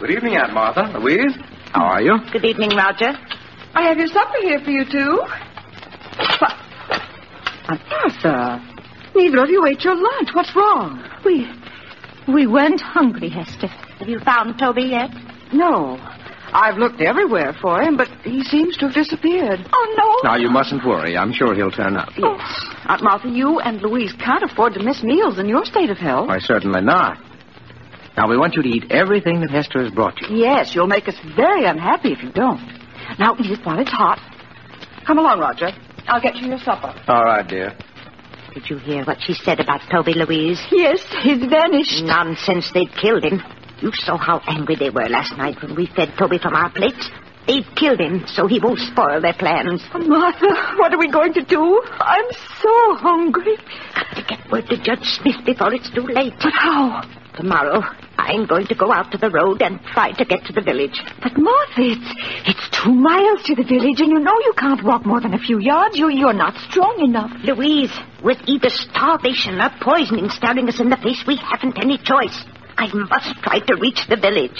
[0.00, 0.98] Good evening, Aunt Martha.
[0.98, 1.34] Louise,
[1.72, 2.18] how are you?
[2.32, 3.12] Good evening, Roger.
[3.74, 5.22] I have your supper here for you, too.
[6.40, 6.52] What?
[7.68, 8.74] Aunt Martha,
[9.14, 10.30] neither of you ate your lunch.
[10.32, 11.04] What's wrong?
[11.24, 11.46] We,
[12.32, 13.68] we weren't hungry, Hester.
[14.00, 15.10] Have you found Toby yet?
[15.52, 15.98] No.
[16.52, 19.60] I've looked everywhere for him, but he seems to have disappeared.
[19.72, 20.28] Oh, no.
[20.28, 21.16] Now, you mustn't worry.
[21.16, 22.08] I'm sure he'll turn up.
[22.16, 22.40] Yes.
[22.88, 26.28] Aunt Martha, you and Louise can't afford to miss meals in your state of health.
[26.28, 27.18] Why, certainly not.
[28.16, 30.36] Now, we want you to eat everything that Hester has brought you.
[30.36, 32.60] Yes, you'll make us very unhappy if you don't.
[33.18, 34.18] Now eat it while it's hot.
[35.06, 35.70] Come along, Roger.
[36.08, 36.94] I'll get you your supper.
[37.06, 37.76] All right, dear.
[38.54, 40.60] Did you hear what she said about Toby, Louise?
[40.72, 42.02] Yes, he's vanished.
[42.02, 42.70] Nonsense.
[42.72, 43.40] They'd killed him.
[43.80, 47.10] You saw how angry they were last night when we fed Toby from our plates.
[47.46, 49.82] They've killed him, so he won't spoil their plans.
[49.94, 51.82] Martha, what are we going to do?
[51.98, 52.30] I'm
[52.60, 53.56] so hungry.
[53.94, 56.34] Got to get word to Judge Smith before it's too late.
[56.42, 57.02] But how?
[57.34, 57.82] Tomorrow,
[58.18, 61.00] I'm going to go out to the road and try to get to the village.
[61.22, 62.12] But Martha, it's
[62.46, 65.38] it's two miles to the village, and you know you can't walk more than a
[65.38, 65.96] few yards.
[65.96, 67.32] You you're not strong enough.
[67.42, 72.44] Louise, with either starvation or poisoning staring us in the face, we haven't any choice.
[72.80, 74.56] I must try to reach the village.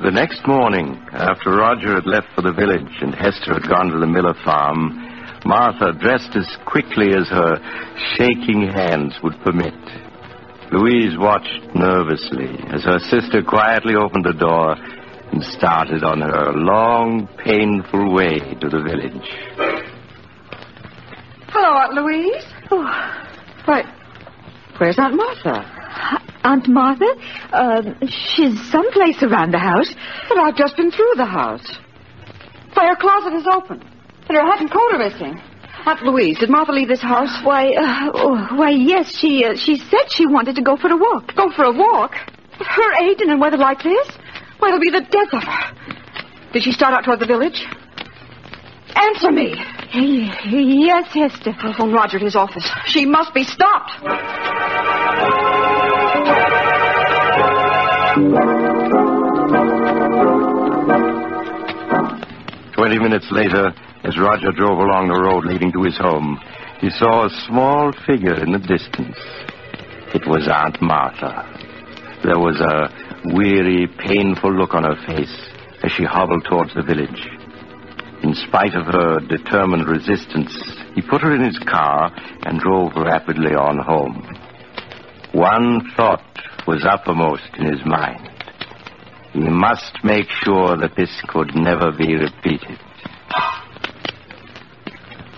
[0.00, 3.98] The next morning, after Roger had left for the village and Hester had gone to
[3.98, 4.88] the Miller farm,
[5.44, 7.60] Martha, dressed as quickly as her
[8.16, 9.76] shaking hands would permit.
[10.72, 14.76] Louise watched nervously as her sister quietly opened the door
[15.32, 19.28] and started on her long, painful way to the village.
[21.48, 22.44] Hello, Aunt Louise.
[22.70, 22.84] Oh,
[23.64, 23.82] why,
[24.78, 25.64] where's Aunt Martha?
[26.44, 27.14] Aunt Martha?
[27.52, 29.94] Uh, she's someplace around the house.
[30.28, 31.78] But I've just been through the house.
[32.74, 33.80] Why, her closet is open.
[34.28, 35.40] And her hat and coat are missing.
[35.86, 37.40] Aunt Louise, did Martha leave this house?
[37.42, 40.96] Why, uh, oh, why, yes, she uh, she said she wanted to go for a
[40.96, 41.34] walk.
[41.34, 42.14] Go for a walk?
[42.60, 44.08] At her age and in weather like this?
[44.62, 46.52] Why, it'll be the death of her.
[46.52, 47.66] Did she start out toward the village?
[48.94, 49.56] Answer me.
[49.92, 51.52] Yes, Hester.
[51.58, 52.64] I'll phone Roger at his office.
[52.86, 53.90] She must be stopped.
[62.74, 63.72] Twenty minutes later,
[64.04, 66.38] as Roger drove along the road leading to his home,
[66.80, 69.18] he saw a small figure in the distance.
[70.14, 71.48] It was Aunt Martha.
[72.22, 75.48] There was a weary, painful look on her face
[75.82, 77.26] as she hobbled towards the village.
[78.22, 80.52] In spite of her determined resistance,
[80.94, 82.12] he put her in his car
[82.46, 84.22] and drove rapidly on home.
[85.32, 86.24] One thought
[86.66, 88.28] was uppermost in his mind.
[89.32, 92.78] He must make sure that this could never be repeated.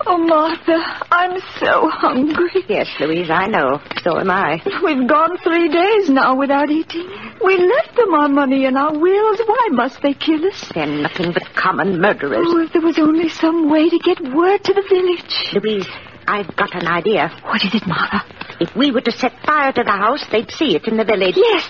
[0.07, 0.77] Oh, Martha,
[1.11, 2.63] I'm so hungry.
[2.69, 3.81] Yes, Louise, I know.
[4.03, 4.61] So am I.
[4.83, 7.09] We've gone three days now without eating.
[7.43, 9.39] We left them our money and our wills.
[9.45, 10.71] Why must they kill us?
[10.75, 12.45] They're nothing but common murderers.
[12.47, 15.53] Oh, if there was only some way to get word to the village.
[15.53, 15.87] Louise,
[16.27, 17.29] I've got an idea.
[17.43, 18.23] What is it, Martha?
[18.59, 21.35] If we were to set fire to the house, they'd see it in the village.
[21.35, 21.67] Yes.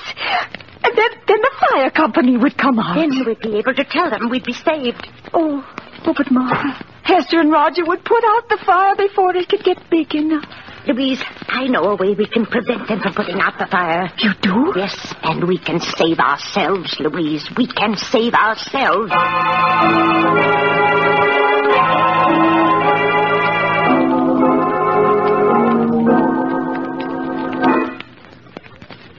[0.84, 2.95] And then, then the fire company would come out.
[2.95, 5.07] Then we'd be able to tell them we'd be saved.
[5.34, 5.66] Oh,
[6.06, 9.77] oh, but Martha, Hester and Roger would put out the fire before it could get
[9.91, 10.44] big enough.
[10.88, 14.10] Louise, I know a way we can prevent them from putting out the fire.
[14.18, 14.73] You do?
[14.76, 17.48] Yes, and we can save ourselves, Louise.
[17.56, 19.11] We can save ourselves.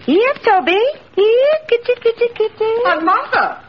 [0.07, 0.79] Here, Toby.
[1.17, 2.73] Here, kitty, kitty, kitty.
[2.87, 3.66] Aunt Martha.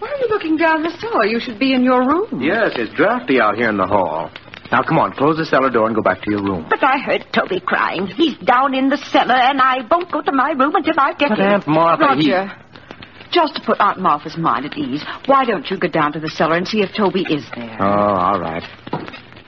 [0.00, 1.26] Why are you looking down the cellar?
[1.26, 2.40] You should be in your room.
[2.40, 4.30] Yes, it's drafty out here in the hall.
[4.72, 6.66] Now, come on, close the cellar door and go back to your room.
[6.70, 8.06] But I heard Toby crying.
[8.06, 11.28] He's down in the cellar, and I won't go to my room until I get
[11.28, 11.52] But him.
[11.52, 13.30] Aunt Martha, Roger, he...
[13.30, 16.30] just to put Aunt Martha's mind at ease, why don't you go down to the
[16.30, 17.76] cellar and see if Toby is there?
[17.80, 18.62] Oh, all right.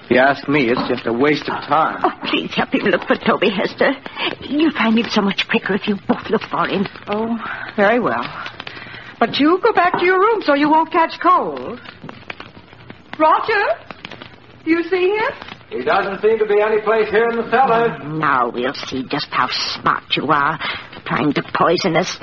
[0.04, 2.02] If you ask me, it's just a waste of time.
[2.04, 3.92] Oh, please help him look for Toby, Hester.
[4.40, 6.84] You'll find him so much quicker if you both look for him.
[7.06, 7.38] Oh,
[7.76, 8.26] very well.
[9.22, 11.78] But you go back to your room so you won't catch cold.
[13.16, 13.64] Roger,
[14.64, 15.30] you see him?
[15.70, 18.02] He doesn't seem to be any place here in the cellar.
[18.02, 20.58] Now we'll see just how smart you are,
[21.06, 22.18] trying to poison us.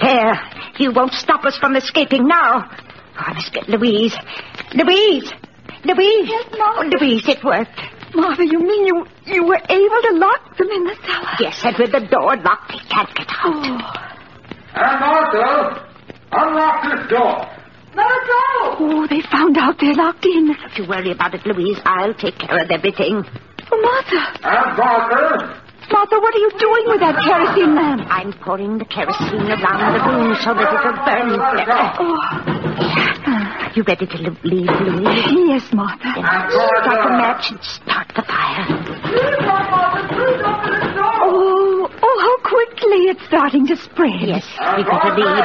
[0.00, 0.34] There,
[0.78, 2.70] you won't stop us from escaping now.
[2.70, 4.16] Oh, I must get Louise.
[4.72, 5.32] Louise!
[5.84, 6.28] Louise!
[6.30, 6.76] Yes, Mom.
[6.78, 7.80] Oh, Louise, it worked.
[8.14, 11.34] Martha, you mean you you were able to lock them in the cellar?
[11.40, 14.06] Yes, and with the door locked, they can't get out.
[14.06, 14.14] Oh.
[14.74, 15.86] Aunt Martha,
[16.32, 17.46] unlock this door.
[17.94, 18.18] Not a
[18.80, 20.48] Oh, they found out they're locked in.
[20.54, 21.78] Don't you worry about it, Louise.
[21.84, 23.24] I'll take care of everything.
[23.72, 24.46] Oh, Martha.
[24.46, 25.64] Aunt Martha!
[25.90, 28.02] Martha, what are you doing with that kerosene lamp?
[28.10, 31.80] I'm pouring the kerosene around the room so that it'll burn better.
[33.28, 35.24] Are you ready to leave, Louise?
[35.48, 36.12] Yes, Martha.
[36.12, 39.77] Strike a match and start the fire.
[42.18, 44.20] Oh, oh, how quickly it's starting to spread.
[44.26, 44.44] Yes,
[44.76, 45.44] we better leave.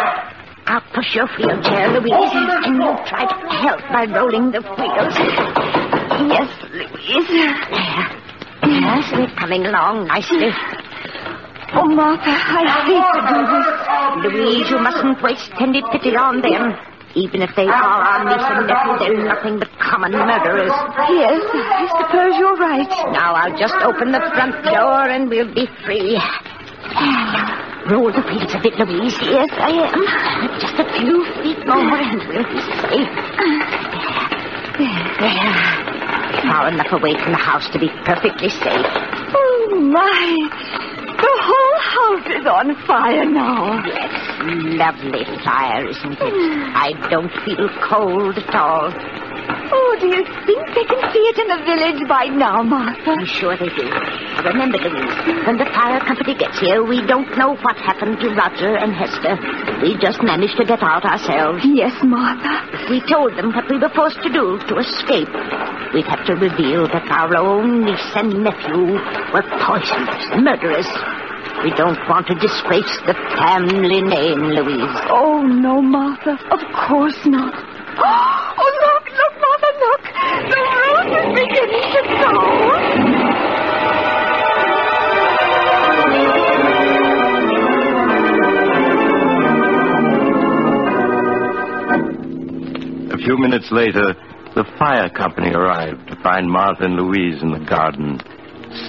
[0.66, 5.16] I'll push your wheelchair, Louise, oh, and you try to help by rolling the wheels.
[6.34, 7.28] Yes, Louise.
[7.30, 7.56] There.
[8.66, 10.50] Yes, we're coming along nicely.
[11.76, 13.68] Oh, Martha, I hate to do this.
[14.34, 16.74] Louise, you mustn't waste any pity on them.
[17.16, 20.72] Even if they are our niece and nephew, they're nothing but common murderers.
[21.14, 22.90] Yes, I suppose you're right.
[23.14, 26.18] Now I'll just open the front door and we'll be free.
[27.90, 29.18] Roll the wheels a bit, Louise.
[29.22, 30.60] Yes, I am.
[30.60, 33.12] Just a few feet more and we'll be safe.
[34.78, 35.04] There.
[35.20, 36.44] There.
[36.44, 38.86] Far enough away from the house to be perfectly safe.
[39.36, 41.03] Oh, my.
[41.24, 43.80] The whole house is on fire now.
[43.88, 44.12] Yes,
[44.76, 46.34] lovely fire, isn't it?
[46.76, 48.92] I don't feel cold at all.
[49.72, 53.12] Oh, do you think they can see it in the village by now, Martha?
[53.16, 53.88] I'm sure they do.
[54.44, 58.76] Remember, Louise, when the fire company gets here, we don't know what happened to Roger
[58.76, 59.40] and Hester.
[59.82, 61.64] We just managed to get out ourselves.
[61.64, 62.68] Yes, Martha.
[62.84, 65.32] If we told them what we were forced to do to escape,
[65.96, 69.00] we'd have to reveal that our own niece and nephew
[69.32, 70.88] were poisoners, murderers.
[71.64, 74.98] We don't want to disgrace the family name, Louise.
[75.10, 76.38] Oh, no, Martha.
[76.52, 77.54] Of course not.
[78.56, 80.04] Oh, look, look, Martha, look.
[80.50, 82.34] The roof is beginning to go.
[93.14, 94.16] A few minutes later,
[94.56, 98.20] the fire company arrived to find Martha and Louise in the garden,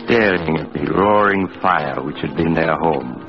[0.05, 3.21] staring at the roaring fire which had been their home.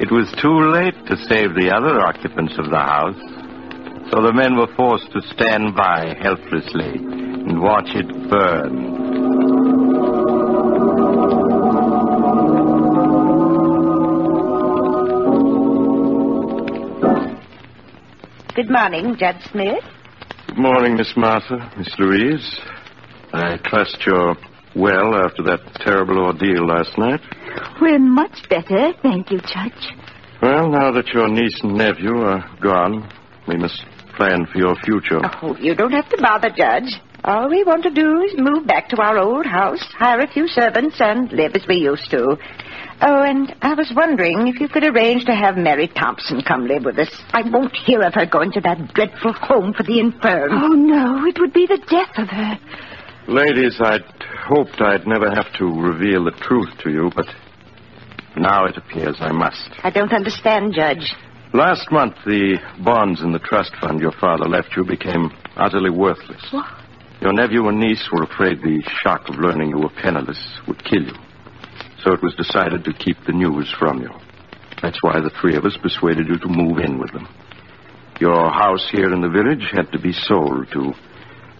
[0.00, 3.20] It was too late to save the other occupants of the house,
[4.10, 9.02] so the men were forced to stand by helplessly and watch it burn.
[18.54, 19.84] Good morning, Judge Smith.
[20.48, 22.60] Good morning, Miss Martha, Miss Louise.
[23.32, 24.36] I trust you're
[24.74, 27.20] well after that terrible ordeal last night.
[27.80, 29.92] We're much better, thank you, Judge.
[30.40, 33.08] Well, now that your niece and nephew are gone,
[33.46, 33.84] we must
[34.16, 35.20] plan for your future.
[35.42, 37.00] Oh, you don't have to bother, Judge.
[37.24, 40.48] All we want to do is move back to our old house, hire a few
[40.48, 42.36] servants, and live as we used to.
[43.00, 46.84] Oh, and I was wondering if you could arrange to have Mary Thompson come live
[46.84, 47.10] with us.
[47.32, 50.50] I won't hear of her going to that dreadful home for the infirm.
[50.52, 52.58] Oh, no, it would be the death of her.
[53.28, 54.02] Ladies, I'd
[54.48, 57.26] hoped I'd never have to reveal the truth to you, but
[58.36, 59.70] now it appears I must.
[59.84, 61.14] I don't understand, Judge.
[61.54, 66.42] Last month, the bonds in the trust fund your father left you became utterly worthless.
[66.50, 66.66] What?
[67.20, 71.04] Your nephew and niece were afraid the shock of learning you were penniless would kill
[71.04, 71.14] you.
[72.02, 74.10] So it was decided to keep the news from you.
[74.82, 77.28] That's why the three of us persuaded you to move in with them.
[78.18, 80.94] Your house here in the village had to be sold to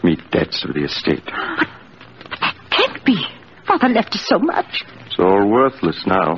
[0.03, 1.25] meet debts of the estate.
[1.25, 3.23] That can't be.
[3.67, 4.85] Father left us so much.
[5.07, 6.37] It's all worthless now.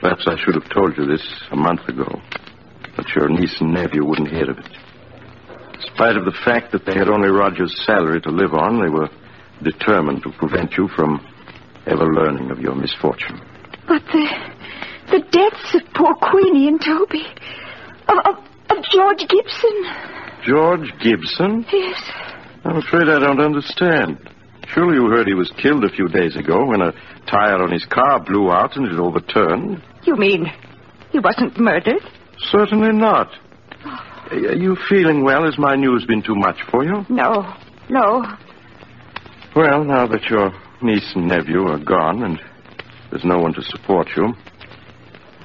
[0.00, 2.20] Perhaps I should have told you this a month ago.
[2.96, 4.66] But your niece and nephew wouldn't hear of it.
[4.66, 8.90] In spite of the fact that they had only Roger's salary to live on, they
[8.90, 9.08] were
[9.62, 11.20] determined to prevent you from
[11.86, 13.40] ever learning of your misfortune.
[13.86, 14.26] But the
[15.10, 17.26] the deaths of poor Queenie and Toby.
[18.08, 19.84] Of, of, of George Gibson.
[20.44, 21.64] George Gibson?
[21.72, 22.02] Yes.
[22.66, 24.18] I'm afraid I don't understand.
[24.74, 26.92] Surely you heard he was killed a few days ago when a
[27.30, 29.80] tire on his car blew out and it overturned.
[30.02, 30.46] You mean
[31.12, 32.02] he wasn't murdered?
[32.38, 33.30] Certainly not.
[34.32, 35.44] Are you feeling well?
[35.44, 37.06] Has my news been too much for you?
[37.08, 37.54] No,
[37.88, 38.24] no.
[39.54, 40.52] Well, now that your
[40.82, 42.40] niece and nephew are gone and
[43.10, 44.34] there's no one to support you,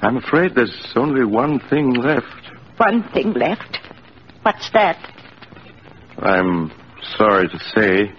[0.00, 2.26] I'm afraid there's only one thing left.
[2.78, 3.78] One thing left.
[4.42, 4.98] What's that?
[6.18, 6.72] I'm
[7.16, 8.12] sorry to say,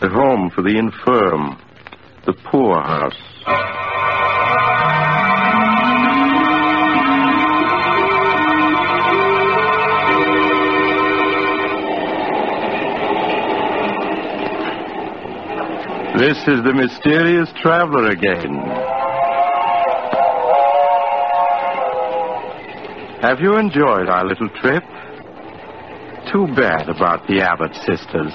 [0.00, 1.60] the home for the infirm,
[2.26, 3.14] the poorhouse.
[16.18, 18.54] This is the mysterious traveler again.
[23.20, 24.82] Have you enjoyed our little trip?
[26.36, 28.34] Too bad about the Abbott sisters.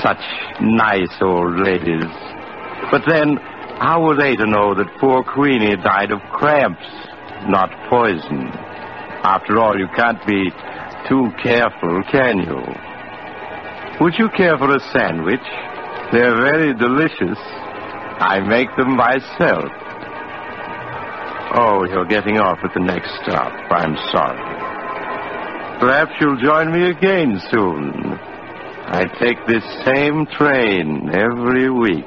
[0.00, 0.24] Such
[0.62, 2.08] nice old ladies.
[2.90, 3.36] But then,
[3.76, 6.88] how were they to know that poor Queenie died of cramps,
[7.44, 8.48] not poison?
[9.20, 10.48] After all, you can't be
[11.10, 12.56] too careful, can you?
[14.00, 15.44] Would you care for a sandwich?
[16.12, 17.36] They're very delicious.
[18.16, 19.68] I make them myself.
[21.52, 23.52] Oh, you're getting off at the next stop.
[23.70, 24.45] I'm sorry.
[25.78, 28.18] Perhaps you'll join me again soon.
[28.88, 32.04] I take this same train every week.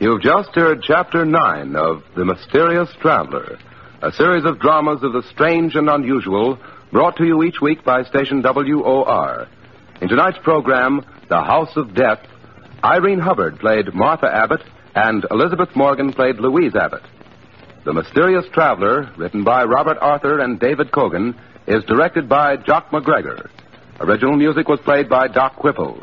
[0.00, 3.58] You've just heard Chapter 9 of The Mysterious Traveler,
[4.00, 6.58] a series of dramas of the strange and unusual
[6.92, 9.48] brought to you each week by station WOR.
[10.00, 12.20] In tonight's program, The House of Death,
[12.82, 14.62] Irene Hubbard played Martha Abbott
[14.96, 17.02] and Elizabeth Morgan played Louise Abbott.
[17.84, 23.50] The Mysterious Traveler, written by Robert Arthur and David Kogan, is directed by Jock MacGregor.
[24.00, 26.02] Original music was played by Doc Whipple.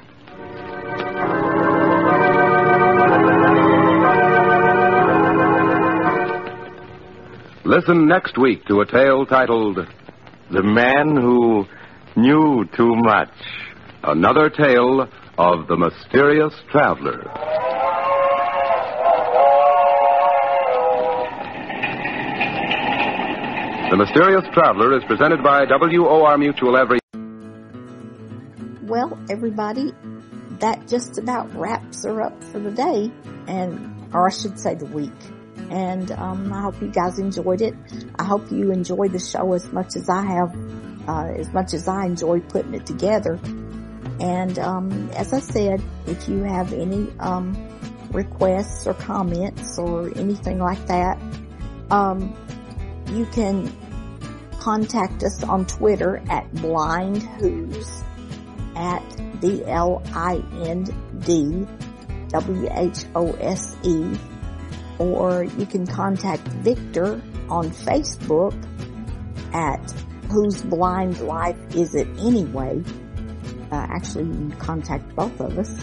[7.66, 9.80] Listen next week to a tale titled
[10.52, 11.66] The Man Who
[12.16, 13.34] Knew Too Much.
[14.04, 17.73] Another tale of the mysterious traveler.
[23.90, 27.00] The Mysterious Traveler is presented by WOR Mutual every.
[28.82, 29.94] Well, everybody,
[30.60, 33.12] that just about wraps her up for the day,
[33.48, 35.12] and or I should say the week.
[35.70, 37.76] And um, I hope you guys enjoyed it.
[38.18, 40.56] I hope you enjoyed the show as much as I have,
[41.08, 43.40] uh, as much as I enjoy putting it together.
[44.20, 47.54] And um, as I said, if you have any um,
[48.12, 51.20] requests or comments or anything like that,
[51.92, 52.36] um,
[53.14, 53.72] you can
[54.60, 58.04] contact us on Twitter at Blind Whose
[58.76, 59.04] at
[59.42, 60.86] B L I N
[61.20, 61.68] D
[62.30, 64.18] W H O S E,
[65.00, 68.54] or you can contact Victor on Facebook
[69.54, 69.92] at
[70.32, 72.84] Whose Blind Life Is It Anyway?
[73.72, 75.78] Uh, actually, you can contact both of us.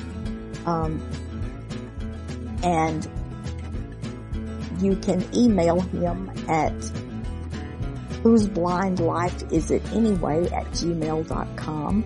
[0.66, 1.00] Um,
[2.62, 3.08] and
[4.80, 6.74] you can email him at
[8.22, 12.04] whose blind life is it anyway at gmail.com.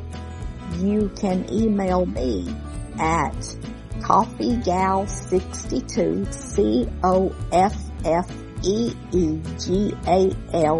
[0.78, 2.55] You can email me
[2.99, 3.34] at
[4.01, 7.36] coffeegal62, C-O-F-F-E-E-G-A-L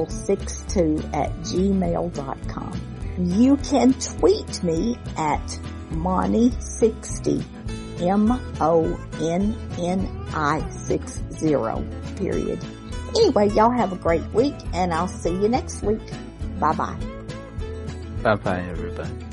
[0.09, 2.81] 62 at gmail.com.
[3.19, 5.47] You can tweet me at
[5.91, 7.45] Monni60,
[8.01, 9.01] M-O-N-N-I
[10.71, 11.55] 60,
[12.17, 12.59] period.
[13.17, 16.01] Anyway, y'all have a great week and I'll see you next week.
[16.59, 16.99] Bye bye.
[18.23, 19.24] Bye bye, everybody.